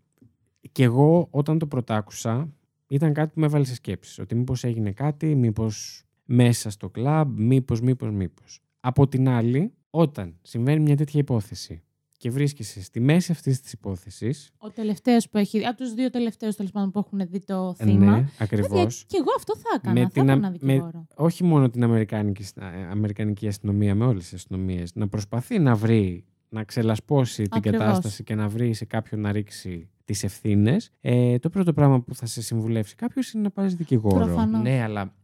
Και 0.73 0.83
εγώ 0.83 1.29
όταν 1.31 1.59
το 1.59 1.67
πρωτάκουσα 1.67 2.49
ήταν 2.87 3.13
κάτι 3.13 3.33
που 3.35 3.41
με 3.41 3.47
έβαλε 3.47 3.65
σε 3.65 3.75
σκέψεις. 3.75 4.19
Ότι 4.19 4.35
μήπως 4.35 4.65
έγινε 4.65 4.93
κάτι, 4.93 5.35
μήπως 5.35 6.05
μέσα 6.25 6.71
στο 6.71 6.91
κλαμπ, 6.91 7.39
μήπως, 7.39 7.81
μήπως, 7.81 8.11
μήπως. 8.11 8.61
Από 8.81 9.09
την 9.09 9.29
άλλη, 9.29 9.73
όταν 9.91 10.39
συμβαίνει 10.43 10.81
μια 10.81 10.97
τέτοια 10.97 11.21
υπόθεση 11.21 11.84
και 12.25 12.31
βρίσκεσαι 12.31 12.83
στη 12.83 13.01
μέση 13.01 13.33
αυτής 13.33 13.61
της 13.61 13.73
υπόθεσης, 13.73 14.51
Ο 14.59 14.71
τελευταίος 14.71 15.29
που 15.29 15.39
έχει. 15.39 15.67
Από 15.67 15.77
τους 15.77 15.95
δύο 15.95 16.11
τελευταίους 16.11 16.57
τέλος 16.57 16.71
πάντων 16.73 16.91
που 16.91 16.99
έχουν 16.99 17.29
δει 17.31 17.45
το 17.45 17.75
θύμα. 17.75 17.93
ναι, 18.11 18.17
Παιδιά, 18.17 18.29
ακριβώς, 18.39 19.05
Και 19.07 19.17
εγώ 19.21 19.29
αυτό 19.37 19.57
θα 19.57 19.69
έκανα. 19.77 19.93
Με 19.95 20.01
θα 20.01 20.09
την 20.11 20.23
έκανα 20.29 20.47
α- 20.47 20.51
δικηγόρο. 20.51 21.07
όχι 21.15 21.45
μόνο 21.45 21.71
την 21.71 21.83
Αμερικάνικη, 21.85 22.45
ε, 22.61 22.65
Αμερικανική 22.91 23.49
αστυνομία, 23.49 23.95
με 23.95 24.05
όλες 24.05 24.23
τις 24.23 24.33
αστυνομίες, 24.33 24.95
να 24.95 25.09
προσπαθεί 25.09 25.59
να 25.59 25.75
βρει, 25.75 26.25
να 26.49 26.65
ξελασπώσει 26.65 27.43
την 27.43 27.53
Ακριβώς. 27.57 27.81
κατάσταση 27.81 28.23
και 28.25 28.35
να 28.35 28.49
βρει 28.49 28.73
σε 28.75 28.85
κάποιον 28.85 29.21
να 29.21 29.33
ρίξει 29.33 29.89
τις 30.05 30.25
ευθύνες. 30.25 30.91
Ε, 31.01 31.39
το 31.39 31.49
πρώτο 31.51 31.73
πράγμα 31.73 32.01
που 32.01 32.15
θα 32.15 32.27
σε 32.27 32.43
συμβουλεύσει 32.43 32.95
κάποιος 32.95 33.33
είναι 33.33 33.43
να 33.43 33.51
πάρεις 33.51 33.75
δικηγόρο. 33.75 34.25
Προφανώς. 34.25 34.63
Ναι, 34.63 34.83
αλλά 34.83 35.15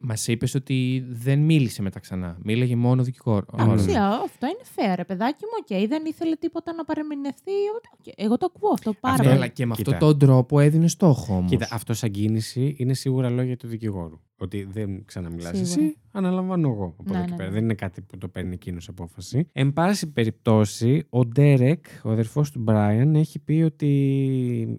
μας 0.00 0.28
είπες 0.28 0.54
ότι 0.54 1.04
δεν 1.10 1.38
μίλησε 1.38 1.82
μετά 1.82 2.00
ξανά. 2.00 2.38
Μίλαγε 2.42 2.76
μόνο 2.76 3.02
δικηγόρο. 3.02 3.46
Α, 3.56 3.64
ναι. 3.64 3.70
Ωραία. 3.72 3.84
Ουσία, 3.84 4.06
αυτό 4.08 4.46
είναι 4.46 4.64
fair, 4.76 4.92
ρε 4.96 5.04
παιδάκι 5.04 5.38
μου. 5.44 5.76
Οκ, 5.82 5.88
δεν 5.88 6.02
ήθελε 6.06 6.34
τίποτα 6.36 6.72
να 6.74 6.84
παρεμηνευτεί. 6.84 7.50
Οκ, 7.98 8.12
Εγώ 8.16 8.36
το 8.36 8.52
ακούω 8.54 8.70
αυτό 8.72 8.92
πάρα 9.00 9.16
Ναι, 9.16 9.22
πολύ. 9.22 9.34
αλλά 9.34 9.46
και 9.46 9.66
με 9.66 9.74
Κοίτα. 9.74 9.90
αυτόν 9.92 10.08
τον 10.08 10.18
τρόπο 10.18 10.60
έδινε 10.60 10.88
στόχο 10.88 11.34
όμως. 11.36 11.50
Κοίτα, 11.50 11.68
αυτός 11.70 11.98
σαν 11.98 12.10
κίνηση 12.10 12.74
είναι 12.78 12.94
σίγουρα 12.94 13.28
λόγια 13.30 13.56
του 13.56 13.66
δικηγόρου. 13.66 14.20
Ότι 14.36 14.64
δεν 14.72 15.04
ξαναμιλάς 15.04 15.56
Σίγουρα. 15.58 15.84
εσύ, 15.86 15.96
αναλαμβάνω 16.12 16.68
εγώ. 16.68 16.94
Από 16.98 17.12
Ναι, 17.12 17.16
εδώ 17.16 17.24
και 17.24 17.30
ναι, 17.30 17.36
πέρα. 17.36 17.48
ναι. 17.48 17.54
Δεν 17.54 17.64
είναι 17.64 17.74
κάτι 17.74 18.00
που 18.02 18.18
το 18.18 18.28
παίρνει 18.28 18.52
εκείνος 18.54 18.88
απόφαση. 18.88 19.48
Εν 19.52 19.72
πάση 19.72 20.12
περιπτώσει, 20.12 21.02
ο 21.08 21.24
Ντέρεκ, 21.26 21.84
ο 22.02 22.10
αδερφός 22.10 22.50
του 22.50 22.60
Μπράιαν, 22.60 23.14
έχει 23.14 23.38
πει 23.38 23.52
ότι 23.62 23.88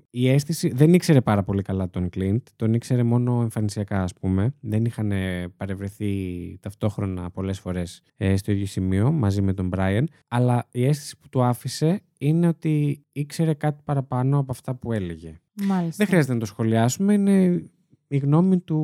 η 0.09 0.29
αίσθηση. 0.29 0.69
Δεν 0.73 0.93
ήξερε 0.93 1.21
πάρα 1.21 1.43
πολύ 1.43 1.61
καλά 1.61 1.89
τον 1.89 2.09
Κλιντ. 2.10 2.41
Τον 2.55 2.73
ήξερε 2.73 3.03
μόνο 3.03 3.41
εμφανισιακά, 3.41 4.03
ας 4.03 4.13
πούμε. 4.13 4.53
Δεν 4.59 4.85
είχαν 4.85 5.11
ε, 5.11 5.47
παρευρεθεί 5.57 6.13
ταυτόχρονα 6.61 7.29
πολλές 7.31 7.59
φορές 7.59 8.01
στο 8.35 8.51
ίδιο 8.51 8.65
σημείο 8.65 9.11
μαζί 9.11 9.41
με 9.41 9.53
τον 9.53 9.67
Μπράιαν. 9.67 10.09
Αλλά 10.27 10.67
η 10.71 10.85
αίσθηση 10.85 11.17
που 11.17 11.29
του 11.29 11.43
άφησε 11.43 12.01
είναι 12.19 12.47
ότι 12.47 13.03
ήξερε 13.11 13.53
κάτι 13.53 13.81
παραπάνω 13.83 14.37
από 14.39 14.51
αυτά 14.51 14.75
που 14.75 14.91
έλεγε. 14.91 15.39
Μάλιστα. 15.63 15.95
Δεν 15.97 16.07
χρειάζεται 16.07 16.33
να 16.33 16.39
το 16.39 16.45
σχολιάσουμε. 16.45 17.13
Είναι 17.13 17.65
η 18.07 18.17
γνώμη 18.17 18.59
του, 18.59 18.75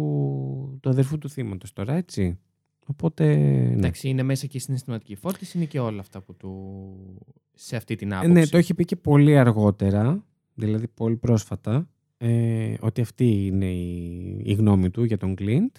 του 0.82 0.90
αδερφού 0.90 1.18
του 1.18 1.30
θύματος 1.30 1.74
τώρα, 1.74 1.94
έτσι. 1.94 2.40
Οπότε. 2.88 3.36
Ναι. 3.36 3.72
Εντάξει, 3.74 4.10
είναι 4.10 4.24
μέσα 4.24 4.46
και 4.48 4.58
η 4.58 4.60
συναισθηματική 4.60 5.16
φόρτιση, 5.16 5.58
είναι 5.58 5.66
και 5.66 5.80
όλα 5.80 6.00
αυτά 6.00 6.22
που 6.22 6.36
του. 6.36 6.52
σε 7.54 7.76
αυτή 7.76 7.96
την 7.96 8.12
Ε, 8.12 8.16
άποψη. 8.16 8.32
ναι, 8.34 8.46
το 8.48 8.58
έχει 8.58 8.74
πει 8.74 8.86
και 8.86 8.96
πολύ 8.96 9.38
αργότερα, 9.38 10.26
δηλαδή 10.54 10.88
πολύ 10.88 11.16
πρόσφατα, 11.18 11.90
ε, 12.18 12.74
ότι 12.80 13.02
αυτή 13.02 13.46
είναι 13.46 13.72
η, 13.72 14.42
η 14.44 14.54
γνώμη 14.54 14.90
του 14.90 15.04
για 15.04 15.18
τον 15.18 15.36
Κλίντ. 15.36 15.70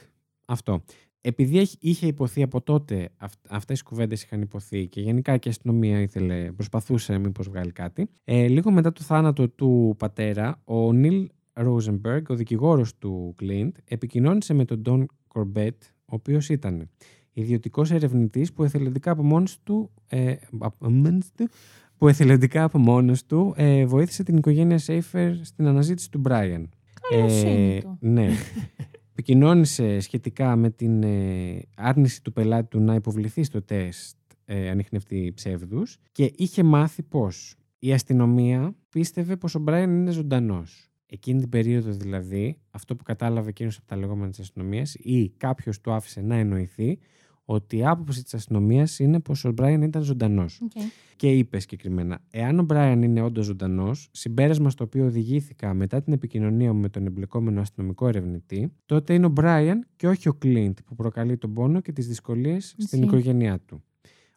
Αυτό. 0.46 0.82
Επειδή 1.20 1.58
έχει- 1.58 1.76
είχε 1.80 2.06
υποθεί 2.06 2.42
από 2.42 2.60
τότε, 2.60 3.08
αυ, 3.16 3.32
αυτές 3.48 3.80
οι 3.80 3.82
κουβέντες 3.82 4.22
είχαν 4.22 4.40
υποθεί 4.42 4.86
και 4.86 5.00
γενικά 5.00 5.36
και 5.36 5.48
η 5.48 5.50
αστυνομία 5.50 6.00
ήθελε, 6.00 6.52
προσπαθούσε 6.52 7.18
μήπως 7.18 7.48
βγάλει 7.48 7.72
κάτι. 7.72 8.08
Ε, 8.24 8.46
λίγο 8.48 8.70
μετά 8.70 8.92
το 8.92 9.00
θάνατο 9.02 9.48
του 9.48 9.94
πατέρα, 9.98 10.60
ο 10.64 10.92
Νίλ 10.92 11.28
Ρόζενμπεργκ, 11.52 12.30
ο 12.30 12.34
δικηγόρος 12.34 12.98
του 12.98 13.34
Κλίντ, 13.36 13.76
επικοινώνησε 13.84 14.54
με 14.54 14.64
τον 14.64 14.78
Ντόν 14.80 15.06
Κορμπέτ, 15.28 15.82
ο 15.82 16.14
οποίος 16.14 16.48
ήταν 16.48 16.88
ιδιωτικός 17.32 17.90
ερευνητής 17.90 18.52
που 18.52 18.64
εθελοντικά 18.64 19.10
από 19.10 19.22
μόνος 19.22 19.62
του, 19.62 19.90
ε, 20.06 20.34
από 20.58 20.90
μόνος 20.90 21.30
του 21.36 21.48
που 21.96 22.08
εθελοντικά 22.08 22.64
από 22.64 22.78
μόνος 22.78 23.26
του 23.26 23.54
ε, 23.56 23.86
βοήθησε 23.86 24.22
την 24.22 24.36
οικογένεια 24.36 24.78
Σέιφερ 24.78 25.44
στην 25.44 25.66
αναζήτηση 25.66 26.10
του 26.10 26.18
Μπράιαν. 26.18 26.68
Καλοσύνη 27.10 27.80
του. 27.82 27.96
ναι. 28.00 28.28
Επικοινώνησε 29.10 30.00
σχετικά 30.00 30.56
με 30.56 30.70
την 30.70 31.02
ε, 31.02 31.60
άρνηση 31.76 32.22
του 32.22 32.32
πελάτη 32.32 32.68
του 32.68 32.80
να 32.80 32.94
υποβληθεί 32.94 33.42
στο 33.42 33.62
τεστ 33.62 34.16
ε, 34.44 34.70
ανιχνευτή 34.70 35.32
ψεύδους 35.34 35.98
και 36.12 36.32
είχε 36.36 36.62
μάθει 36.62 37.02
πως 37.02 37.56
η 37.78 37.92
αστυνομία 37.92 38.74
πίστευε 38.88 39.36
πως 39.36 39.54
ο 39.54 39.58
Μπράιαν 39.58 39.90
είναι 39.90 40.10
ζωντανός. 40.10 40.91
Εκείνη 41.14 41.40
την 41.40 41.48
περίοδο 41.48 41.90
δηλαδή, 41.90 42.58
αυτό 42.70 42.96
που 42.96 43.02
κατάλαβε 43.02 43.48
εκείνος 43.48 43.76
από 43.76 43.86
τα 43.86 43.96
λεγόμενα 43.96 44.30
της 44.30 44.38
αστυνομίας 44.38 44.94
ή 44.94 45.28
κάποιος 45.36 45.80
του 45.80 45.92
άφησε 45.92 46.20
να 46.20 46.34
εννοηθεί 46.36 46.98
ότι 47.44 47.76
η 47.76 47.86
άποψη 47.86 48.22
της 48.22 48.34
αστυνομίας 48.34 48.98
είναι 48.98 49.20
πως 49.20 49.44
ο 49.44 49.52
Μπράιαν 49.52 49.82
ήταν 49.82 50.02
ζωντανός 50.02 50.60
Οκ. 50.62 50.70
και 51.16 51.30
είπε 51.30 51.58
συγκεκριμένα: 51.58 52.20
Εάν 52.30 52.58
ο 52.58 52.62
Μπράιαν 52.62 53.02
είναι 53.02 53.20
όντως 53.22 53.44
ζωντανός, 53.44 54.08
συμπέρασμα 54.12 54.70
στο 54.70 54.84
οποίο 54.84 55.04
οδηγήθηκα 55.06 55.74
μετά 55.74 56.02
την 56.02 56.12
επικοινωνία 56.12 56.72
μου 56.72 56.80
με 56.80 56.88
τον 56.88 57.06
εμπλεκόμενο 57.06 57.60
αστυνομικό 57.60 58.08
ερευνητή, 58.08 58.72
τότε 58.86 59.14
είναι 59.14 59.26
ο 59.26 59.28
Μπράιαν 59.28 59.86
και 59.96 60.08
όχι 60.08 60.28
ο 60.28 60.34
Κλιντ 60.34 60.78
που 60.84 60.94
προκαλεί 60.94 61.36
τον 61.36 61.52
πόνο 61.52 61.80
και 61.80 61.92
τις 61.92 62.06
δυσκολίες 62.06 62.64
στην 62.78 62.84
Ισχύει. 62.84 63.04
οικογένειά 63.04 63.58
του. 63.58 63.82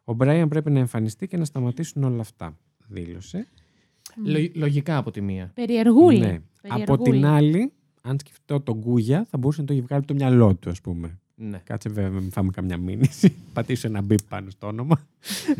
Ο 0.04 0.12
Μπράιαν 0.14 0.48
πρέπει 0.48 0.70
να 0.70 0.78
εμφανιστεί 0.78 1.26
και 1.26 1.36
να 1.36 1.44
σταματήσουν 1.44 2.04
όλα 2.04 2.20
αυτά, 2.20 2.58
δήλωσε. 2.88 3.46
Λο- 4.24 4.50
λογικά 4.54 4.96
από 4.96 5.10
τη 5.10 5.20
μία. 5.20 5.50
Περιεργούλη. 5.54 6.18
Ναι. 6.18 6.40
Από 6.68 6.74
Περιεργούλη. 6.76 7.10
την 7.10 7.24
άλλη, 7.26 7.72
αν 8.02 8.18
σκεφτώ 8.18 8.60
τον 8.60 8.78
Γκούγια, 8.78 9.26
θα 9.30 9.38
μπορούσε 9.38 9.60
να 9.60 9.66
το 9.66 9.72
έχει 9.72 9.82
βγάλει 9.82 10.02
από 10.04 10.12
το 10.12 10.14
μυαλό 10.14 10.54
του, 10.54 10.70
ας 10.70 10.80
πούμε. 10.80 11.18
Ναι, 11.34 11.60
Κάτσε 11.64 11.88
βέβαια, 11.88 12.20
μην 12.20 12.30
φάμε 12.30 12.50
καμιά 12.50 12.76
μήνυση. 12.76 13.34
Πατήσω 13.52 13.86
ένα 13.88 14.00
μπιπ 14.02 14.18
πάνω 14.28 14.50
στο 14.50 14.66
όνομα. 14.66 15.00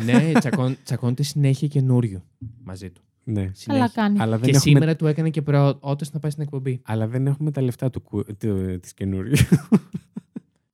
ναι 0.05 0.33
τσακών, 0.39 0.77
τσακώνεται 0.85 1.23
συνέχεια 1.23 1.69
καινούριο 1.69 2.23
μαζί 2.65 2.91
του. 2.91 3.01
Ναι. 3.25 3.41
Καλά 3.41 3.51
Συνέχεια. 3.55 3.91
κάνει. 3.95 4.21
Αλλά 4.21 4.39
δεν 4.39 4.45
Και 4.51 4.57
έχουμε 4.57 4.61
σήμερα 4.75 4.97
του 4.97 5.07
έκανε 5.07 5.31
και 5.31 5.43
πρώτος 5.43 6.13
να 6.13 6.19
πάει 6.21 6.31
στην 6.31 6.43
εκπομπή. 6.43 6.81
Αλλά 6.85 7.07
δεν 7.09 7.27
έχουμε 7.27 7.51
τα 7.51 7.61
λεφτά 7.63 7.91
του, 7.91 8.03
κου- 8.03 8.37
του, 8.39 8.81
της 8.81 8.95
καινούριου. 8.95 9.35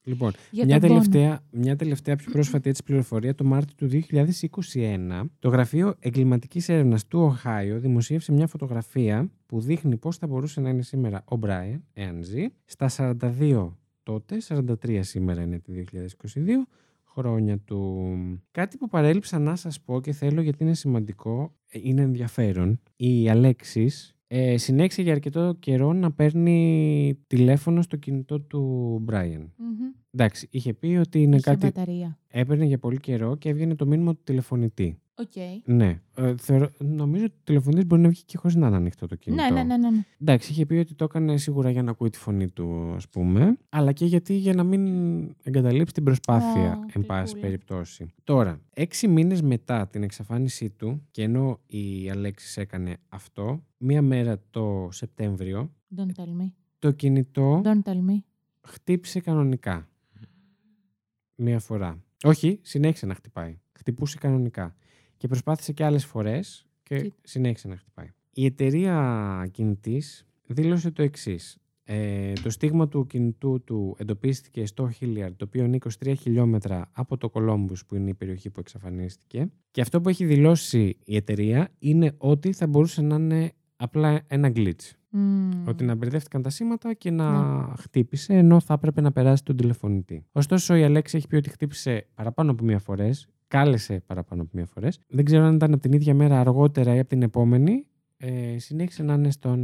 λοιπόν, 0.05 0.33
Για 0.51 0.65
μια 0.65 0.81
τον 0.81 0.89
πόνο. 0.89 1.01
τελευταία, 1.01 1.41
μια 1.51 1.77
τελευταία 1.77 2.17
πιο 2.17 2.33
πρόσφατη 2.33 2.69
έτσι 2.69 2.83
πληροφορία 2.83 3.35
το 3.35 3.45
Μάρτιο 3.45 3.75
του 3.77 4.05
2021 4.11 5.23
το 5.39 5.49
Γραφείο 5.49 5.95
Εγκληματικής 5.99 6.69
Έρευνας 6.69 7.07
του 7.07 7.21
Οχάιο 7.21 7.79
δημοσίευσε 7.79 8.33
μια 8.33 8.47
φωτογραφία 8.47 9.31
που 9.47 9.61
δείχνει 9.61 9.97
πώς 9.97 10.17
θα 10.17 10.27
μπορούσε 10.27 10.61
να 10.61 10.69
είναι 10.69 10.83
σήμερα 10.83 11.23
ο 11.25 11.37
Μπράιαν, 11.37 11.85
εάν 11.93 12.23
ζει, 12.23 12.47
στα 12.65 12.89
42 12.89 13.77
τότε, 14.03 14.37
43 14.49 14.99
σήμερα 15.03 15.43
είναι 15.43 15.61
το 15.61 15.73
2022, 15.73 16.67
χρόνια 17.05 17.59
του. 17.59 18.09
Κάτι 18.51 18.77
που 18.77 18.89
παρέλειψα 18.89 19.39
να 19.39 19.57
σας 19.57 19.81
πω 19.81 20.01
και 20.01 20.13
θέλω 20.13 20.41
γιατί 20.41 20.63
είναι 20.65 20.75
σημαντικό, 20.75 21.55
ε, 21.69 21.79
είναι 21.83 22.03
ενδιαφέρον. 22.03 22.81
Η 22.97 23.29
Αλέξης 23.31 24.12
ε, 24.35 24.57
συνέχισε 24.57 25.03
για 25.03 25.13
αρκετό 25.13 25.57
καιρό 25.59 25.93
να 25.93 26.13
παίρνει 26.13 27.19
τηλέφωνο 27.27 27.83
στο 27.83 27.97
κινητό 27.97 28.41
του 28.41 29.05
Brian. 29.11 29.47
Μμμ. 29.57 29.93
Εντάξει, 30.11 30.49
είχε 30.51 30.75
πει 30.75 30.87
ότι 30.87 31.23
είναι 31.23 31.37
Είχε 31.37 31.51
κάτι. 31.51 31.67
μπαταρία. 31.67 32.19
Έπαιρνε 32.29 32.65
για 32.65 32.79
πολύ 32.79 32.99
καιρό 32.99 33.37
και 33.37 33.49
έβγαινε 33.49 33.75
το 33.75 33.87
μήνυμα 33.87 34.13
του 34.15 34.21
τηλεφωνητή. 34.25 34.99
Οκ. 35.23 35.63
Ναι. 35.65 36.01
Ε, 36.17 36.35
θεωρώ, 36.37 36.71
νομίζω 36.79 37.25
ότι 37.25 37.35
ο 37.35 37.41
τηλεφωνητή 37.45 37.85
μπορεί 37.87 38.03
να 38.03 38.09
βγει 38.09 38.23
και 38.25 38.37
χωρίς 38.37 38.57
να 38.57 38.67
είναι 38.67 38.77
ανοιχτό 38.77 39.07
το 39.07 39.15
κινητό. 39.17 39.43
Ναι, 39.43 39.51
ναι, 39.51 39.63
ναι, 39.63 39.77
ναι. 39.77 39.91
ναι. 39.91 40.05
Εντάξει, 40.21 40.51
είχε 40.53 40.67
πει 40.67 40.75
ότι 40.75 40.95
το 40.95 41.05
έκανε 41.05 41.37
σίγουρα 41.37 41.71
για 41.71 41.83
να 41.83 41.91
ακούει 41.91 42.11
τη 42.11 42.19
φωνή 42.19 42.49
του, 42.51 42.93
ας 42.97 43.09
πούμε, 43.09 43.57
αλλά 43.69 43.93
και 43.93 44.05
γιατί 44.05 44.35
για 44.35 44.55
να 44.55 44.63
μην 44.65 44.85
εγκαταλείψει 45.43 45.95
την 45.95 46.05
προσπάθεια, 46.05 46.79
Ω, 46.83 46.87
εν 46.93 47.07
πάση 47.07 47.23
γλυκούλα. 47.33 47.41
περιπτώσει. 47.43 48.07
Τώρα, 48.25 48.61
έξι 48.75 49.09
μήνες 49.09 49.43
μετά 49.43 49.89
την 49.89 50.03
εξαφάνισή 50.03 50.71
του, 50.71 51.07
και 51.11 51.23
ενώ 51.23 51.61
η 51.67 52.11
Αλέξης 52.11 52.57
έκανε 52.57 52.97
αυτό, 53.09 53.65
μία 53.79 54.03
μέρα 54.03 54.41
το 54.51 54.89
Σεπτέμβριο, 54.91 55.73
Don't 55.97 56.01
tell 56.21 56.43
me. 56.43 56.51
το 56.79 56.91
κινητό 56.91 57.61
Don't 57.65 57.83
tell 57.91 58.11
me. 58.11 58.19
χτύπησε 58.63 59.21
κανονικά. 59.21 59.89
Μία 61.35 61.59
φορά. 61.59 62.03
Όχι, 62.25 62.59
συνέχισε 62.63 63.07
να 63.07 63.15
χτυπάει. 63.15 63.59
Χτυπούσε 63.73 64.19
κανονικά. 64.19 64.77
Και 65.23 65.29
προσπάθησε 65.29 65.73
και 65.73 65.85
άλλες 65.85 66.05
φορές 66.05 66.67
και 66.83 66.97
Τι- 66.97 67.11
συνέχισε 67.23 67.69
να 67.69 67.77
χτυπάει. 67.77 68.07
Η 68.33 68.45
εταιρεία 68.45 69.49
κινητής 69.53 70.27
δήλωσε 70.47 70.91
το 70.91 71.03
εξής. 71.03 71.57
Ε, 71.85 72.33
το 72.33 72.51
στίγμα 72.51 72.89
του 72.89 73.07
κινητού 73.07 73.63
του 73.65 73.97
εντοπίστηκε 73.99 74.67
στο 74.67 74.91
Χίλιαρντ, 74.91 75.35
το 75.37 75.45
οποίο 75.45 75.65
είναι 75.65 75.77
23 75.77 76.13
χιλιόμετρα 76.19 76.89
από 76.93 77.17
το 77.17 77.29
Κολόμπους, 77.31 77.87
που 77.87 77.95
είναι 77.95 78.11
η 78.11 78.15
περιοχή 78.15 78.51
που 78.51 78.61
εξαφανίστηκε. 78.61 79.49
Και 79.71 79.81
αυτό 79.81 80.01
που 80.01 80.09
έχει 80.09 80.25
δηλώσει 80.25 80.97
η 81.05 81.17
εταιρεία 81.17 81.69
είναι 81.79 82.15
ότι 82.19 82.53
θα 82.53 82.67
μπορούσε 82.67 83.03
να 83.03 83.15
είναι 83.15 83.53
απλά 83.77 84.21
ένα 84.27 84.53
glitch. 84.55 84.91
Μμμ. 85.11 85.51
Ότι 85.69 85.85
να 85.85 85.95
μπερδεύτηκαν 85.95 86.43
τα 86.43 86.51
σήματα 86.51 86.95
και 86.95 87.11
να 87.11 87.57
Ναι. 87.59 87.73
χτύπησε, 87.77 88.35
ενώ 88.35 88.61
θα 88.61 88.75
έπρεπε 88.75 89.01
να 89.01 89.13
περάσει 89.13 89.45
τον 89.45 89.57
τηλεφωνητή. 89.57 90.25
Ωστόσο, 90.33 90.75
η 90.75 90.83
Αλέξη 90.85 91.17
έχει 91.17 91.27
πει 91.27 91.37
ότι 91.37 91.51
χτύπησε 91.51 92.07
παραπάνω 92.15 92.51
από 92.51 92.65
μία 92.65 92.79
φορές. 92.79 93.27
Κάλεσε 93.53 94.03
παραπάνω 94.07 94.43
από 94.43 94.51
μία 94.55 94.67
φορές. 94.67 94.99
Δεν 95.09 95.25
ξέρω 95.25 95.45
αν 95.45 95.55
ήταν 95.55 95.73
από 95.73 95.83
την 95.83 95.93
ίδια 95.93 96.15
μέρα 96.15 96.41
αργότερα 96.41 96.95
ή 96.95 96.99
από 96.99 97.09
την 97.09 97.23
επόμενη. 97.23 97.87
Ε, 98.17 98.59
συνέχισε 98.59 99.03
να 99.03 99.15
είναι 99.15 99.31
στον... 99.31 99.61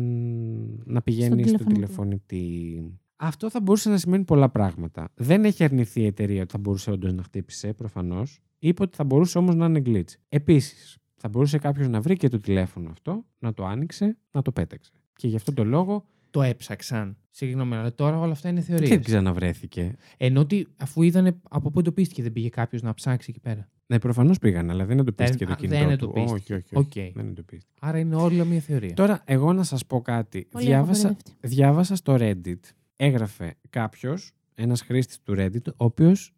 να 0.85 1.03
πηγαίνει 1.03 1.31
στον 1.31 1.43
τηλεφωνητή. 1.43 1.75
τηλεφωνητή. 1.75 2.99
Αυτό 3.17 3.51
θα 3.51 3.61
μπορούσε 3.61 3.91
να 3.91 3.97
σημαίνει 3.97 4.25
πολλά 4.25 4.49
πράγματα. 4.49 5.09
Δεν 5.15 5.45
έχει 5.45 5.65
αρνηθεί 5.65 6.01
η 6.01 6.07
εταιρεία 6.07 6.43
ότι 6.43 6.53
θα 6.53 6.59
μπορούσε 6.59 6.91
όντως 6.91 7.13
να 7.13 7.23
χτύπησε, 7.23 7.73
προφανώς. 7.73 8.41
Είπε 8.59 8.83
ότι 8.83 8.97
θα 8.97 9.05
μπορούσε 9.05 9.39
όμως 9.39 9.55
να 9.55 9.67
είναι 9.67 9.83
glitch. 9.87 10.13
Επίσης, 10.29 10.99
θα 11.15 11.29
μπορούσε 11.29 11.59
κάποιος 11.59 11.89
να 11.89 12.01
βρει 12.01 12.17
και 12.17 12.29
το 12.29 12.39
τηλέφωνο 12.39 12.91
αυτό, 12.91 13.25
να 13.39 13.55
το 13.55 13.65
άνοιξε, 13.65 14.17
να 14.31 14.43
το 14.43 14.53
πέταξε. 14.53 14.93
Και 15.17 15.29
γι' 15.29 15.37
αυτόν 15.37 15.55
τον 15.55 15.69
λόγο 15.69 16.05
Το 16.31 16.43
έψαξαν. 16.43 17.17
Συγγνώμη, 17.31 17.75
αλλά 17.77 17.95
τώρα 17.95 18.19
όλα 18.19 18.33
αυτά 18.33 18.49
είναι 18.49 18.61
θεωρίες. 18.61 18.89
δεν 18.89 19.03
ξαναβρέθηκε. 19.03 19.95
Ενώ 20.17 20.41
ότι 20.41 20.67
αφού 20.77 21.03
είδανε 21.03 21.41
από 21.51 21.71
πού 21.71 21.79
εντοπίστηκε, 21.79 22.23
δεν 22.23 22.33
πήγε 22.33 22.49
κάποιος 22.49 22.83
να 22.83 22.95
ψάξει 22.95 23.27
εκεί 23.31 23.41
πέρα. 23.41 23.69
Ναι, 23.87 23.99
προφανώς 23.99 24.39
πήγαν, 24.39 24.71
αλλά 24.71 24.85
δεν 24.85 24.99
εντοπίστηκε 24.99 25.47
Δεν- 25.47 25.57
το 25.57 25.63
α, 25.63 25.67
κινητό. 25.67 25.89
δεν 25.89 25.99
του. 25.99 26.05
εντοπίστηκε. 26.05 26.55
Όχι, 26.55 26.63
όχι. 26.77 26.77
όχι. 26.77 27.09
Οκ. 27.11 27.15
Δεν 27.15 27.27
εντοπίστηκε. 27.29 27.73
Άρα 27.81 27.99
είναι 27.99 28.15
όλα 28.17 28.45
μια 28.45 28.61
θεωρία. 28.61 28.95
Τώρα, 28.95 29.23
εγώ 29.25 29.53
να 29.53 29.63
σας 29.63 29.87
πω 29.87 30.01
κάτι. 30.01 30.47
Πολύ 30.51 30.65
Διάβασα, 30.65 31.07
έχω 31.09 31.17
μπερδευτεί. 31.17 31.57
διάβασα 31.57 31.97
στο 31.97 32.17
Reddit. 32.21 32.61
Έγραφε 32.97 33.55
κάποιος, 33.71 34.33
ένας 34.55 34.81
χρήστης 34.83 35.21
του 35.23 35.35
Reddit, 35.39 35.67
ο 35.67 35.85
οποίος 35.85 36.33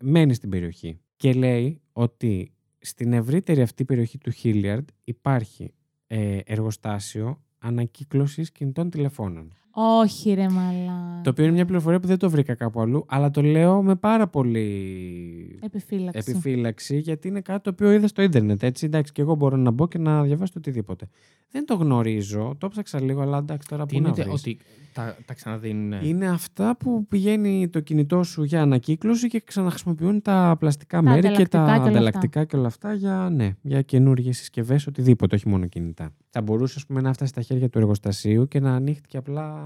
μένει 0.00 0.34
στην 0.34 0.50
περιοχή. 0.50 0.98
Και 1.16 1.32
λέει 1.32 1.80
ότι 1.92 2.52
στην 2.78 3.12
ευρύτερη 3.12 3.62
αυτή 3.62 3.84
περιοχή 3.84 4.18
του 4.18 4.30
Χίλιαρντ 4.30 4.88
υπάρχει 5.04 5.72
ε, 6.06 6.38
εργοστάσιο 6.44 7.42
ανακύκλωσης 7.58 8.52
κινητών 8.52 8.90
τηλεφώνων. 8.90 9.52
Όχι, 9.70 10.32
ρε 10.34 10.48
μαλά. 10.48 11.20
Το 11.24 11.30
οποίο 11.30 11.44
είναι 11.44 11.52
μια 11.52 11.64
πληροφορία 11.64 12.00
που 12.00 12.06
δεν 12.06 12.18
το 12.18 12.30
βρήκα 12.30 12.54
κάπου 12.54 12.80
αλλού, 12.80 13.04
αλλά 13.08 13.30
το 13.30 13.42
λέω 13.42 13.82
με 13.82 13.94
πάρα 13.94 14.26
πολύ 14.28 15.58
Επιφύλαξη. 15.62 16.30
επιφύλαξη, 16.30 16.98
γιατί 16.98 17.28
είναι 17.28 17.40
κάτι 17.40 17.62
το 17.62 17.70
οποίο 17.70 17.92
είδα 17.92 18.06
στο 18.08 18.22
ίντερνετ. 18.22 18.62
Έτσι, 18.62 18.86
εντάξει, 18.86 19.12
και 19.12 19.22
εγώ 19.22 19.34
μπορώ 19.34 19.56
να 19.56 19.70
μπω 19.70 19.88
και 19.88 19.98
να 19.98 20.22
διαβάσω 20.22 20.52
το 20.52 20.58
οτιδήποτε. 20.58 21.08
Δεν 21.50 21.66
το 21.66 21.74
γνωρίζω, 21.74 22.54
το 22.58 22.68
ψάξα 22.68 23.02
λίγο, 23.02 23.20
αλλά 23.22 23.38
εντάξει, 23.38 23.68
τώρα 23.68 23.86
Τι 23.86 23.96
πού 23.96 24.02
να 24.02 24.08
είναι 24.08 24.22
βρεις. 24.22 24.32
ότι 24.40 24.58
τα, 24.92 25.16
τα 25.26 25.34
ξαναδίνουν. 25.34 25.92
Είναι 26.02 26.28
αυτά 26.28 26.76
που 26.76 27.06
πηγαίνει 27.08 27.68
το 27.68 27.80
κινητό 27.80 28.22
σου 28.22 28.42
για 28.42 28.62
ανακύκλωση 28.62 29.28
και 29.28 29.40
ξαναχρησιμοποιούν 29.44 30.22
τα 30.22 30.56
πλαστικά 30.58 31.02
Τα 31.02 31.10
μέρη 31.10 31.30
και 31.32 31.46
τα 31.46 31.58
ανταλλακτικά 31.62 31.74
και 31.74 31.80
όλα 31.80 31.88
ανταλλακτικά 31.88 32.44
και 32.44 32.56
όλα 32.56 32.66
αυτά 32.66 32.92
για, 32.92 33.28
ναι, 33.32 33.50
για 33.62 33.82
καινούργιες 33.82 34.36
συσκευές, 34.36 34.86
οτιδήποτε, 34.86 35.34
όχι 35.34 35.48
μόνο 35.48 35.66
κινητά. 35.66 36.10
Θα 36.30 36.42
μπορούσε 36.42 36.74
ας 36.76 36.86
πούμε, 36.86 37.00
να 37.00 37.12
φτάσει 37.12 37.30
στα 37.30 37.42
χέρια 37.42 37.68
του 37.68 37.78
εργοστασίου 37.78 38.48
και 38.48 38.60
να 38.60 38.74
ανοίχτηκε 38.74 39.16
απλά 39.16 39.57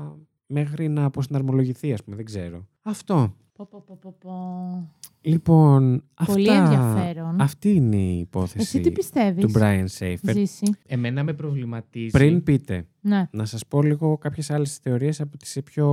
μέχρι 0.46 0.88
να 0.88 1.04
αποσυναρμολογηθεί, 1.04 1.92
ας 1.92 2.02
πούμε, 2.04 2.16
δεν 2.16 2.24
ξέρω. 2.24 2.66
Αυτό. 2.82 3.34
Πω, 3.52 3.66
πω, 3.70 3.82
πω, 3.86 3.98
πω, 4.00 4.16
πω. 4.20 4.32
Λοιπόν, 5.20 6.04
Πολύ 6.26 6.50
αυτά, 6.50 6.62
ενδιαφέρον. 6.62 7.40
αυτή 7.40 7.70
είναι 7.74 7.96
η 7.96 8.18
υπόθεση 8.18 8.58
Εσύ 8.60 8.80
τι 8.80 8.90
πιστεύεις, 8.90 9.44
του 9.44 9.50
Brian 9.60 9.84
Safer. 9.98 10.32
Ζήση. 10.32 10.72
Εμένα 10.86 11.22
με 11.24 11.32
προβληματίζει. 11.32 12.10
Πριν 12.10 12.42
πείτε, 12.42 12.86
Ναι, 13.00 13.28
να 13.30 13.44
σας 13.44 13.66
πω 13.66 13.82
λίγο 13.82 14.18
κάποιες 14.18 14.50
άλλες 14.50 14.76
θεωρίες 14.76 15.20
από 15.20 15.36
τις 15.36 15.58
πιο... 15.64 15.86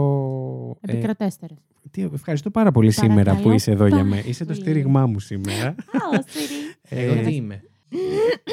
ε, 0.81 0.91
επικρατέστερες. 0.91 1.57
τι, 1.91 2.03
ευχαριστώ 2.13 2.49
πάρα 2.49 2.71
πολύ 2.71 2.91
σήμερα 2.91 3.23
Παρακαλώ 3.23 3.47
που 3.49 3.51
είσαι 3.51 3.71
εδώ 3.71 3.85
για 3.87 3.95
πάρα 3.97 4.09
μένα. 4.09 4.25
Είσαι 4.25 4.45
το 4.45 4.51
πολύ. 4.51 4.61
στήριγμά 4.61 5.05
μου 5.07 5.19
σήμερα. 5.19 5.67
Α, 5.67 5.73
ο 6.19 6.23
Σιρή. 6.27 7.01
Εγώ 7.03 7.13
Ε, 7.19 7.21
τι 7.23 7.35
είμαι; 7.35 7.63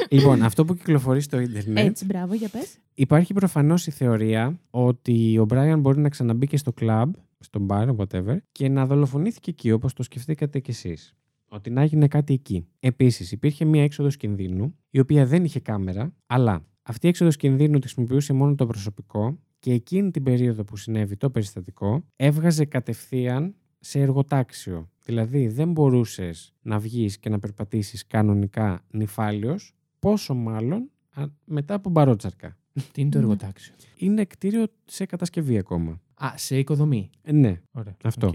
Λοιπόν, 0.09 0.41
αυτό 0.43 0.65
που 0.65 0.75
κυκλοφορεί 0.75 1.21
στο 1.21 1.39
ίντερνετ, 1.39 1.85
Έτσι, 1.85 2.05
μπράβο, 2.05 2.33
για 2.33 2.49
πες. 2.49 2.77
υπάρχει 2.93 3.33
προφανώς 3.33 3.87
η 3.87 3.91
θεωρία 3.91 4.59
ότι 4.69 5.37
ο 5.39 5.45
Brian 5.49 5.75
μπορεί 5.79 5.99
να 5.99 6.09
ξαναμπεί 6.09 6.47
και 6.47 6.57
στο 6.57 6.73
κλαμπ, 6.73 7.13
στο 7.39 7.59
μπαρ, 7.59 7.89
whatever, 7.97 8.37
και 8.51 8.69
να 8.69 8.85
δολοφονήθηκε 8.85 9.49
εκεί 9.49 9.71
όπως 9.71 9.93
το 9.93 10.03
σκεφτήκατε 10.03 10.59
κι 10.59 10.71
εσείς. 10.71 11.15
Ότι 11.49 11.69
να 11.69 11.81
έγινε 11.81 12.07
κάτι 12.07 12.33
εκεί. 12.33 12.67
Επίσης, 12.79 13.31
υπήρχε 13.31 13.65
μία 13.65 13.83
έξοδος 13.83 14.17
κινδύνου, 14.17 14.75
η 14.89 14.99
οποία 14.99 15.25
δεν 15.25 15.43
είχε 15.43 15.59
κάμερα, 15.59 16.13
αλλά 16.25 16.65
αυτή 16.81 17.05
η 17.05 17.09
έξοδος 17.09 17.35
κινδύνου 17.35 17.73
τη 17.79 17.81
χρησιμοποιούσε 17.81 18.33
μόνο 18.33 18.55
το 18.55 18.65
προσωπικό 18.65 19.39
και 19.59 19.71
εκείνη 19.73 20.11
την 20.11 20.23
περίοδο 20.23 20.63
που 20.63 20.77
συνέβη 20.77 21.17
το 21.17 21.29
περιστατικό, 21.29 22.03
έβγαζε 22.15 22.65
κατευθείαν 22.65 23.55
σε 23.87 23.99
εργοτάξιο. 23.99 24.89
Δηλαδή, 25.05 25.47
δεν 25.47 25.71
μπορούσες 25.71 26.53
να 26.61 26.79
βγεις 26.79 27.17
και 27.17 27.29
να 27.29 27.39
περπατήσεις 27.39 28.07
κανονικά 28.07 28.83
νηφάλιος, 28.91 29.73
πόσο 29.99 30.33
μάλλον 30.33 30.89
α, 31.13 31.23
μετά 31.45 31.73
από 31.73 31.89
μπαρότσαρκα. 31.89 32.57
Τι 32.91 33.01
είναι 33.01 33.09
το 33.09 33.17
Ναι. 33.17 33.23
εργοτάξιο; 33.23 33.73
Είναι 33.97 34.25
κτίριο 34.25 34.65
σε 34.85 35.05
κατασκευή 35.05 35.57
ακόμα. 35.57 36.01
Α, 36.13 36.27
σε 36.35 36.57
οικοδομή. 36.57 37.09
Ε, 37.21 37.31
ναι. 37.31 37.61
Ωραία. 37.71 37.95
Αυτό. 38.03 38.27
οκ. 38.27 38.33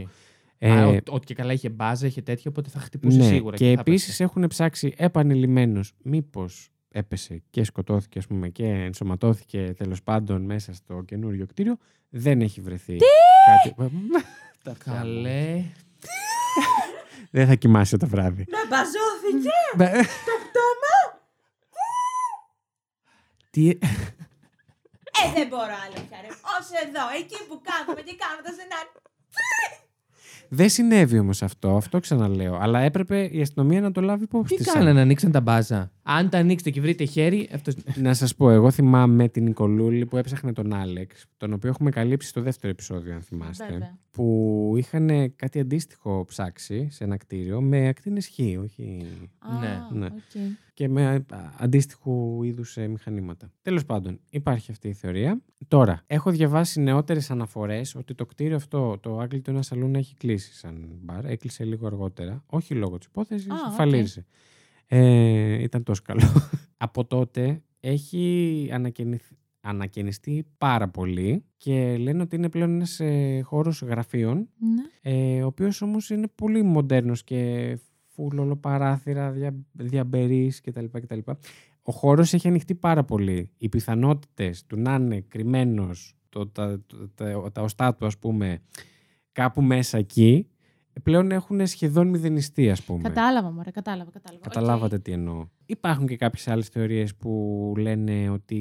Ε, 0.58 0.70
Α, 0.70 0.86
ο- 0.88 0.96
ότι 1.08 1.26
και 1.26 1.34
καλά 1.34 1.52
είχε 1.52 1.68
μπάζα, 1.68 2.06
είχε 2.06 2.22
τέτοιο, 2.22 2.50
οπότε 2.50 2.70
θα 2.70 2.78
χτυπούσε 2.78 3.18
ναι. 3.18 3.24
σίγουρα. 3.24 3.56
Και 3.56 3.64
θα 3.74 3.80
επίσης 3.80 4.04
έπεσε. 4.08 4.22
έχουν 4.22 4.46
ψάξει 4.46 4.94
επανειλημμένως 4.96 5.92
μήπως 6.02 6.68
έπεσε 6.88 7.42
και 7.50 7.64
σκοτώθηκε 7.64 8.18
ας 8.18 8.26
πούμε, 8.26 8.48
και 8.48 8.64
ενσωματώθηκε 8.66 9.74
τέλος 9.76 10.02
πάντων 10.02 10.42
μέσα 10.42 10.72
στο 10.74 11.02
καινούριο 11.06 11.46
κτίριο. 11.46 11.76
Δεν 12.08 12.40
έχει 12.40 12.60
βρεθεί 12.60 12.96
κάτι. 13.46 13.74
Τα 14.64 14.70
αυτιά 14.70 14.92
μου. 14.92 14.98
Καλέ. 14.98 15.64
Δεν 17.30 17.46
θα 17.46 17.54
κοιμάσαι 17.54 17.96
το 17.96 18.06
βράδυ. 18.06 18.44
Με 18.48 18.58
μπαζώθηκε! 18.68 19.50
Ναι. 19.76 20.00
Τι... 23.50 23.68
Ε, 25.20 25.32
δεν 25.34 25.46
μπορώ 25.48 25.74
άλλο 25.84 25.98
πια, 26.08 26.18
ρε. 26.22 26.28
Ως 26.28 26.66
εδώ, 26.84 27.04
εκεί 27.20 27.38
που 27.48 27.60
κάθομαι 27.68 28.00
και 28.00 28.16
κάνω 28.22 28.40
τα 28.46 28.52
σενάρια. 28.56 29.00
Δεν 30.54 30.68
συνέβη 30.68 31.18
όμως 31.18 31.42
αυτό, 31.42 31.76
αυτό 31.76 32.00
ξαναλέω. 32.00 32.56
Αλλά 32.60 32.80
έπρεπε 32.80 33.24
η 33.24 33.40
αστυνομία 33.40 33.80
να 33.80 33.92
το 33.92 34.00
λάβει 34.00 34.22
υπόψη 34.24 34.54
Τι 34.56 34.62
της. 34.62 34.72
κάνανε, 34.72 35.00
ανοίξαν 35.00 35.30
τα 35.30 35.40
μπάζα; 35.40 35.90
Αν 36.02 36.28
τα 36.28 36.38
ανοίξετε 36.38 36.70
και 36.70 36.80
βρείτε 36.80 37.04
χέρι, 37.04 37.48
αυτός... 37.54 37.74
Να 37.96 38.14
σας 38.14 38.34
πω, 38.34 38.50
εγώ 38.50 38.70
θυμάμαι 38.70 39.28
την 39.28 39.44
Νικολούλη 39.44 40.06
που 40.06 40.16
έψαχνε 40.16 40.52
τον 40.52 40.72
Άλεξ, 40.72 41.24
τον 41.36 41.52
οποίο 41.52 41.68
έχουμε 41.68 41.90
καλύψει 41.90 42.28
στο 42.28 42.40
δεύτερο 42.40 42.72
επεισόδιο, 42.72 43.14
αν 43.14 43.20
θυμάστε. 43.22 43.66
Βέβαια. 43.70 43.98
Που 44.10 44.74
είχαν 44.76 45.32
κάτι 45.36 45.60
αντίστοιχο 45.60 46.24
ψάξει 46.28 46.88
σε 46.90 47.04
ένα 47.04 47.16
κτίριο 47.16 47.60
με 47.60 47.88
ακτίνες 47.88 48.28
χ, 48.28 48.38
όχι. 48.62 49.06
Α, 49.38 49.58
Ναι, 49.60 49.98
ναι. 49.98 50.06
οκ. 50.06 50.42
Και 50.74 50.88
με 50.88 51.06
α, 51.14 51.24
αντίστοιχου 51.58 52.42
είδους 52.42 52.76
μηχανήματα. 52.76 53.50
Τέλος 53.62 53.84
πάντων, 53.84 54.20
υπάρχει 54.30 54.70
αυτή 54.70 54.88
η 54.88 54.92
θεωρία. 54.92 55.42
Τώρα, 55.68 56.02
έχω 56.06 56.30
διαβάσει 56.30 56.80
νεότερες 56.80 57.30
αναφορές 57.30 57.94
ότι 57.94 58.14
το 58.14 58.26
κτίριο 58.26 58.56
αυτό, 58.56 58.98
το 58.98 59.20
Ugly 59.22 59.41
Tuna 59.41 59.60
Saloona, 59.68 59.94
έχει 59.94 60.14
κλείσει 60.14 60.54
σαν 60.54 60.88
μπαρ. 61.02 61.24
Έκλεισε 61.24 61.64
λίγο 61.64 61.86
αργότερα. 61.86 62.42
Όχι 62.46 62.74
λόγω 62.74 62.98
της 62.98 63.06
υπόθεσης, 63.06 63.50
Α, 63.50 63.54
οκ. 63.68 63.72
φαλήρισε. 63.72 64.24
Ε, 64.86 65.62
ήταν 65.62 65.82
τόσο 65.82 66.02
καλό. 66.04 66.22
Από 66.76 67.04
τότε 67.04 67.62
έχει 67.80 68.68
ανακαινιθ- 68.72 69.32
ανακαινιστεί 69.60 70.46
πάρα 70.58 70.88
πολύ 70.88 71.44
και 71.56 71.96
λένε 71.96 72.22
ότι 72.22 72.36
είναι 72.36 72.48
πλέον 72.48 72.70
ένας 72.74 73.00
ε, 73.00 73.40
χώρος 73.44 73.82
γραφείων, 73.82 74.48
Ναι. 74.58 74.82
ε, 75.12 75.42
ο 75.42 75.46
οποίος 75.46 75.82
όμως 75.82 76.10
είναι 76.10 76.26
πολύ 76.34 76.62
μοντέρνος 76.62 77.24
και 77.24 77.78
φουλ 78.14 78.38
ολοπαράθυρα, 78.38 79.30
δια, 79.30 79.54
διαμπερής 79.72 80.60
κτλ. 80.60 80.84
κτλ. 80.92 81.18
Ο 81.82 81.92
χώρος 81.92 82.32
έχει 82.32 82.48
ανοιχτεί 82.48 82.74
πάρα 82.74 83.04
πολύ. 83.04 83.50
Οι 83.58 83.68
πιθανότητες 83.68 84.66
του 84.66 84.80
να 84.80 84.94
είναι 84.94 85.20
κρυμμένος 85.20 86.16
το, 86.28 86.46
τα, 86.48 86.80
το- 86.86 87.08
τα, 87.14 87.50
τα 87.52 87.62
οστά 87.62 87.94
του, 87.94 88.06
ας 88.06 88.18
πούμε, 88.18 88.62
κάπου 89.32 89.62
μέσα 89.62 89.98
εκεί, 89.98 90.46
πλέον 91.02 91.30
έχουν 91.30 91.66
σχεδόν 91.66 92.08
μηδενιστεί, 92.08 92.70
ας 92.70 92.82
πούμε. 92.82 93.02
Κατάλαβα, 93.02 93.50
μωρέ, 93.50 93.70
κατάλαβα, 93.70 94.10
κατάλαβα. 94.10 94.42
Καταλάβατε 94.44 94.98
τι 94.98 95.12
εννοώ. 95.12 95.46
Υπάρχουν 95.72 96.06
και 96.06 96.16
κάποιες 96.16 96.48
άλλες 96.48 96.68
θεωρίες 96.68 97.14
που 97.14 97.74
λένε 97.78 98.30
ότι 98.30 98.56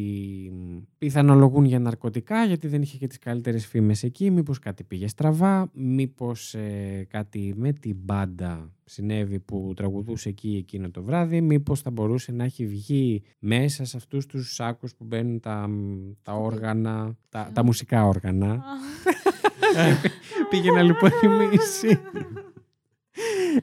μ, 0.54 0.78
πιθανολογούν 0.98 1.66
για 1.66 1.80
ναρκωτικά 1.80 2.44
γιατί 2.44 2.68
δεν 2.68 2.82
είχε 2.82 2.98
και 2.98 3.08
τις 3.08 3.18
καλύτερες 3.20 3.66
φήμες 3.66 4.04
εκεί, 4.04 4.32
μήπως 4.32 4.60
κάτι 4.60 4.84
πήγε 4.84 5.08
στραβά, 5.08 5.70
μήπως 5.74 6.54
ε, 6.54 7.06
κάτι 7.10 7.54
με 7.58 7.74
την 7.74 7.96
μπάντα 8.00 8.72
συνέβη 8.84 9.40
που 9.40 9.74
τραγουδούσε 9.76 10.30
εκεί 10.30 10.56
εκείνο 10.58 10.90
το 10.92 11.04
βράδυ, 11.04 11.42
μήπως 11.42 11.82
θα 11.82 11.92
μπορούσε 11.92 12.32
να 12.32 12.44
έχει 12.44 12.66
βγει 12.66 13.22
μέσα 13.40 13.86
σε 13.86 13.98
αυτούς 13.98 14.26
τους 14.26 14.54
σάκους 14.54 14.96
που 14.96 15.04
μπαίνουν 15.04 15.40
τα, 15.40 15.68
μ, 15.68 16.12
τα 16.22 16.34
όργανα, 16.34 17.18
τα, 17.30 17.50
τα 17.54 17.64
μουσικά 17.64 18.06
όργανα. 18.06 18.52
Α. 18.52 18.60
Πήγε 20.50 20.72
να 20.72 20.82
λιποθυμήσει. 20.82 22.00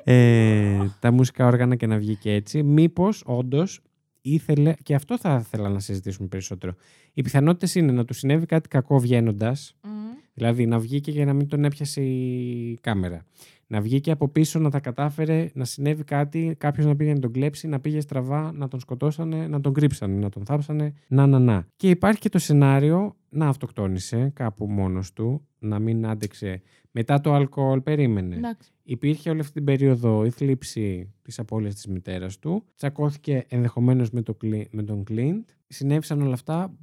Ε, 0.05 0.86
τα 1.01 1.11
μουσικά 1.11 1.46
όργανα 1.46 1.76
και 1.76 1.86
να 1.86 1.99
βγει 1.99 2.16
και 2.16 2.32
έτσι. 2.32 2.62
Μήπως 2.62 3.22
όντως 3.26 3.80
ήθελε, 4.20 4.74
και 4.82 4.94
αυτό 4.94 5.18
θα 5.18 5.38
ήθελα 5.40 5.68
να 5.68 5.80
συζητήσουμε 5.80 6.28
περισσότερο. 6.28 6.74
Οι 7.12 7.22
πιθανότητες 7.22 7.74
είναι 7.74 7.92
να 7.92 8.05
του 8.05 8.14
συνέβη 8.14 8.46
κάτι 8.46 8.68
κακό 8.68 8.99
βγαίνοντας, 8.99 9.76
Μμ. 9.82 9.90
δηλαδή 10.34 10.66
να 10.66 10.78
βγήκε 10.78 11.12
και 11.12 11.24
να 11.24 11.32
μην 11.32 11.49
τον 11.49 11.64
έπιασε 11.64 12.03
η 12.03 12.78
κάμερα. 12.80 13.24
Να 13.70 13.80
βγήκε 13.80 14.10
από 14.10 14.28
πίσω 14.28 14.58
να 14.58 14.70
τα 14.70 14.80
κατάφερε, 14.80 15.50
να 15.54 15.64
συνέβη 15.64 16.04
κάτι, 16.04 16.54
κάποιος 16.58 16.86
να 16.86 16.96
πήγε 16.96 17.12
να 17.12 17.18
τον 17.18 17.32
κλέψει, 17.32 17.68
να 17.68 17.80
πήγε 17.80 18.00
στραβά, 18.00 18.52
να 18.52 18.68
τον 18.68 18.80
σκοτώσανε, 18.80 19.48
να 19.48 19.60
τον 19.60 19.72
κρύψανε, 19.72 20.18
να 20.18 20.28
τον 20.28 20.44
θάψανε. 20.44 20.92
Να, 21.08 21.26
να, 21.26 21.38
να. 21.38 21.66
Και 21.76 21.90
υπάρχει 21.90 22.20
και 22.20 22.28
το 22.28 22.38
σενάριο 22.38 23.16
να 23.28 23.48
αυτοκτόνησε 23.48 24.30
κάπου 24.34 24.66
μόνος 24.66 25.12
του, 25.12 25.46
να 25.58 25.78
μην 25.78 26.06
άντεξε. 26.06 26.62
Μετά 26.90 27.20
το 27.20 27.32
αλκοόλ, 27.32 27.80
περίμενε. 27.80 28.36
Εντάξει. 28.36 28.70
Υπήρχε 28.82 29.30
όλη 29.30 29.40
αυτή 29.40 29.52
την 29.52 29.64
περίοδο 29.64 30.24
η 30.24 30.30
θλίψη 30.30 31.12
της 31.22 31.38
απώλειας 31.38 31.74
της 31.74 31.86
μητέρας 31.86 32.38
του. 32.38 32.64
Τσακώθηκε 32.76 33.44
ενδεχομένως 33.48 34.10
με, 34.10 34.22
το, 34.22 34.34
Κλι- 34.34 34.68
με 34.74 34.82
τον 34.82 35.04
Κλίντ. 35.04 35.48
Συνέβησαν 35.66 36.22
όλα 36.22 36.32
αυτά. 36.32 36.74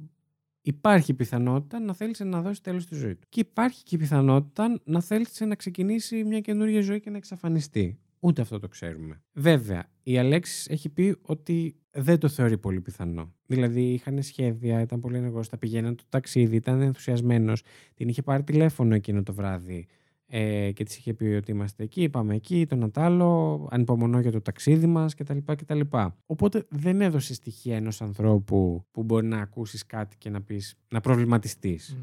Υπάρχει 0.66 1.14
πιθανότητα 1.14 1.80
να 1.80 1.94
θέλησε 1.94 2.24
να 2.24 2.42
δώσεις 2.42 2.60
τέλος 2.60 2.82
στη 2.82 2.94
ζωή 2.94 3.14
του. 3.14 3.26
Και 3.28 3.40
υπάρχει 3.40 3.82
και 3.82 3.94
η 3.94 3.98
πιθανότητα 3.98 4.80
να 4.84 5.00
θέλησε 5.00 5.44
να 5.44 5.54
ξεκινήσει 5.54 6.24
μια 6.24 6.40
καινούργια 6.40 6.80
ζωή 6.80 7.00
και 7.00 7.10
να 7.10 7.16
εξαφανιστεί. 7.16 7.98
Ούτε 8.20 8.40
αυτό 8.40 8.58
το 8.58 8.68
ξέρουμε. 8.68 9.22
Βέβαια, 9.32 9.90
η 10.02 10.18
Αλέξης 10.18 10.68
έχει 10.68 10.88
πει 10.88 11.16
ότι 11.22 11.76
δεν 11.90 12.18
το 12.18 12.28
θεωρεί 12.28 12.58
πολύ 12.58 12.80
πιθανό. 12.80 13.34
Δηλαδή, 13.46 13.92
είχαν 13.92 14.22
σχέδια, 14.22 14.80
ήταν 14.80 15.00
πολύ 15.00 15.16
ενεργός, 15.16 15.48
τα 15.48 15.58
πηγαίναν 15.58 15.96
το 15.96 16.04
ταξίδι, 16.08 16.56
ήταν 16.56 16.80
ενθουσιασμένος. 16.80 17.62
Την 17.94 18.08
είχε 18.08 18.22
πάρει 18.22 18.42
τηλέφωνο 18.42 18.94
εκείνο 18.94 19.22
το 19.22 19.34
βράδυ 19.34 19.86
ε, 20.26 20.72
και 20.72 20.84
της 20.84 20.96
είχε 20.96 21.14
πει 21.14 21.24
ότι 21.24 21.50
είμαστε 21.50 21.82
εκεί, 21.82 22.08
πάμε 22.08 22.34
εκεί, 22.34 22.66
το 22.66 22.76
Νατάλο, 22.76 23.68
ανυπομονώ 23.70 24.20
για 24.20 24.32
το 24.32 24.40
ταξίδι 24.40 24.86
μας 24.86 25.14
κτλ, 25.14 25.38
κτλ. 25.44 25.80
Οπότε 26.26 26.66
δεν 26.68 27.00
έδωσε 27.00 27.34
στοιχεία 27.34 27.76
ενός 27.76 28.02
ανθρώπου 28.02 28.84
που 28.90 29.02
μπορεί 29.02 29.26
να 29.26 29.40
ακούσεις 29.40 29.86
κάτι 29.86 30.16
και 30.16 30.30
να 30.30 30.42
πεις, 30.42 30.74
να 30.88 31.00
προβληματιστείς. 31.00 31.96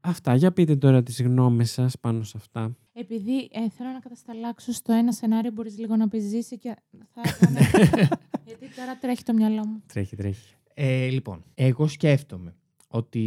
Αυτά, 0.00 0.34
για 0.34 0.52
πείτε 0.52 0.76
τώρα 0.76 1.02
τις 1.02 1.22
γνώμες 1.22 1.70
σας 1.70 1.98
πάνω 1.98 2.22
σε 2.22 2.34
αυτά. 2.36 2.76
Επειδή 2.92 3.38
ε, 3.52 3.70
θέλω 3.70 3.90
να 3.90 3.98
κατασταλάξω 3.98 4.72
στο 4.72 4.92
ένα 4.92 5.12
σενάριο, 5.12 5.50
μπορείς 5.50 5.78
λίγο 5.78 5.96
να 5.96 6.08
πεις 6.08 6.24
ζήσει 6.24 6.58
και 6.58 6.76
θα 7.14 7.20
έκανα. 7.24 7.60
Γιατί 8.46 8.74
τώρα 8.76 8.98
τρέχει 9.00 9.22
το 9.22 9.32
μυαλό 9.32 9.66
μου. 9.66 9.82
Τρέχει, 9.86 10.16
τρέχει. 10.16 10.54
Ε, 10.74 11.08
λοιπόν, 11.08 11.44
εγώ 11.54 11.86
σκέφτομαι 11.86 12.54
ότι 12.88 13.24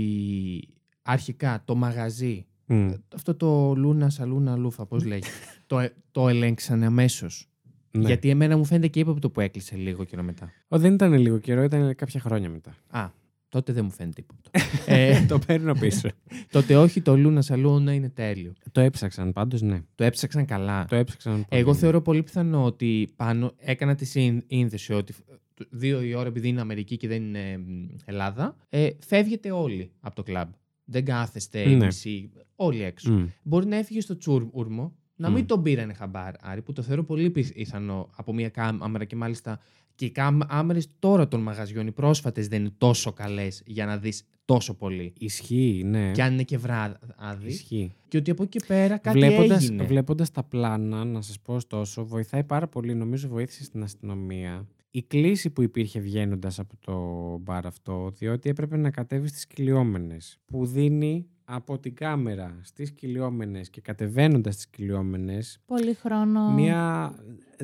αρχικά 1.02 1.62
το 1.66 1.76
μαγαζί, 1.76 2.46
Μμ, 2.72 2.92
αυτό 3.16 3.36
το 3.36 3.74
Λούνα 3.76 4.10
Σαλούνα 4.10 4.56
Λούφα, 4.56 4.86
πώς 4.86 5.06
λέγεται, 5.06 5.28
το, 5.68 5.80
ε- 5.80 5.94
το 6.12 6.28
ελέγξανε 6.30 6.86
αμέσως. 6.86 7.50
ναι. 7.92 8.06
Γιατί 8.08 8.30
εμένα 8.30 8.58
μου 8.58 8.66
φαίνεται 8.66 8.88
και 8.88 9.00
ύποπτο 9.00 9.30
που 9.30 9.40
έκλεισε 9.40 9.76
λίγο 9.76 10.04
καιρό 10.04 10.24
μετά. 10.24 10.50
Ω, 10.68 10.78
δεν 10.80 10.94
ήταν 10.94 11.14
λίγο 11.14 11.38
καιρό, 11.38 11.64
ήταν 11.64 11.96
κάποια 11.96 12.20
χρόνια 12.20 12.50
μετά. 12.50 12.76
Α, 12.88 13.10
τότε 13.50 13.74
δεν 13.74 13.84
μου 13.86 13.92
φαίνεται 13.92 14.22
ύποπτο. 14.22 14.50
ε, 14.94 15.26
το 15.26 15.40
παίρνω 15.40 15.74
πίσω. 15.74 16.10
τότε 16.52 16.76
όχι, 16.78 17.02
το 17.02 17.18
Λούνα 17.18 17.42
Σαλούνα 17.42 17.94
είναι 17.94 18.10
τέλειο. 18.10 18.54
το 18.72 18.82
έψαξαν 18.82 19.34
πάντως, 19.34 19.62
ναι. 19.62 19.82
Το 19.96 20.04
έψαξαν 20.04 20.46
καλά. 20.46 20.86
Το 20.86 20.96
έψαξαν 20.96 21.34
πολύ. 21.34 21.62
Εγώ 21.62 21.74
θεωρώ 21.74 22.02
πολύ 22.02 22.24
πιθανό 22.24 22.64
ότι 22.66 23.10
πάνω 23.16 23.54
έκανα 23.58 23.96
τη 23.96 24.06
σύνδεση 24.06 24.94
ότι 24.94 25.14
ε, 25.30 25.64
δύο 25.70 26.02
η 26.02 26.14
ώρα 26.14 26.28
επειδή 26.28 26.48
είναι 26.48 26.62
Αμερική 26.62 26.98
και 26.98 27.08
δεν 27.08 27.24
είναι 27.24 27.58
μ, 27.58 27.88
Ελλάδα, 28.06 28.56
ε, 28.70 28.90
φεύγετε 29.06 29.52
όλοι 29.52 29.92
από 30.00 30.16
το 30.16 30.24
κλαμπ. 30.24 30.50
Δεν 30.92 31.06
κάθεστε 31.06 31.66
Ναι. 31.66 31.72
οι 31.72 31.76
μισοί, 31.76 32.32
όλοι 32.56 32.84
έξω. 32.84 33.12
Μμ. 33.12 33.26
Μπορεί 33.44 33.66
να 33.66 33.76
έφυγε 33.76 34.02
στο 34.02 34.18
τσούρμο, 34.18 34.96
να 35.16 35.30
Μμ. 35.30 35.34
μην 35.34 35.46
τον 35.46 35.62
πήρανε 35.62 35.94
χαμπάρι, 35.94 36.62
που 36.66 36.74
το 36.74 36.82
θεωρώ 36.82 37.04
πολύ 37.04 37.30
πιθανό 37.30 38.10
από 38.16 38.34
μια 38.34 38.50
κάμερα 38.50 39.06
και 39.06 39.16
μάλιστα 39.16 39.60
και 39.96 40.06
οι 40.06 40.10
κάμερες 40.12 40.88
τώρα 41.00 41.28
των 41.28 41.42
μαγαζιών, 41.42 41.88
οι 41.88 41.92
πρόσφατες 41.92 42.48
δεν 42.48 42.60
είναι 42.62 42.74
τόσο 42.78 43.12
καλές 43.14 43.64
για 43.66 43.86
να 43.86 43.98
δεις 43.98 44.24
τόσο 44.46 44.74
πολύ. 44.74 45.14
Ισχύει, 45.20 45.82
ναι. 45.86 46.12
Και 46.12 46.24
αν 46.24 46.34
είναι 46.34 46.44
και 46.44 46.58
βράδυ. 46.58 46.98
Ισχύει. 47.46 47.92
Και 48.08 48.18
ότι 48.18 48.32
από 48.32 48.44
εκεί 48.44 48.58
και 48.60 48.66
πέρα 48.68 48.98
κάτι 48.98 49.18
Βλέποντας, 49.20 49.64
έγινε. 49.64 49.84
βλέποντας 49.84 50.32
τα 50.32 50.44
πλάνα, 50.44 51.04
να 51.06 51.22
σας 51.22 51.40
πω 51.40 51.54
ωστόσο, 51.54 52.06
βοηθάει 52.06 52.44
πάρα 52.44 52.68
πολύ, 52.68 52.96
νομίζω 52.96 53.28
βοήθησε 53.28 53.64
στην 53.64 53.84
αστυνομία. 53.84 54.68
Η 54.92 55.04
κλίση 55.04 55.50
που 55.50 55.62
υπήρχε 55.62 56.00
βγαίνοντας 56.00 56.60
από 56.60 56.74
το 56.80 56.96
μπαρ 57.42 57.66
αυτό, 57.66 58.12
διότι 58.18 58.50
έπρεπε 58.50 58.78
να 58.78 58.92
κατέβει 58.92 59.28
στις 59.28 59.48
κυλιόμενες, 59.48 60.40
που 60.46 60.66
δίνει 60.66 61.30
από 61.44 61.80
την 61.80 61.96
κάμερα 61.96 62.60
στις 62.62 62.92
κυλιόμενες 62.92 63.70
και 63.70 63.82
κατεβαίνοντας 63.82 64.54
στις 64.54 64.68
κυλιόμενες 64.68 65.62
Πολύ 65.66 65.94
χρόνο. 65.94 66.52
Μία, 66.52 67.14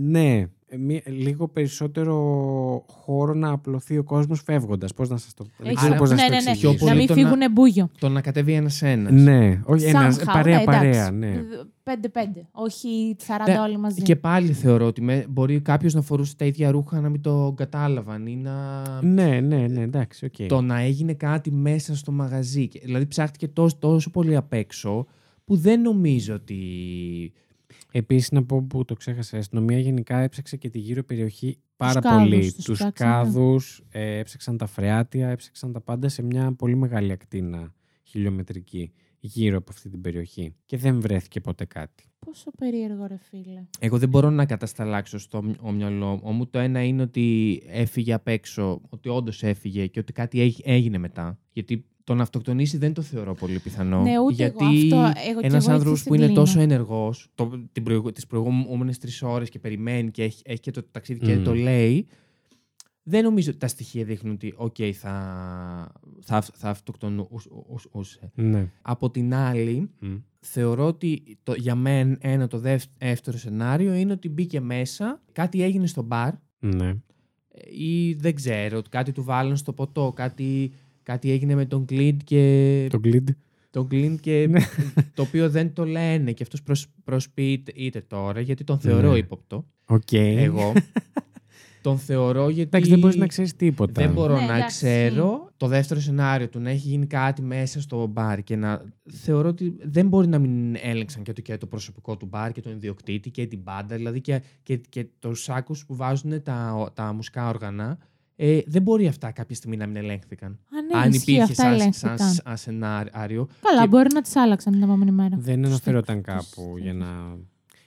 ναι, 0.02 0.46
μία, 0.78 1.02
λίγο 1.06 1.48
περισσότερο 1.48 2.16
χώρο 2.88 3.34
να 3.34 3.52
απλωθεί 3.52 3.98
ο 3.98 4.04
κόσμος 4.04 4.42
φεύγοντας. 4.42 4.94
Πώς 4.94 5.10
να 5.10 5.18
σας 5.18 5.34
το, 5.34 5.46
δεν 5.58 5.66
Έχεις- 5.68 5.78
ξέρω 5.80 5.96
πώς 5.96 6.10
να 6.10 6.16
ναι, 6.16 6.22
σας 6.22 6.30
το 6.30 6.36
ναι, 6.36 6.42
ναι. 6.44 6.50
εξηγήσω. 6.50 6.70
Πιο 6.70 6.80
πολύ 6.80 6.92
Να 6.92 6.98
μην 6.98 7.08
το 7.08 7.14
να- 7.16 7.22
φύγουν 7.22 7.52
μπούγιο. 7.52 7.90
Το 8.00 8.10
να 8.10 8.22
κατέβει 8.22 8.54
ένα-ένα. 8.54 9.12
Ναι, 9.12 9.62
όχι, 9.66 9.86
ένας, 9.86 10.18
Somehow, 10.20 10.24
παρέα, 10.34 10.58
ναι, 10.58 10.64
παρέα, 10.64 10.90
εντάξει. 11.08 11.14
ναι. 11.14 11.42
Πέντε-πέντε. 11.84 12.48
Όχι 12.52 13.16
40 13.28 13.52
Ναι, 13.52 13.60
όλοι 13.60 13.78
μαζί. 13.78 14.02
Και 14.02 14.16
πάλι 14.16 14.52
θεωρώ 14.54 14.86
ότι 14.86 15.02
με, 15.02 15.26
μπορεί 15.30 15.62
κάποιος 15.62 15.94
να 15.94 16.02
φορούσε 16.02 16.36
τα 16.36 16.46
ίδια 16.46 16.72
ρούχα 16.72 17.00
να 17.02 17.10
μην 17.10 17.22
το 17.22 17.54
κατάλαβαν 17.58 18.26
ή 18.28 18.36
να. 18.36 18.84
Ναι, 19.02 19.40
ναι, 19.40 19.68
ναι, 19.68 19.82
εντάξει, 19.82 20.26
οκ. 20.26 20.48
Το 20.48 20.62
να 20.62 20.80
έγινε 20.80 21.14
κάτι 21.14 21.52
μέσα 21.52 21.96
στο 21.96 22.12
μαγαζί. 22.12 22.68
Και- 22.68 22.80
Δηλαδή 22.84 23.06
ψάχτηκε 23.06 23.48
τόσο, 23.48 23.76
τόσο 23.80 24.10
πολύ 24.10 24.36
απ' 24.36 24.54
έξω 24.54 25.06
που 25.46 25.56
δεν 25.56 25.82
νομίζω 25.82 26.34
ότι. 26.34 26.56
Επίσης 27.98 28.32
να 28.32 28.44
πω 28.46 28.62
που 28.64 28.86
το 28.86 28.94
ξέχασα, 28.94 29.36
η 29.36 29.40
αστυνομία 29.40 29.80
γενικά 29.80 30.18
έψαξε 30.20 30.58
και 30.58 30.70
τη 30.70 30.80
γύρω 30.80 31.04
περιοχή 31.04 31.58
πάρα 31.76 32.00
κάδους 32.00 32.30
πολύ. 32.30 32.54
τους 32.54 32.64
Τους 32.64 32.78
ψάξανε. 32.78 33.12
κάδους, 33.14 33.84
ε, 33.92 34.18
έψαξαν 34.18 34.58
τα 34.58 34.66
φρεάτια, 34.66 35.30
έψαξαν 35.30 35.72
τα 35.72 35.82
πάντα 35.82 36.10
σε 36.10 36.22
μια 36.24 36.54
πολύ 36.54 36.76
μεγάλη 36.76 37.12
ακτίνα 37.12 37.74
χιλιομετρική 38.04 38.92
γύρω 39.20 39.58
από 39.58 39.72
αυτή 39.72 39.90
την 39.90 40.02
περιοχή. 40.02 40.56
Και 40.66 40.78
δεν 40.78 41.00
βρέθηκε 41.02 41.40
ποτέ 41.42 41.66
κάτι. 41.66 42.04
Πόσο 42.20 42.52
περίεργο, 42.58 43.06
ρε 43.06 43.18
φίλε. 43.18 43.64
Εγώ 43.80 43.98
δεν 43.98 44.10
μπορώ 44.10 44.30
να 44.30 44.46
κατασταλάξω 44.46 45.18
στο 45.18 45.44
μυ- 45.44 45.62
μυαλό 45.74 46.20
μου. 46.24 46.48
Το 46.48 46.60
ένα 46.60 46.84
είναι 46.84 47.02
ότι 47.02 47.62
έφυγε 47.68 48.14
απ' 48.14 48.28
έξω, 48.28 48.82
ότι 48.90 49.10
όντως 49.10 49.44
έφυγε 49.44 49.88
και 49.88 50.00
ότι 50.00 50.14
κάτι 50.14 50.42
έγι- 50.42 50.62
έγινε 50.64 50.98
μετά. 50.98 51.40
Γιατί 51.52 51.86
το 52.06 52.14
να 52.16 52.22
αυτοκτονήσει 52.24 52.78
δεν 52.78 52.94
το 52.94 53.02
θεωρώ 53.02 53.34
πολύ 53.36 53.60
πιθανό. 53.60 54.02
Ναι, 54.02 54.20
ούτε 54.20 54.34
γιατί 54.34 54.66
εγώ. 54.90 55.00
Αυτό, 55.00 55.20
εγώ 55.30 55.40
κι 55.40 55.46
ένας 55.46 55.64
εγώ 55.66 55.74
άνθρωπος 55.74 55.98
έτσι 56.00 56.08
που 56.10 56.14
είναι 56.16 56.24
συγκλίνω. 56.24 56.46
τόσο 56.46 56.60
ενεργός 56.60 57.28
τις 58.14 58.28
προηγούμενες 58.28 58.98
τρεις 58.98 59.22
ώρες 59.22 59.50
και 59.50 59.60
περιμένει 59.60 60.12
και 60.12 60.24
έχει, 60.24 60.42
έχει 60.46 60.60
και 60.60 60.72
το 60.72 60.84
ταξίδι 60.92 61.20
και 61.20 61.36
Μμ. 61.36 61.44
το 61.44 61.54
λέει. 61.56 62.08
Δεν 63.08 63.24
νομίζω 63.24 63.50
ότι 63.50 63.60
τα 63.60 63.68
στοιχεία 63.68 64.04
δείχνουν 64.04 64.34
ότι 64.34 64.54
οκ, 64.58 64.76
θα, 64.94 65.12
θα, 66.22 66.42
θα 66.42 66.70
αυτοκτονούσε. 66.70 68.32
Ναι. 68.36 68.72
Από 68.82 69.10
την 69.12 69.34
άλλη, 69.34 69.90
Μμ. 70.00 70.16
θεωρώ 70.40 70.86
ότι 70.86 71.38
το, 71.44 71.54
για 71.54 71.76
μένα 71.76 72.18
ένα 72.20 72.48
το 72.48 72.58
δεύ- 72.60 72.90
δεύτερο 72.98 73.38
σενάριο 73.38 73.94
είναι 73.94 74.12
ότι 74.12 74.30
μπήκε 74.30 74.60
μέσα, 74.60 75.22
κάτι 75.32 75.64
έγινε 75.64 75.88
στο 75.88 76.02
μπαρ 76.02 76.34
Ναι. 76.60 76.88
ε, 76.88 76.96
ή 77.84 78.14
δεν 78.14 78.36
ξέρω, 78.36 78.78
ότι 78.78 78.90
κάτι 78.90 79.12
του 79.12 79.24
βάλαν 79.24 79.58
στο 79.58 79.74
ποτό, 79.74 80.12
κάτι, 80.16 80.72
κάτι 81.06 81.32
έγινε 81.32 81.56
με 81.56 81.66
τον 81.66 81.86
Clint 81.86 82.22
και, 82.24 82.88
Τον 82.90 83.00
Clint. 83.00 83.30
τον 83.70 83.88
Clint 83.88 84.20
και 84.20 84.48
Ναι. 84.50 84.60
το 85.14 85.22
οποίο 85.22 85.50
δεν 85.50 85.74
το 85.74 85.86
λένε 85.86 86.32
και 86.32 86.44
αυτός 86.44 86.64
προσ, 86.64 86.88
προσποιείται 87.04 88.02
τώρα 88.08 88.40
γιατί 88.40 88.64
τον 88.64 88.80
θεωρώ 88.80 89.12
Ναι. 89.12 89.18
ύποπτο. 89.18 89.66
Οκ. 89.86 90.12
Εγώ 90.14 90.74
τον 91.82 91.98
θεωρώ 91.98 92.44
γιατί 92.50 92.62
Εντάξει, 92.62 92.90
δεν 92.90 93.00
μπορείς 93.00 93.16
να 93.16 93.28
ξέρεις 93.28 93.56
τίποτα. 93.56 94.02
δεν 94.02 94.12
μπορώ 94.14 94.40
Ναι, 94.40 94.46
να 94.46 94.56
εντάξει. 94.56 94.76
ξέρω 94.86 95.50
το 95.58 95.68
δεύτερο 95.68 96.00
σενάριο 96.00 96.50
του 96.50 96.60
να 96.60 96.70
έχει 96.70 96.88
γίνει 96.88 97.06
κάτι 97.08 97.42
μέσα 97.42 97.82
στο 97.82 98.08
μπαρ 98.08 98.44
και 98.44 98.56
να 98.56 98.82
θεωρώ 99.12 99.50
ότι 99.50 99.76
δεν 99.84 100.08
μπορεί 100.08 100.28
να 100.28 100.40
μην 100.40 100.76
έλεγξαν 100.82 101.24
και 101.24 101.34
το, 101.34 101.42
και 101.42 101.58
το 101.58 101.66
προσωπικό 101.66 102.18
του 102.18 102.26
μπαρ 102.26 102.52
και 102.52 102.62
τον 102.62 102.72
ιδιοκτήτη 102.72 103.30
και 103.32 103.46
την 103.46 103.60
μπάντα, 103.64 103.96
δηλαδή 103.96 104.22
και, 104.22 104.42
και, 104.64 104.78
και 104.90 105.06
τους 105.20 105.44
σάκους 105.44 105.86
που 105.86 105.96
βάζουν 105.96 106.44
τα, 106.44 106.90
τα 106.94 107.14
μουσικά 107.14 107.48
όργανα. 107.50 107.98
Ε, 108.38 108.60
δεν 108.66 108.82
μπορεί 108.82 109.08
αυτά 109.08 109.32
κάποια 109.32 109.56
στιγμή 109.56 109.78
να 109.78 109.86
μην 109.88 109.96
ελέγχθηκαν. 109.96 110.52
Α, 110.52 110.82
ναι, 110.82 111.00
Αν 111.04 111.10
ισχύει, 111.12 111.32
υπήρχε 111.32 111.52
αυτά 111.52 111.64
σαν, 111.64 111.74
ελέγχθηκαν. 111.74 112.18
σαν, 112.18 112.34
σαν 112.34 112.58
σενάριο. 112.58 113.48
Καλά, 113.62 113.82
και- 113.82 113.88
μπορεί 113.88 114.08
να 114.14 114.22
τις 114.22 114.36
άλλαξαν 114.36 114.74
την 114.74 114.82
επόμενη 114.84 115.12
μέρα. 115.12 115.36
Δεν 115.40 115.66
αναφερόταν 115.66 116.22
Στους 116.24 116.34
κάπου 116.34 116.62
τύπους. 116.68 116.82
για 116.82 116.94
να. 116.94 117.08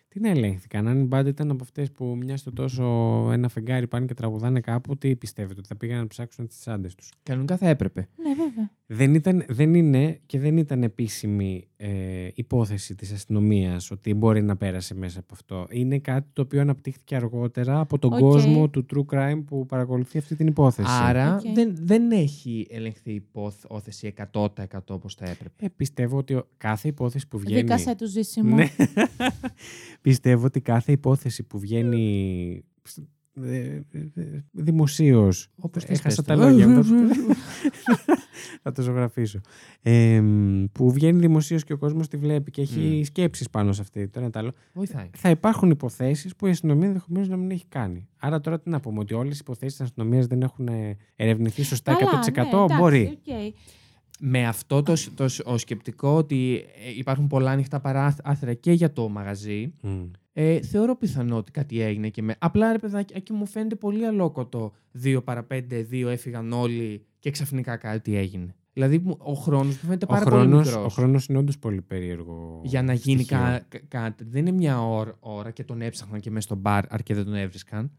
Τι 0.09 0.21
να 0.21 0.29
ελέγχθηκαν. 0.29 0.89
Αν 0.89 1.01
η 1.01 1.05
μπάντα 1.05 1.29
ήταν 1.29 1.51
από 1.51 1.63
αυτές 1.63 1.91
που 1.93 2.05
μια 2.05 2.37
στο 2.37 2.53
τόσο 2.53 2.85
ένα 3.33 3.49
φεγγάρι 3.49 3.87
πάνε 3.87 4.07
και 4.07 4.15
τραγουδάνε 4.15 4.61
κάπου, 4.61 4.97
τι 4.97 5.17
πιστεύετε, 5.17 5.59
ότι 5.59 5.69
θα 5.69 5.77
πήγαν 5.77 5.99
να 5.99 6.07
ψάξουν 6.07 6.47
τις 6.47 6.59
τσάντες 6.59 6.95
τους; 6.95 7.13
Κανονικά 7.23 7.57
θα 7.57 7.69
έπρεπε. 7.69 8.09
Ναι, 8.17 8.29
βέβαια. 8.35 8.71
Δεν, 8.87 9.15
ήταν, 9.15 9.45
δεν 9.49 9.75
είναι 9.75 10.21
και 10.27 10.39
δεν 10.39 10.57
ήταν 10.57 10.83
επίσημη 10.83 11.69
ε, 11.77 12.29
υπόθεση 12.35 12.95
της 12.95 13.13
αστυνομίας 13.13 13.91
ότι 13.91 14.15
μπορεί 14.15 14.43
να 14.43 14.57
πέρασε 14.57 14.95
μέσα 14.95 15.19
από 15.19 15.29
αυτό. 15.33 15.67
Είναι 15.71 15.99
κάτι 15.99 16.29
το 16.33 16.43
οποίο 16.43 16.61
αναπτύχθηκε 16.61 17.17
αργότερα 17.17 17.81
από 17.81 17.99
τον 17.99 18.13
Οκ. 18.13 18.19
κόσμο 18.19 18.69
του 18.69 18.87
true 18.95 19.15
crime 19.15 19.43
που 19.47 19.67
παρακολουθεί 19.67 20.19
αυτή 20.19 20.35
την 20.37 20.47
υπόθεση. 20.47 20.89
Άρα 20.91 21.35
Οκ. 21.35 21.53
δεν, 21.55 21.73
δεν 21.81 22.11
έχει 22.11 22.67
ελεγχθεί 22.71 23.11
η 23.11 23.15
υπόθεση 23.15 24.15
100% 24.33 24.47
όπως 24.89 25.15
θα 25.15 25.25
έπρεπε. 25.31 25.65
Ε, 25.65 25.69
πιστεύω 25.77 26.17
ότι 26.19 26.35
ο- 26.35 26.49
κάθε 26.57 26.89
υπόθεση 26.89 27.29
που 27.29 27.39
βγαίνει... 27.39 27.61
Δίκασε 27.61 27.95
τους 27.95 28.11
ζήσιμο. 28.11 28.57
Ναι. 29.99 30.13
πιστεύω 30.13 30.47
ότι 30.47 30.61
κάθε 30.61 30.93
υπόθεση 30.93 31.43
που 31.43 31.59
βγαίνει 31.59 32.65
ε, 33.45 33.83
ε, 33.93 33.99
ε, 34.15 34.45
δημοσίως 34.53 35.49
Όπως 35.57 35.85
θες 35.85 35.99
Έχασα 35.99 36.23
πες 36.23 36.27
τα 36.27 36.35
το. 36.35 36.41
λόγια 36.41 36.69
μου. 36.69 36.85
Θα 38.63 38.73
το 38.73 38.83
ζωγραφίσω. 38.83 39.41
Ε, 39.83 40.23
που 40.73 40.93
βγαίνει 40.93 41.19
δημοσίως 41.19 41.65
και 41.65 41.73
ο 41.73 41.79
κόσμος 41.79 42.09
τη 42.09 42.17
βλέπει 42.17 42.51
και 42.51 42.61
έχει 42.61 42.81
Μμ. 42.81 43.03
σκέψεις 43.03 43.51
πάνω 43.51 43.73
σε 43.73 43.81
αυτή. 43.81 44.09
Το 44.09 44.21
ένα 44.21 44.31
το 44.31 44.39
άλλο. 44.39 44.53
Βοηθάει. 44.73 45.11
Θα 45.17 45.31
υπάρχουν 45.31 45.71
υποθέσεις 45.71 46.37
που 46.37 46.47
η 46.47 46.51
αστυνομία 46.51 46.87
ενδεχομένως 46.87 47.29
να 47.29 47.37
μην 47.37 47.51
έχει 47.51 47.65
κάνει. 47.69 48.09
Άρα 48.17 48.41
τώρα 48.41 48.61
τι 48.61 48.71
να 48.71 48.81
πούμε, 48.81 48.99
ότι 48.99 49.15
όλες 49.15 49.35
οι 49.37 49.39
υποθέσεις 49.41 49.77
της 49.77 49.87
αστυνομίας 49.87 50.27
δεν 50.27 50.43
έχουν 50.43 50.69
ε, 50.69 50.97
ερευνηθεί 51.17 51.63
σωστά 51.63 51.93
100%. 51.93 51.97
Καλά, 51.97 52.13
ναι, 52.13 52.59
εντάξει, 52.59 52.77
μπορεί. 52.81 53.19
οκ. 53.27 53.55
Με 54.21 54.47
αυτό 54.47 54.83
το, 54.83 54.93
το, 55.15 55.27
το 55.45 55.59
σκεπτικό 55.59 56.09
ότι 56.17 56.65
ε, 56.87 56.99
υπάρχουν 56.99 57.27
πολλά 57.27 57.51
ανοιχτά 57.51 57.81
παράθυρα 57.81 58.55
και 58.55 58.73
για 58.73 58.93
το 58.93 59.09
μαγαζί, 59.09 59.73
Μμ. 59.83 60.03
ε, 60.33 60.61
θεωρώ 60.61 60.97
πιθανό 60.97 61.37
ότι 61.37 61.51
κάτι 61.51 61.81
έγινε 61.81 62.09
και 62.09 62.23
με. 62.23 62.35
Απλά 62.39 62.73
ρε 62.73 62.79
παιδάκι, 62.79 63.13
εκεί 63.17 63.33
μου 63.33 63.47
φαίνεται 63.47 63.75
πολύ 63.75 64.07
αλόκοτο 64.07 64.73
2 65.05 65.21
παρα 65.25 65.47
5, 65.51 65.63
2 65.93 66.07
έφυγαν 66.09 66.53
όλοι 66.53 67.07
και 67.19 67.31
ξαφνικά 67.31 67.77
κάτι 67.77 68.17
έγινε. 68.17 68.55
Δηλαδή 68.73 68.99
μου- 68.99 69.17
ο 69.19 69.33
χρόνος 69.33 69.67
μου 69.75 69.81
φαίνεται 69.85 70.05
Ο 70.05 70.09
πάρα 70.09 70.25
πολύ 70.31 70.47
χρόνος, 70.49 70.67
μικρός. 70.67 70.85
ο 70.85 70.89
χρόνος 70.89 71.27
είναι 71.27 71.39
όντως 71.39 71.59
πολύ 71.59 71.81
περίεργο. 71.83 72.61
Για 72.65 72.83
να 72.83 72.93
γίνει 72.93 73.23
στοιχείο. 73.23 73.39
κα- 73.45 73.65
κα- 73.69 73.81
κάτι. 73.89 74.25
Δεν 74.25 74.47
είναι 74.47 74.57
μια 74.57 74.83
ώρα, 74.89 75.17
ώρα 75.21 75.51
και 75.51 75.65
τον 75.65 75.81
έψαχναν 75.81 76.21
και 76.21 76.31
μέσα 76.31 76.47
στο 76.47 76.55
μπαρ 76.55 76.85
αρκεί 76.93 77.15
δεν 77.15 77.25
τον 77.25 77.35
έβρισκαν. 77.35 77.91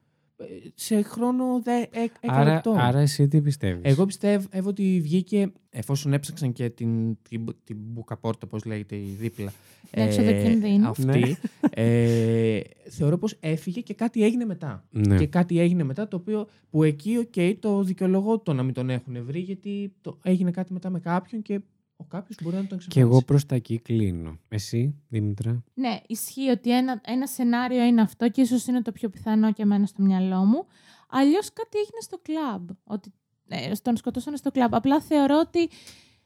Ε, 0.41 0.45
Σε 0.75 1.01
χρόνο 1.01 1.61
δε, 1.63 1.81
ε, 1.81 1.87
έκα 1.91 2.13
Άρα, 2.33 2.53
λεπτό. 2.53 2.75
άρα 2.77 2.99
εσύ 2.99 3.27
τι 3.27 3.41
πιστεύεις; 3.41 3.81
Εγώ 3.83 4.05
πιστεύω 4.05 4.47
ότι 4.63 4.99
βγήκε, 5.01 5.51
εφόσον 5.69 6.13
έψαξαν 6.13 6.53
και 6.53 6.69
την, 6.69 7.17
την, 7.29 7.45
την 7.63 7.77
μπουκαπόρτα, 7.79 8.47
πώς 8.47 8.65
λέγεται, 8.65 8.95
η 8.95 9.15
δίπλα. 9.19 9.53
Την 9.91 10.01
έξοδο 10.01 10.31
κινδύνου. 10.31 10.87
Αυτή. 10.87 11.03
Ναι. 11.05 11.31
ε, 11.69 12.61
θεωρώ 12.89 13.17
πως 13.17 13.37
έφυγε 13.39 13.81
και 13.81 13.93
κάτι 13.93 14.23
έγινε 14.23 14.45
μετά. 14.45 14.83
Ναι. 14.89 15.17
Και 15.17 15.27
κάτι 15.27 15.59
έγινε 15.59 15.83
μετά 15.83 16.07
το 16.07 16.15
οποίο 16.17 16.47
που 16.69 16.83
εκεί, 16.83 17.17
οκ, 17.17 17.59
το 17.59 17.83
δικαιολογώ 17.83 18.39
το 18.39 18.53
να 18.53 18.63
μην 18.63 18.73
τον 18.73 18.89
έχουν 18.89 19.23
βρει, 19.25 19.39
γιατί 19.39 19.93
το, 20.01 20.17
έγινε 20.23 20.51
κάτι 20.51 20.73
μετά 20.73 20.89
με 20.89 20.99
κάποιον 20.99 21.41
και 21.41 21.59
ο 22.01 22.03
κάποιος 22.03 22.37
μπορεί 22.43 22.55
να 22.55 22.65
τον 22.65 22.77
Και 22.77 22.85
ξεχάσει. 22.89 22.99
εγώ 22.99 23.21
προς 23.23 23.45
τα 23.45 23.55
εκεί 23.55 23.79
κλίνω. 23.79 24.37
Εσύ, 24.47 24.95
Δήμητρα. 25.09 25.63
Ναι, 25.73 25.99
ισχύει 26.07 26.49
ότι 26.49 26.75
ένα, 26.77 27.01
ένα 27.05 27.27
σενάριο 27.27 27.83
είναι 27.83 28.01
αυτό 28.01 28.29
και 28.29 28.41
ίσως 28.41 28.65
είναι 28.65 28.81
το 28.81 28.91
πιο 28.91 29.09
πιθανό 29.09 29.53
και 29.53 29.61
εμένα 29.61 29.85
στο 29.85 30.03
μυαλό 30.03 30.45
μου. 30.45 30.65
Αλλιώς 31.09 31.53
κάτι 31.53 31.77
έγινε 31.77 31.99
στο 32.01 32.17
κλαμπ. 32.21 32.69
Ότι 32.83 33.13
ε, 33.47 33.71
τον 33.81 33.97
σκοτώσανε 33.97 34.37
στο 34.37 34.51
κλαμπ. 34.51 34.75
Απλά 34.75 35.01
θεωρώ 35.01 35.39
ότι 35.39 35.69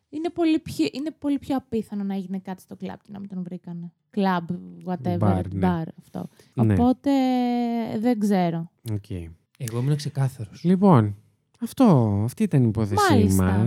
είναι 0.10 0.30
πολύ, 0.30 0.60
πιο, 0.60 0.88
είναι 0.92 1.12
πολύ 1.20 1.40
πιο 1.40 1.56
απίθανο 1.56 2.04
να 2.04 2.16
έγινε 2.16 2.40
κάτι 2.40 2.62
στο 2.62 2.76
κλαμπ 2.76 2.98
και 3.04 3.12
να 3.12 3.20
μην 3.20 3.30
τον 3.30 3.44
βρήκανε. 3.44 3.92
Κλαμπ, 4.10 4.50
whatever, 4.86 5.18
Μπαρ, 5.18 5.48
ναι. 5.54 5.60
μπαρ, 5.60 5.88
αυτό. 6.00 6.30
Ναι. 6.54 6.74
Οπότε 6.74 7.12
δεν 8.00 8.20
ξέρω. 8.20 8.72
Οκ. 8.94 9.10
Εγώ 9.58 9.80
ήμουν 9.80 9.96
ξεκάθαρος. 9.96 10.64
Λοιπόν, 10.64 11.16
αυτό, 11.60 12.20
αυτή 12.24 12.44
ήταν 12.44 12.64
η 12.64 12.68
υπόθεσή 12.68 13.02
Μάλιστα. 13.10 13.66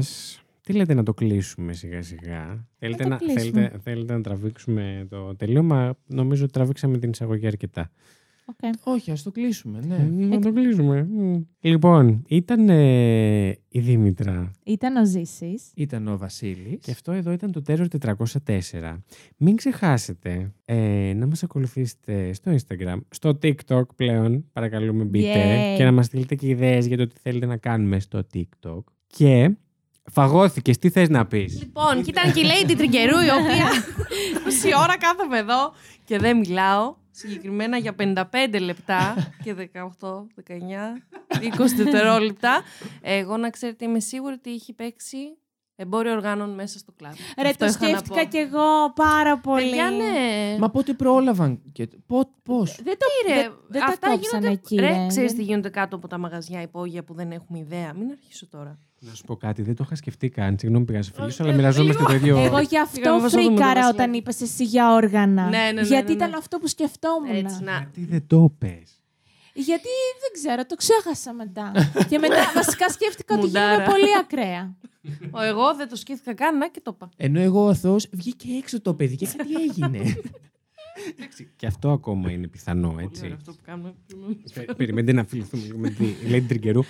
Μας. 0.66 0.72
Τι 0.72 0.72
λέτε 0.72 0.94
να 0.94 1.02
το 1.02 1.14
κλείσουμε 1.14 1.72
σιγά 1.72 2.02
σιγά; 2.02 2.68
Θέλετε 2.78 3.02
το 3.02 3.08
να, 3.08 3.16
κλείσουμε. 3.16 3.40
θέλετε, 3.40 3.78
θέλετε 3.78 4.12
να 4.12 4.20
τραβήξουμε 4.20 5.06
το 5.10 5.36
τελείωμα; 5.36 5.96
Νομίζω 6.06 6.44
ότι 6.44 6.52
τραβήξαμε 6.52 6.98
την 6.98 7.10
εισαγωγή 7.10 7.46
αρκετά. 7.46 7.90
Okay. 8.52 8.70
Όχι, 8.84 9.10
ας 9.10 9.22
το 9.22 9.30
κλείσουμε, 9.30 9.80
ναι. 9.86 9.98
Μ, 9.98 10.28
Να 10.28 10.38
το 10.38 10.52
κλείσουμε. 10.52 11.02
Μ. 11.04 11.42
Λοιπόν, 11.60 12.22
ήταν 12.28 12.68
ε, 12.68 13.48
η 13.68 13.80
Δήμητρα. 13.80 14.50
Ήταν 14.64 14.96
ο 14.96 15.06
Ζήσης. 15.06 15.72
Ήταν 15.74 16.08
ο 16.08 16.16
Βασίλης. 16.16 16.78
Και 16.80 16.90
αυτό 16.90 17.12
εδώ 17.12 17.32
ήταν 17.32 17.52
το 17.52 17.62
Terror 17.66 17.86
404. 18.44 18.96
Μην 19.36 19.56
ξεχάσετε 19.56 20.52
ε, 20.64 21.12
να 21.16 21.26
μας 21.26 21.42
ακολουθήσετε 21.42 22.32
στο 22.32 22.54
Instagram, 22.54 22.98
στο 23.08 23.38
TikTok 23.42 23.82
πλέον, 23.96 24.44
παρακαλούμε 24.52 25.04
μπείτε, 25.04 25.74
Yay. 25.74 25.76
και 25.76 25.84
να 25.84 25.92
μας 25.92 26.06
στείλετε 26.06 26.34
και 26.34 26.48
ιδέες 26.48 26.86
για 26.86 26.96
το 26.96 27.06
τι 27.06 27.14
θέλετε 27.20 27.46
να 27.46 27.56
κάνουμε 27.56 28.00
στο 28.00 28.26
TikTok. 28.34 28.82
Και 29.06 29.56
φαγώθηκες, 30.12 30.78
τι 30.78 30.90
θες 30.90 31.09
να 31.09 31.26
πεις; 31.26 31.59
Λοιπόν, 31.59 32.02
και 32.02 32.11
ήταν 32.11 32.32
και 32.32 32.40
η 32.40 32.44
Lady 32.44 32.74
Τριγκερού, 32.76 33.18
η 33.18 33.30
οποία 33.30 33.68
τόση 34.44 34.70
ώρα 34.82 34.98
κάθομαι 34.98 35.38
εδώ 35.38 35.72
και 36.04 36.18
δεν 36.18 36.36
μιλάω. 36.36 36.94
Συγκεκριμένα 37.11 37.76
για 37.76 37.94
55 37.98 38.24
λεπτά 38.61 39.32
και 39.42 39.54
18, 40.00 40.09
19, 40.48 40.52
20 41.28 41.66
δευτερόλεπτα. 41.76 42.62
Εγώ 43.00 43.36
να 43.36 43.50
ξέρετε, 43.50 43.84
είμαι 43.84 44.00
σίγουρη 44.00 44.34
ότι 44.34 44.52
έχει 44.52 44.72
παίξει 44.72 45.18
εμπόριο 45.77 46.12
οργάνων 46.12 46.51
μέσα 46.55 46.79
στο 46.79 46.93
κλαμπ. 46.97 47.12
Ρε, 47.43 47.49
Αυτό 47.49 47.64
το 47.66 47.70
είχα 47.70 47.81
να 47.91 47.99
σκέφτηκα 47.99 48.20
πω. 48.22 48.29
κι 48.29 48.37
εγώ 48.37 48.93
πάρα 48.95 49.39
πολύ. 49.39 49.62
Παιδιά, 49.68 49.91
ναι. 49.91 50.57
Μα 50.59 50.70
πότε 50.70 50.93
πρόλαβαν. 50.93 51.61
Και... 51.72 51.89
Πώς; 52.43 52.79
Δεν 52.83 52.97
το 52.99 53.07
Ρε, 53.29 53.35
δεν, 53.35 53.53
δεν 53.68 53.81
τα 53.81 53.87
αυτά 53.87 54.09
κόψανε 54.11 54.22
γίνονται... 54.47 54.61
εκεί, 54.62 54.77
Ρε, 54.77 54.89
ρε. 54.89 55.07
ξέρεις 55.07 55.31
Δεν- 55.31 55.39
τι 55.41 55.45
γίνονται 55.47 55.68
κάτω 55.68 55.97
από 55.97 56.09
τα 56.09 56.18
μαγαζιά 56.18 56.62
υπόγεια 56.62 57.05
που 57.05 57.14
δεν 57.14 57.31
έχουμε 57.33 57.59
ιδέα. 57.59 57.93
Μην 57.95 58.11
αρχίσω 58.11 58.47
τώρα. 58.49 58.79
Να 58.99 59.14
σου 59.14 59.24
πω 59.24 59.37
κάτι, 59.37 59.62
δεν 59.62 59.74
το 59.77 59.83
είχα 59.87 59.95
σκεφτεί 59.95 60.29
καν. 60.29 60.59
Συγγνώμη, 60.59 60.85
πήγα 60.85 61.03
σε 61.03 61.11
φιλήσω, 61.14 61.33
Όχι, 61.33 61.43
αλλά 61.43 61.53
ε, 61.53 61.57
μοιραζόμαστε 61.57 62.03
το 62.03 62.12
ίδιο. 62.14 62.39
Εγώ 62.39 62.59
γι' 62.59 62.66
Πήγαμε 62.66 62.83
αυτό 62.85 63.01
να 63.11 63.16
δούμε 63.16 63.29
το 63.31 63.37
φρίκαρα 63.37 63.64
Βασιλιά. 63.66 63.89
όταν 63.89 64.12
είπες 64.12 64.41
εσύ 64.41 64.64
για 64.64 64.93
όργανα. 64.93 65.49
Ναι, 65.49 65.59
ναι, 65.59 65.70
ναι, 65.72 65.81
Γιατί 65.81 66.12
ναι, 66.12 66.18
ναι. 66.18 66.24
ήταν 66.24 66.35
αυτό 66.39 66.59
που 66.59 66.66
σκεφτόμουν. 66.66 67.35
Έτσι, 67.37 67.62
να. 67.62 67.72
Γιατί 67.72 68.05
δεν 68.05 68.24
το 68.27 68.53
πες. 68.59 68.95
Γιατί 69.57 69.88
δεν 70.20 70.30
ξέρω, 70.32 70.66
το 70.66 70.74
ξέχασα 70.74 71.32
μετά. 71.32 71.72
και 72.11 72.18
μετά 72.18 72.52
βασικά 72.54 72.88
σκέφτηκα 72.90 73.34
ότι 73.34 73.44
Μουντάρα. 73.46 73.72
γίνομαι 73.72 73.90
πολύ 73.90 74.16
ακραία. 74.20 74.76
Ο 75.30 75.40
εγώ 75.42 75.74
δεν 75.74 75.88
το 75.88 75.96
σκέφτηκα 75.96 76.34
καν, 76.34 76.59
να 76.59 76.68
και 76.68 76.80
το 76.80 76.92
είπα. 76.94 77.09
Ενώ 77.16 77.40
εγώ 77.40 77.64
ο 77.64 77.68
Αθώο 77.68 77.96
βγήκε 78.12 78.48
έξω 78.59 78.80
το 78.80 78.94
παιδί 78.94 79.16
και 79.16 79.26
κάτι 79.36 79.54
έγινε. 79.68 80.00
Και 81.57 81.66
αυτό 81.66 81.90
ακόμα 81.90 82.30
είναι 82.30 82.46
πιθανό, 82.48 82.88
Πολύ 82.88 82.96
ωραίο 83.04 83.09
έτσι. 83.09 83.32
αυτό 83.36 83.52
που 83.52 83.59
κάνουμε. 83.62 83.94
Πε- 84.54 84.74
Περιμένετε 84.74 85.12
να 85.12 85.24
φιληθούμε 85.24 85.62
λίγο 85.62 85.78
με 85.78 85.90
τη 85.90 86.04
Lady 86.30 86.44
Τριγκερού. 86.48 86.82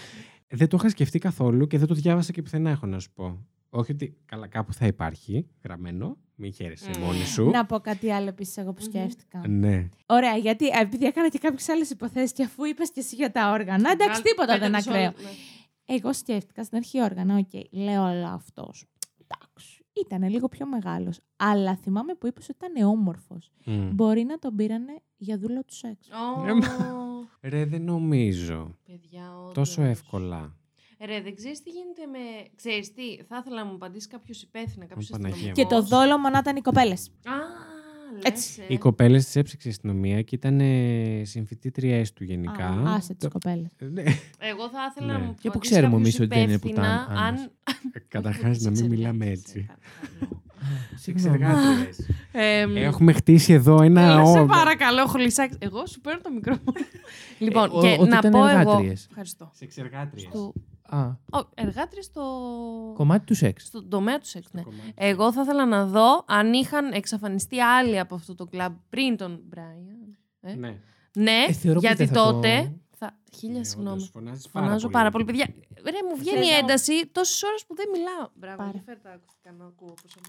Δεν 0.49 0.69
το 0.69 0.77
είχα 0.81 0.89
σκεφτεί 0.89 1.19
καθόλου 1.19 1.67
και 1.67 1.79
δεν 1.79 1.87
το 1.87 1.95
διάβασα 1.95 2.33
και 2.33 2.43
πουθενά, 2.43 2.71
έχω 2.71 2.87
να 2.87 2.99
σου 2.99 3.11
πω. 3.15 3.47
Όχι 3.71 3.93
ότι 3.93 4.17
καλά 4.27 4.47
κάπου 4.47 4.73
θα 4.73 4.87
υπάρχει 4.87 5.47
γραμμένο. 5.65 6.17
Μην 6.39 6.53
χαίρεσαι 6.53 6.91
Mm. 6.95 6.99
μόνη 6.99 7.25
σου. 7.25 7.51
Να 7.51 7.67
πω 7.67 7.79
κάτι 7.81 8.11
άλλο 8.13 8.29
επίσης 8.29 8.57
εγώ 8.57 8.73
που 8.73 8.83
σκέφτηκα. 8.83 9.49
Ναι. 9.49 9.89
Ωραία, 10.07 10.37
γιατί 10.37 10.67
ε, 10.67 10.81
επειδή 10.81 11.07
έκανα 11.07 11.29
και 11.29 11.39
κάποιες 11.39 11.69
άλλες 11.69 11.91
υποθέσεις 11.91 12.33
και 12.33 12.43
αφού 12.43 12.65
είπες 12.65 12.91
και 12.91 13.01
εσύ 13.01 13.15
για 13.15 13.31
τα 13.33 13.51
όργανα, 13.51 13.91
εντάξει, 13.91 14.23
τίποτα 14.23 14.59
δεν 14.59 14.69
είναι 14.69 14.77
ακραίο. 14.77 15.13
Εγώ 15.85 16.13
σκέφτηκα 16.13 16.65
στην 16.65 16.77
αρχή 16.77 17.03
όργανα, 17.03 17.37
οκ, 17.37 17.51
λέω 17.73 18.03
αλλά 18.03 18.33
αυτός. 18.33 18.85
Εντάξει, 19.23 19.85
ήταν 19.93 20.29
λίγο 20.31 20.49
πιο 20.49 20.67
μεγάλος. 20.67 21.21
Αλλά 21.37 21.77
θυμάμαι 21.77 22.15
που 22.15 22.27
είπες 22.27 22.49
ότι 22.49 22.59
ήταν 22.65 22.87
όμορφος. 22.89 23.51
Μμ. 23.65 23.89
Μπορεί 23.95 24.25
να 24.25 24.39
τον 24.39 24.57
πήρανε 24.57 24.93
για 25.17 25.39
δούλο 25.39 25.65
του 25.65 25.75
σεξ. 25.75 26.09
Ρε, 27.41 27.65
δεν 27.65 27.83
νομίζω. 27.83 28.77
Παιδιά, 28.87 29.39
όντως. 29.39 29.53
Τόσο 29.55 29.83
εύκολα. 29.83 30.57
Ρε, 31.05 31.21
δεν 31.21 31.35
ξέρεις 31.35 31.63
τι 31.63 31.71
γίνεται 31.71 32.07
με. 32.13 32.19
Ξέρεις 32.57 32.93
τι, 32.93 33.03
θα 33.29 33.37
ήθελα 33.41 33.57
να 33.63 33.65
μου 33.65 33.75
απαντήσει 33.75 34.09
κάποιος 34.09 34.43
υπεύθυνο, 34.43 34.87
κάποιος 34.87 35.09
Παναγία 35.09 35.47
μου. 35.47 35.53
Και 35.53 35.65
το 35.65 35.83
δόλωμα 35.83 36.31
να 36.31 36.39
ήταν 36.39 36.57
οι 36.57 36.61
κοπέλες. 36.61 37.09
Α, 37.25 37.33
Έτσι. 38.23 38.59
λες, 38.59 38.69
ε. 38.69 38.73
Οι 38.73 38.79
κοπέλες 38.79 39.27
τη 39.31 39.41
έψαξε 39.41 39.69
η 39.69 39.71
αστυνομία 39.71 40.23
και 40.23 40.35
ήταν 40.35 40.61
συμφιτήτριές 41.27 42.13
του 42.13 42.25
γενικά. 42.25 42.83
Άσε 42.87 43.15
τις 43.15 43.23
Το- 43.25 43.29
κοπέλες. 43.29 43.71
Ε, 43.79 43.85
ναι. 43.85 44.03
Εγώ 44.39 44.69
θα 44.69 44.79
ήθελα 44.91 45.07
Ναι. 45.07 45.13
να 45.13 45.19
μου 45.19 45.35
Και 45.35 45.41
πού 45.43 45.49
απαντήσει 45.49 45.73
ξέρουμε 45.75 45.97
κάποιος 45.97 46.15
εμείς 46.15 46.21
ότι 46.21 46.29
δεν 46.29 46.43
είναι 46.43 46.53
υπεύθυνα 46.53 46.81
πουτάνα, 47.07 47.21
αν. 47.21 47.27
Άννας. 47.27 47.49
Καταρχάς, 48.09 48.61
να 48.61 48.71
μην 48.71 48.87
μιλάμε 48.87 49.27
έτσι. 49.27 49.67
Συγγνώμη. 50.95 51.35
Εξεργάτριες. 51.37 51.99
Ε, 52.33 52.67
Έχουμε 52.85 53.13
χτίσει 53.13 53.53
εδώ 53.53 53.83
ένα 53.83 54.01
Έλα, 54.03 54.25
σε 54.27 54.31
όρμα. 54.39 54.47
παρακαλώ, 54.57 55.07
χλισάκι. 55.07 55.57
Εγώ 55.59 55.87
σου 55.87 56.01
παίρνω 56.01 56.21
το 56.21 56.31
μικρόφωνο. 56.31 56.73
λοιπόν, 57.39 57.71
ο- 57.73 57.81
και 57.81 57.97
ότι 58.01 58.09
να 58.11 58.17
ήταν 58.19 58.31
πω 58.31 58.47
εγώ. 58.47 58.59
εργάτριες. 58.59 59.07
Ευχαριστώ. 59.11 59.51
Σε 59.55 59.65
εξεργάτριες. 59.65 60.29
Του... 60.89 60.97
Α, 60.97 61.17
Ω, 61.41 61.49
εργάτριες 61.55 62.05
στο... 62.05 62.23
κομμάτι 62.95 63.25
του 63.27 63.35
σεξ. 63.35 63.65
στον 63.67 63.89
τομέα 63.89 64.19
του 64.19 64.27
σεξ, 64.27 64.53
ναι. 64.53 64.63
Εγώ 64.95 65.33
θα 65.33 65.41
ήθελα 65.43 65.67
να 65.67 65.87
δω 65.87 66.25
αν 66.27 66.53
είχαν 66.53 66.93
εξαφανιστεί 66.93 67.61
άλλοι 67.61 67.99
από 67.99 68.15
αυτό 68.15 68.35
το 68.35 68.45
κλαμπ 68.47 68.75
πριν 68.89 69.17
τον 69.17 69.41
Μπράιαν. 69.45 70.19
Ε; 70.41 70.55
Ναι. 70.55 70.79
Ναι, 71.13 71.45
Ε, 71.49 71.53
θεωρώ 71.53 71.81
πως 71.81 71.89
γιατί 71.89 72.05
δεν 72.05 72.15
θα 72.15 72.25
το- 72.25 72.33
τότε. 72.33 72.73
Θα... 72.99 73.19
Χίλια 73.37 73.59
Ναι, 73.59 73.65
συγγνώμη. 73.65 73.97
όντως, 73.97 74.09
φωνάζεις 74.13 74.49
Φωνάζω 74.49 74.89
πάρα 74.89 75.11
πολύ. 75.11 75.25
Παιδιά, 75.25 75.47
ρε, 75.85 76.03
μου 76.11 76.17
βγαίνει 76.17 76.39
Θες 76.39 76.51
να- 76.51 76.57
ένταση 76.57 77.07
τόσες 77.07 77.43
ώρες 77.43 77.65
που 77.67 77.75
δεν 77.75 77.87
μιλάω. 77.93 78.29
Μπράβο, 78.35 78.57
Πάρε. 78.57 78.71
μου 78.75 78.83
φέρ 78.85 78.99
τα 79.01 79.11
ακουστικά 79.11 79.53
να 79.59 79.65
ακούω 79.65 79.95
πώς 80.03 80.15
είναι. 80.15 80.27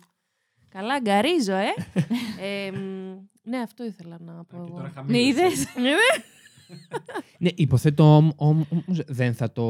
Καλά, 0.69 0.99
γκαρίζω, 0.99 1.53
ε. 1.53 1.73
ε 2.67 2.71
μ, 2.71 3.17
ναι, 3.43 3.57
αυτό 3.57 3.83
ήθελα 3.83 4.17
να 4.19 4.43
πω 4.43 4.57
εγώ. 4.67 4.91
Ναι, 5.05 5.19
είδες; 5.21 5.65
Ναι, 7.39 7.49
υποθέτω 7.55 8.15
όμ- 8.15 8.29
όμ- 8.35 8.71
όμως 8.71 9.01
δεν 9.07 9.33
θα 9.33 9.51
το 9.51 9.65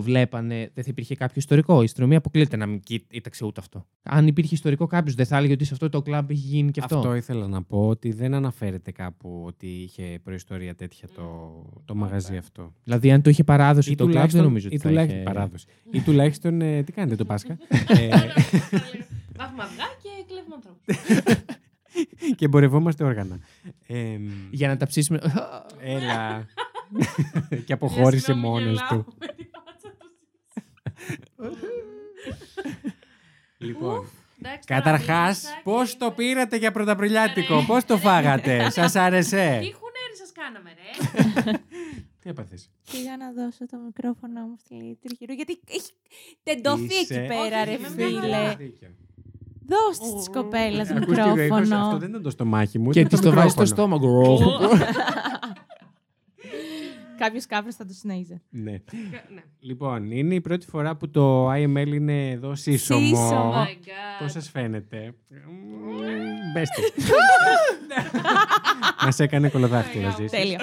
βλέπανε, 0.00 0.70
δεν 0.74 0.84
θα 0.84 0.90
υπήρχε 0.90 1.14
κάποιο 1.14 1.34
ιστορικό. 1.36 1.80
Η 1.80 1.84
αστυνομία 1.84 2.18
αποκλείεται 2.18 2.56
να 2.56 2.66
μην 2.66 2.80
κοίταξε 2.80 3.44
ούτε 3.44 3.60
αυτό. 3.60 3.86
Αν 4.02 4.26
υπήρχε 4.26 4.54
ιστορικό 4.54 4.86
κάποιος, 4.86 5.14
δεν 5.14 5.26
θα 5.26 5.36
έλεγε 5.36 5.52
ότι 5.52 5.64
σε 5.64 5.72
αυτό 5.72 5.88
το 5.88 6.02
κλαμπ 6.02 6.30
έχει 6.30 6.40
γίνει 6.40 6.70
και 6.70 6.80
αυτό. 6.82 6.96
Αυτό 6.96 7.14
ήθελα 7.14 7.48
να 7.48 7.62
πω 7.62 7.88
ότι 7.88 8.12
δεν 8.12 8.34
αναφέρεται 8.34 8.90
κάπου 8.90 9.42
ότι 9.46 9.66
είχε 9.66 10.20
προϊστορία 10.24 10.74
τέτοια 10.74 11.08
το, 11.14 11.24
το 11.84 11.94
μαγαζί 11.94 12.36
αυτό. 12.36 12.72
Δηλαδή, 12.84 13.10
αν 13.12 13.22
το 13.22 13.30
είχε 13.30 13.44
παράδοση 13.44 13.92
Ή 13.92 13.94
το 13.94 14.06
κλαμπ, 14.06 14.14
δεν 14.14 14.22
τουλάχιστον, 14.22 14.44
νομίζω 14.44 14.66
ότι 14.66 14.74
ή 14.76 14.78
θα 14.78 14.88
τουλάχιστον 14.88 15.20
είχε... 15.20 15.30
παράδοση. 15.32 15.66
ή 15.90 16.00
τουλάχιστον, 16.00 16.60
ε, 16.60 16.82
τι 16.82 16.92
κάνετε 16.92 17.16
το 17.16 17.24
Πάσχα; 17.24 17.52
ε, 17.88 18.08
Βάφουμε 19.36 19.62
αυγά 19.62 19.84
και 20.02 20.08
κλέβουμε 20.26 20.54
ανθρώπους. 20.54 20.84
και 22.36 22.44
εμπορευόμαστε 22.44 23.04
όργανα. 23.04 23.38
Ε, 23.86 24.18
Για 24.50 24.68
να 24.68 24.76
τα 24.76 24.86
ψήσουμε. 24.86 25.18
έλα. 25.80 26.46
και 27.66 27.72
αποχώρησε 27.72 28.32
μόνος 28.32 28.82
του. 28.88 29.06
λοιπόν, 33.58 34.06
καταρχάς, 34.64 35.44
πώς 35.64 35.96
το 35.96 36.10
πήρατε 36.10 36.56
για 36.56 36.70
πρωταπριλιάτικο, 36.72 37.64
πώς 37.66 37.84
το 37.84 37.96
φάγατε, 37.98 38.70
σας 38.70 38.94
άρεσε; 38.94 39.58
Τι 39.62 39.72
χουνέρι 39.72 40.16
σας 40.18 40.32
κάναμε, 40.32 40.70
ρε; 40.70 41.52
Τι 42.22 42.28
έπαθες; 42.30 42.70
Πήγα 42.92 43.16
να 43.16 43.32
δώσω 43.32 43.66
το 43.66 43.78
μικρόφωνο 43.84 44.40
μου 44.40 44.56
στη 44.58 44.74
Lady 44.80 44.96
Τριγυρού, 45.02 45.32
γιατί 45.32 45.60
έχει 45.68 45.92
τεντωθεί 46.42 46.84
Είσαι- 47.00 47.14
εκεί 47.18 47.26
πέρα, 47.26 47.60
Όχι, 47.62 47.70
ρε 47.70 47.78
με 47.78 47.88
μια 47.94 48.06
φίλε. 48.06 48.56
Χαρά. 49.68 50.12
Δώσ' 50.12 50.24
τη 50.24 50.30
κοπέλα 50.30 50.82
Ακούστηκε 50.82 51.20
ο 51.20 51.44
ήχος, 51.44 51.58
Αυτό 51.60 51.60
μικρόφωνο. 51.60 51.98
δεν 51.98 52.08
ήταν 52.08 52.22
το 52.22 52.30
στομάχι 52.30 52.78
μου. 52.78 52.90
και 52.90 53.00
ήταν 53.00 53.20
τη 53.20 53.26
το 53.26 53.32
βάζεις 53.32 53.52
στο 53.68 53.88
μικρόφωνο. 53.88 54.36
στόμα. 54.36 54.68
Κάποιος 57.18 57.46
κάποιο 57.46 57.72
θα 57.72 57.86
το 57.86 57.92
συνέχιζε. 57.92 58.42
Ναι. 58.50 58.70
Ναι. 58.70 58.80
Λοιπόν, 59.60 60.10
είναι 60.10 60.34
η 60.34 60.40
πρώτη 60.40 60.66
φορά 60.66 60.96
που 60.96 61.10
το 61.10 61.50
IML 61.52 61.86
είναι 61.86 62.30
εδώ 62.30 62.54
σύσσωμο. 62.54 63.00
Σύσσωμο. 63.06 63.52
Oh 63.52 63.56
my 63.56 63.68
God. 63.68 64.18
Πώς 64.18 64.32
σας 64.32 64.50
φαίνεται; 64.50 65.14
Μπέστε. 66.54 66.82
Μας 69.04 69.18
έκανε 69.20 69.48
κολοδάχτυλο 69.48 70.10
ζήσεις. 70.10 70.30
Τέλειο. 70.30 70.58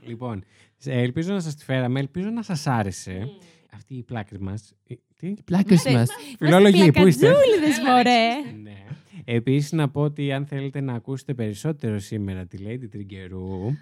Λοιπόν, 0.00 0.44
σε- 0.76 0.92
ελπίζω 0.92 1.32
να 1.32 1.40
σας 1.40 1.54
τη 1.54 1.64
φέραμε, 1.64 2.00
ελπίζω 2.00 2.28
να 2.30 2.42
σας 2.42 2.66
άρεσε. 2.66 3.28
Αυτή 3.74 3.94
η 3.94 4.02
πλάκη 4.02 4.40
μας. 4.40 4.74
Ε, 4.86 4.94
Τι; 5.18 5.34
Πλάκε 5.44 5.76
μα. 5.92 6.04
Φιλόλογοι, 6.38 6.92
πού 6.92 7.06
είστε; 7.06 7.26
Πλακατζούλιδες, 7.26 7.78
μωρέ. 7.86 8.58
Ναι. 8.62 8.84
Επίσης 9.24 9.72
να 9.72 9.88
πω 9.88 10.00
ότι 10.00 10.32
αν 10.32 10.46
θέλετε 10.46 10.80
να 10.80 10.92
ακούσετε 10.92 11.34
περισσότερο 11.34 11.98
σήμερα 11.98 12.46
τη 12.46 12.58
Lady 12.66 12.88
Τριγκερού, 12.90 13.76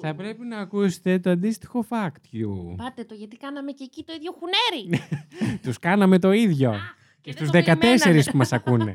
θα 0.00 0.14
πρέπει 0.14 0.44
να 0.44 0.58
ακούσετε 0.58 1.18
το 1.18 1.30
αντίστοιχο 1.30 1.86
fact 1.88 2.36
you. 2.36 2.76
Πάτε 2.76 3.04
το 3.04 3.14
γιατί 3.14 3.36
κάναμε 3.36 3.72
και 3.72 3.84
εκεί 3.84 4.04
το 4.04 4.12
ίδιο 4.16 4.32
χουνέρι. 4.32 5.02
Τους 5.64 5.78
κάναμε 5.78 6.18
το 6.18 6.32
ίδιο. 6.32 6.74
Και 7.28 7.34
και 7.34 7.44
στους 7.44 7.50
δεν 7.50 7.64
το 7.64 7.70
14 7.72 7.78
περιμένανε. 7.78 8.22
που 8.22 8.36
μας 8.36 8.52
ακούνε. 8.52 8.92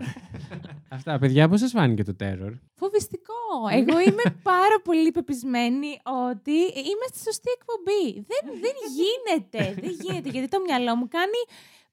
Αυτά, 0.95 1.19
παιδιά, 1.19 1.49
πώς 1.49 1.59
σας 1.59 1.71
φάνηκε 1.71 2.03
το 2.03 2.15
terror. 2.19 2.53
Φοβιστικό. 2.75 3.33
Εγώ 3.71 3.99
είμαι 4.07 4.23
πάρα 4.43 4.77
πολύ 4.83 5.11
πεπισμένη 5.11 5.87
ότι 6.31 6.51
είμαι 6.89 7.05
στη 7.11 7.19
σωστή 7.23 7.49
εκπομπή. 7.57 8.25
Δεν, 8.31 8.59
δεν 8.61 8.75
γίνεται. 8.99 9.81
Δεν 9.81 9.91
γίνεται. 10.01 10.29
Γιατί 10.29 10.47
το 10.47 10.59
μυαλό 10.65 10.95
μου 10.95 11.07
κάνει 11.07 11.39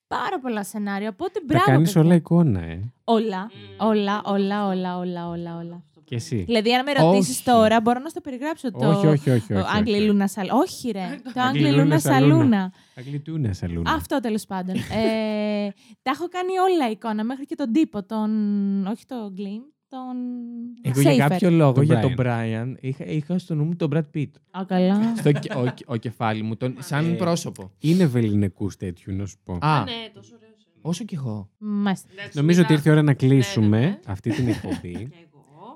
πάρα 0.06 0.38
πολλά 0.40 0.64
σενάρια. 0.64 1.08
Οπότε 1.08 1.38
Τα 1.38 1.44
μπράβο. 1.46 1.64
κάνεις 1.64 1.92
παιδιά. 1.92 2.00
όλα 2.08 2.14
εικόνα, 2.14 2.60
ε. 2.60 2.92
Όλα. 3.04 3.50
Όλα, 3.78 4.22
όλα, 4.24 4.66
όλα, 4.66 4.98
όλα, 4.98 5.28
όλα, 5.28 5.56
όλα. 5.58 5.82
Και 6.10 6.16
εσύ. 6.16 6.36
Δηλαδή, 6.36 6.74
αν 6.74 6.84
με 6.84 6.92
ρωτήσεις 6.92 7.34
Όχι. 7.36 7.44
τώρα, 7.44 7.80
μπορώ 7.80 8.00
να 8.00 8.08
στο 8.08 8.20
περιγράψω 8.20 8.70
το. 8.70 8.88
Όχι, 8.88 9.06
όχι, 9.06 9.30
όχι. 9.30 9.46
Το 9.46 9.58
όχι, 9.58 9.76
Άγγλι 9.76 9.94
όχι. 9.96 10.04
Λούνα 10.04 10.26
Σαλούνα. 10.26 10.54
Όχι, 10.54 10.90
ρε. 10.90 11.00
Το 11.34 11.40
Άγγλι 11.40 11.58
Άγγλι 11.58 11.70
Λούνα 11.70 11.82
Λούνα 11.82 11.98
Σαλούνα. 11.98 12.32
Σαλούνα. 12.34 12.72
Αγγλιτούνα 12.94 13.52
σαλούνα. 13.52 13.92
Αυτό 13.92 14.20
τέλος 14.20 14.46
πάντων. 14.46 14.74
ε, 15.00 15.68
τα 16.02 16.10
έχω 16.10 16.28
κάνει 16.28 16.58
όλα 16.70 16.90
εικόνα, 16.90 17.24
μέχρι 17.24 17.44
και 17.46 17.54
τον 17.54 17.72
τύπο, 17.72 18.04
τον. 18.04 18.30
Όχι 18.86 19.06
τον 19.06 19.34
Gleam, 19.36 19.62
τον. 19.88 20.16
Εγώ 20.82 21.00
για 21.00 21.26
Shaffer. 21.26 21.28
κάποιο 21.28 21.50
λόγο 21.50 21.72
Τον 21.72 21.84
για 21.84 22.00
τον 22.00 22.14
Brian. 22.18 22.22
Brian 22.22 22.74
είχα, 22.80 23.04
είχα 23.04 23.38
στο 23.38 23.54
νου 23.54 23.64
μου 23.64 23.76
τον 23.76 23.90
Brad 23.94 24.16
Pitt. 24.16 24.30
Α, 24.50 24.64
καλά. 24.66 25.12
Στο, 25.16 25.32
κε- 25.32 25.54
ο, 25.56 25.64
ο 25.86 25.96
κεφάλι 25.96 26.42
μου, 26.42 26.56
τον, 26.56 26.76
σαν 26.78 27.12
Ε, 27.12 27.16
πρόσωπο. 27.16 27.70
Είναι 27.78 28.06
βεληνεκούς 28.06 28.76
τέτοιου, 28.76 29.14
να 29.16 29.26
σου 29.26 29.36
πω. 29.44 29.58
Α, 29.60 29.82
Ναι, 29.84 30.10
τόσο 30.14 30.34
ωραίος. 30.36 30.66
όσο 30.80 31.04
κι 31.04 31.14
εγώ. 31.14 31.48
Μάλιστα. 31.58 32.08
Νομίζω 32.32 32.62
ότι 32.62 32.72
ήρθε 32.72 32.88
η 32.88 32.92
ώρα 32.92 33.02
να 33.02 33.14
κλείσουμε 33.14 33.78
ναι, 33.78 33.86
ναι. 33.86 33.98
αυτή 34.06 34.30
την 34.30 34.48
εκπομπή. 34.48 35.08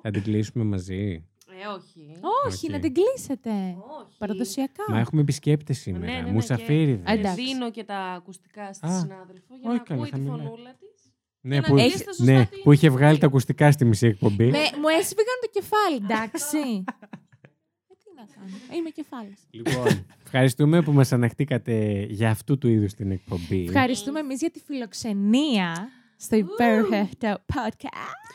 Και 0.05 0.11
εγώ. 0.11 0.17
Θα 0.17 0.23
την 0.23 0.23
κλείσουμε 0.23 0.65
μαζί. 0.65 1.25
Ε, 1.63 1.67
όχι. 1.77 2.01
Όχι, 2.47 2.67
Οκ. 2.67 2.73
να 2.73 2.79
την 2.79 2.95
κλείσετε. 2.95 3.51
Όχι. 3.51 4.17
Παραδοσιακά. 4.19 4.85
Μα 4.89 4.99
έχουμε 4.99 5.21
επισκέπτες 5.21 5.77
Ναι, 5.77 5.83
σήμερα. 5.83 6.13
ναι, 6.13 6.21
ναι, 6.21 6.31
Μουσαφίριδες. 6.31 7.05
και- 7.07 7.13
Εντάξει. 7.13 7.43
Δίνω 7.45 7.71
και 7.71 7.85
τα 7.85 7.97
ακουστικά 7.99 8.73
στη 8.73 8.87
Α, 8.87 8.99
συνάδελφο 8.99 9.55
για 9.61 9.71
όχι 9.71 9.79
να 9.79 9.85
καλά, 9.85 10.01
ακούει 10.01 10.11
θα 10.11 10.17
τη 10.17 10.23
μιλάει. 10.23 10.37
φωνούλα 10.47 10.71
της. 10.81 11.13
Ναι, 11.41 11.53
Για 11.55 11.61
να 11.61 11.69
που, 11.69 11.75
αγγίξετε 11.81 12.13
σωστά 12.13 12.33
ναι, 12.33 12.47
την 12.47 12.63
που 12.63 12.73
είχε 12.73 12.89
βγάλει 12.89 13.03
εκπομπή. 13.05 13.21
τα 13.21 13.27
ακουστικά 13.27 13.73
στη 13.73 13.85
μισή 13.85 14.07
εκπομπή. 14.07 14.45
Με, 14.51 14.59
μου 14.81 14.89
έσφυγαν 14.99 15.39
το 15.41 15.49
κεφάλι, 15.53 15.97
εντάξει. 15.97 16.59
ε, 16.59 17.97
τι 18.03 18.09
να 18.17 18.25
κάνω. 18.35 18.57
Είμαι 18.79 18.91
κεφάλι. 18.91 19.37
Λοιπόν, 19.51 20.07
ευχαριστούμε 20.25 20.83
που 20.83 20.93
μας 20.93 21.13
αναχτήκατε 21.13 22.07
για 22.11 22.31
αυτού 22.31 22.59
του 22.59 22.69
είδους 22.69 22.95
την 22.95 23.11
εκπομπή. 23.11 23.65
Ευχαριστούμε 23.69 24.21
εμείς 24.21 24.41
για 24.41 24.51
τη 24.51 24.61
φιλοξενία 24.61 25.89
στο 26.17 26.37
υπέροχο 26.37 27.09
podcast. 27.55 28.31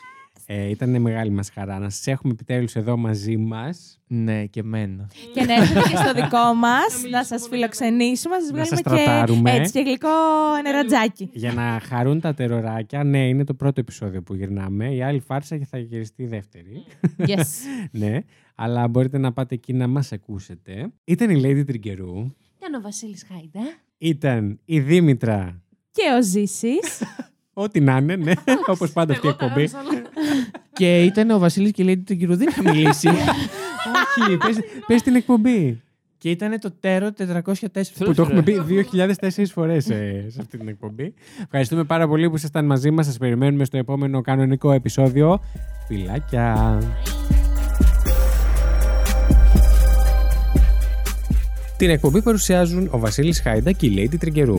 Ε, 0.52 0.68
ήταν 0.68 1.00
μεγάλη 1.00 1.30
μας 1.30 1.50
χαρά 1.50 1.78
να 1.78 1.90
σας 1.90 2.06
έχουμε 2.06 2.32
επιτέλους 2.32 2.74
εδώ 2.76 2.96
μαζί 2.96 3.36
μας. 3.36 3.98
Ναι, 4.06 4.46
και 4.46 4.60
εμένα. 4.60 5.10
και 5.34 5.44
να 5.44 5.54
έρθετε 5.54 5.80
και 5.90 5.96
στο 5.96 6.12
δικό 6.14 6.54
μας, 6.54 6.86
μιλήσουμε 6.86 7.10
να 7.18 7.24
σας 7.24 7.40
μόνο 7.40 7.52
φιλοξενήσουμε, 7.52 8.34
να 8.36 8.40
σας 8.40 8.50
Να 8.50 8.54
βγάλουμε 8.56 8.76
σας 8.76 8.80
και, 8.82 9.04
τρατάρουμε. 9.04 9.52
έτσι, 9.52 9.72
και 9.72 9.80
γλυκό 9.80 10.08
νερατζάκι. 10.62 11.30
Για 11.32 11.52
να 11.52 11.80
χαρούν 11.80 12.20
τα 12.20 12.34
τεροράκια. 12.34 13.04
Ναι, 13.04 13.28
είναι 13.28 13.44
το 13.44 13.54
πρώτο 13.54 13.80
επεισόδιο 13.80 14.22
που 14.22 14.34
γυρνάμε. 14.34 14.94
Η 14.94 15.02
άλλη 15.02 15.20
φάρσα 15.20 15.58
θα 15.70 15.78
γυριστεί 15.78 16.22
η 16.22 16.26
δεύτερη. 16.26 16.84
yes. 17.18 17.46
ναι, 18.00 18.18
αλλά 18.54 18.88
μπορείτε 18.88 19.18
να 19.18 19.32
πάτε 19.32 19.54
εκεί 19.54 19.72
να 19.72 19.86
μας 19.86 20.12
ακούσετε. 20.12 20.92
Ήταν 21.04 21.30
η 21.30 21.40
Lady 21.44 21.62
Τριγκερού. 21.66 22.14
Ήταν 22.58 22.74
ο 22.74 22.80
Βασίλης 22.80 23.24
Χάιντα. 23.28 23.60
Ήταν 23.98 24.60
η 24.64 24.80
Δήμητρα. 24.80 25.62
και 25.90 26.02
ο 26.18 26.22
Ζήσης. 26.22 27.02
Ό,τι 27.62 27.80
να 27.80 27.96
είναι, 27.96 28.16
ναι, 28.16 28.32
όπως 28.72 28.92
πάντα 28.92 29.12
αυτή 29.12 29.26
η 29.26 29.30
εκπομπή. 29.30 29.70
και 30.72 31.02
ήταν 31.02 31.30
ο 31.30 31.38
Βασίλης 31.38 31.72
και 31.72 31.82
η 31.82 31.86
Lady 31.88 32.02
του 32.06 32.16
Κυρού. 32.16 32.36
Δεν 32.36 32.48
είχα 32.48 32.62
μιλήσει. 32.62 33.08
Όχι, 34.26 34.36
πες, 34.36 34.58
πες 34.86 35.02
την 35.02 35.14
εκπομπή. 35.14 35.80
και 36.18 36.30
ήταν 36.30 36.60
το 36.60 36.70
τέρο 36.80 37.10
404. 37.18 37.42
που 38.04 38.14
το 38.14 38.22
έχουμε 38.22 38.42
πει 38.42 38.62
2.004 38.92 39.44
φορές 39.52 39.90
ε, 39.90 40.26
σε 40.28 40.40
αυτή 40.40 40.58
την 40.58 40.68
εκπομπή. 40.68 41.14
Ευχαριστούμε 41.42 41.84
πάρα 41.84 42.08
πολύ 42.08 42.30
που 42.30 42.36
ήσασταν 42.36 42.66
μαζί 42.66 42.90
μας. 42.90 43.06
Σας 43.06 43.18
περιμένουμε 43.18 43.64
στο 43.64 43.76
επόμενο 43.76 44.20
κανονικό 44.20 44.72
επεισόδιο. 44.72 45.40
Φιλάκια! 45.86 46.78
Την 51.76 51.90
εκπομπή 51.90 52.22
παρουσιάζουν 52.22 52.88
ο 52.90 52.98
Βασίλης 52.98 53.40
Χάιντα 53.40 53.72
και 53.72 53.86
η 53.86 53.94
Lady 53.96 54.18
Τριγκερού. 54.18 54.58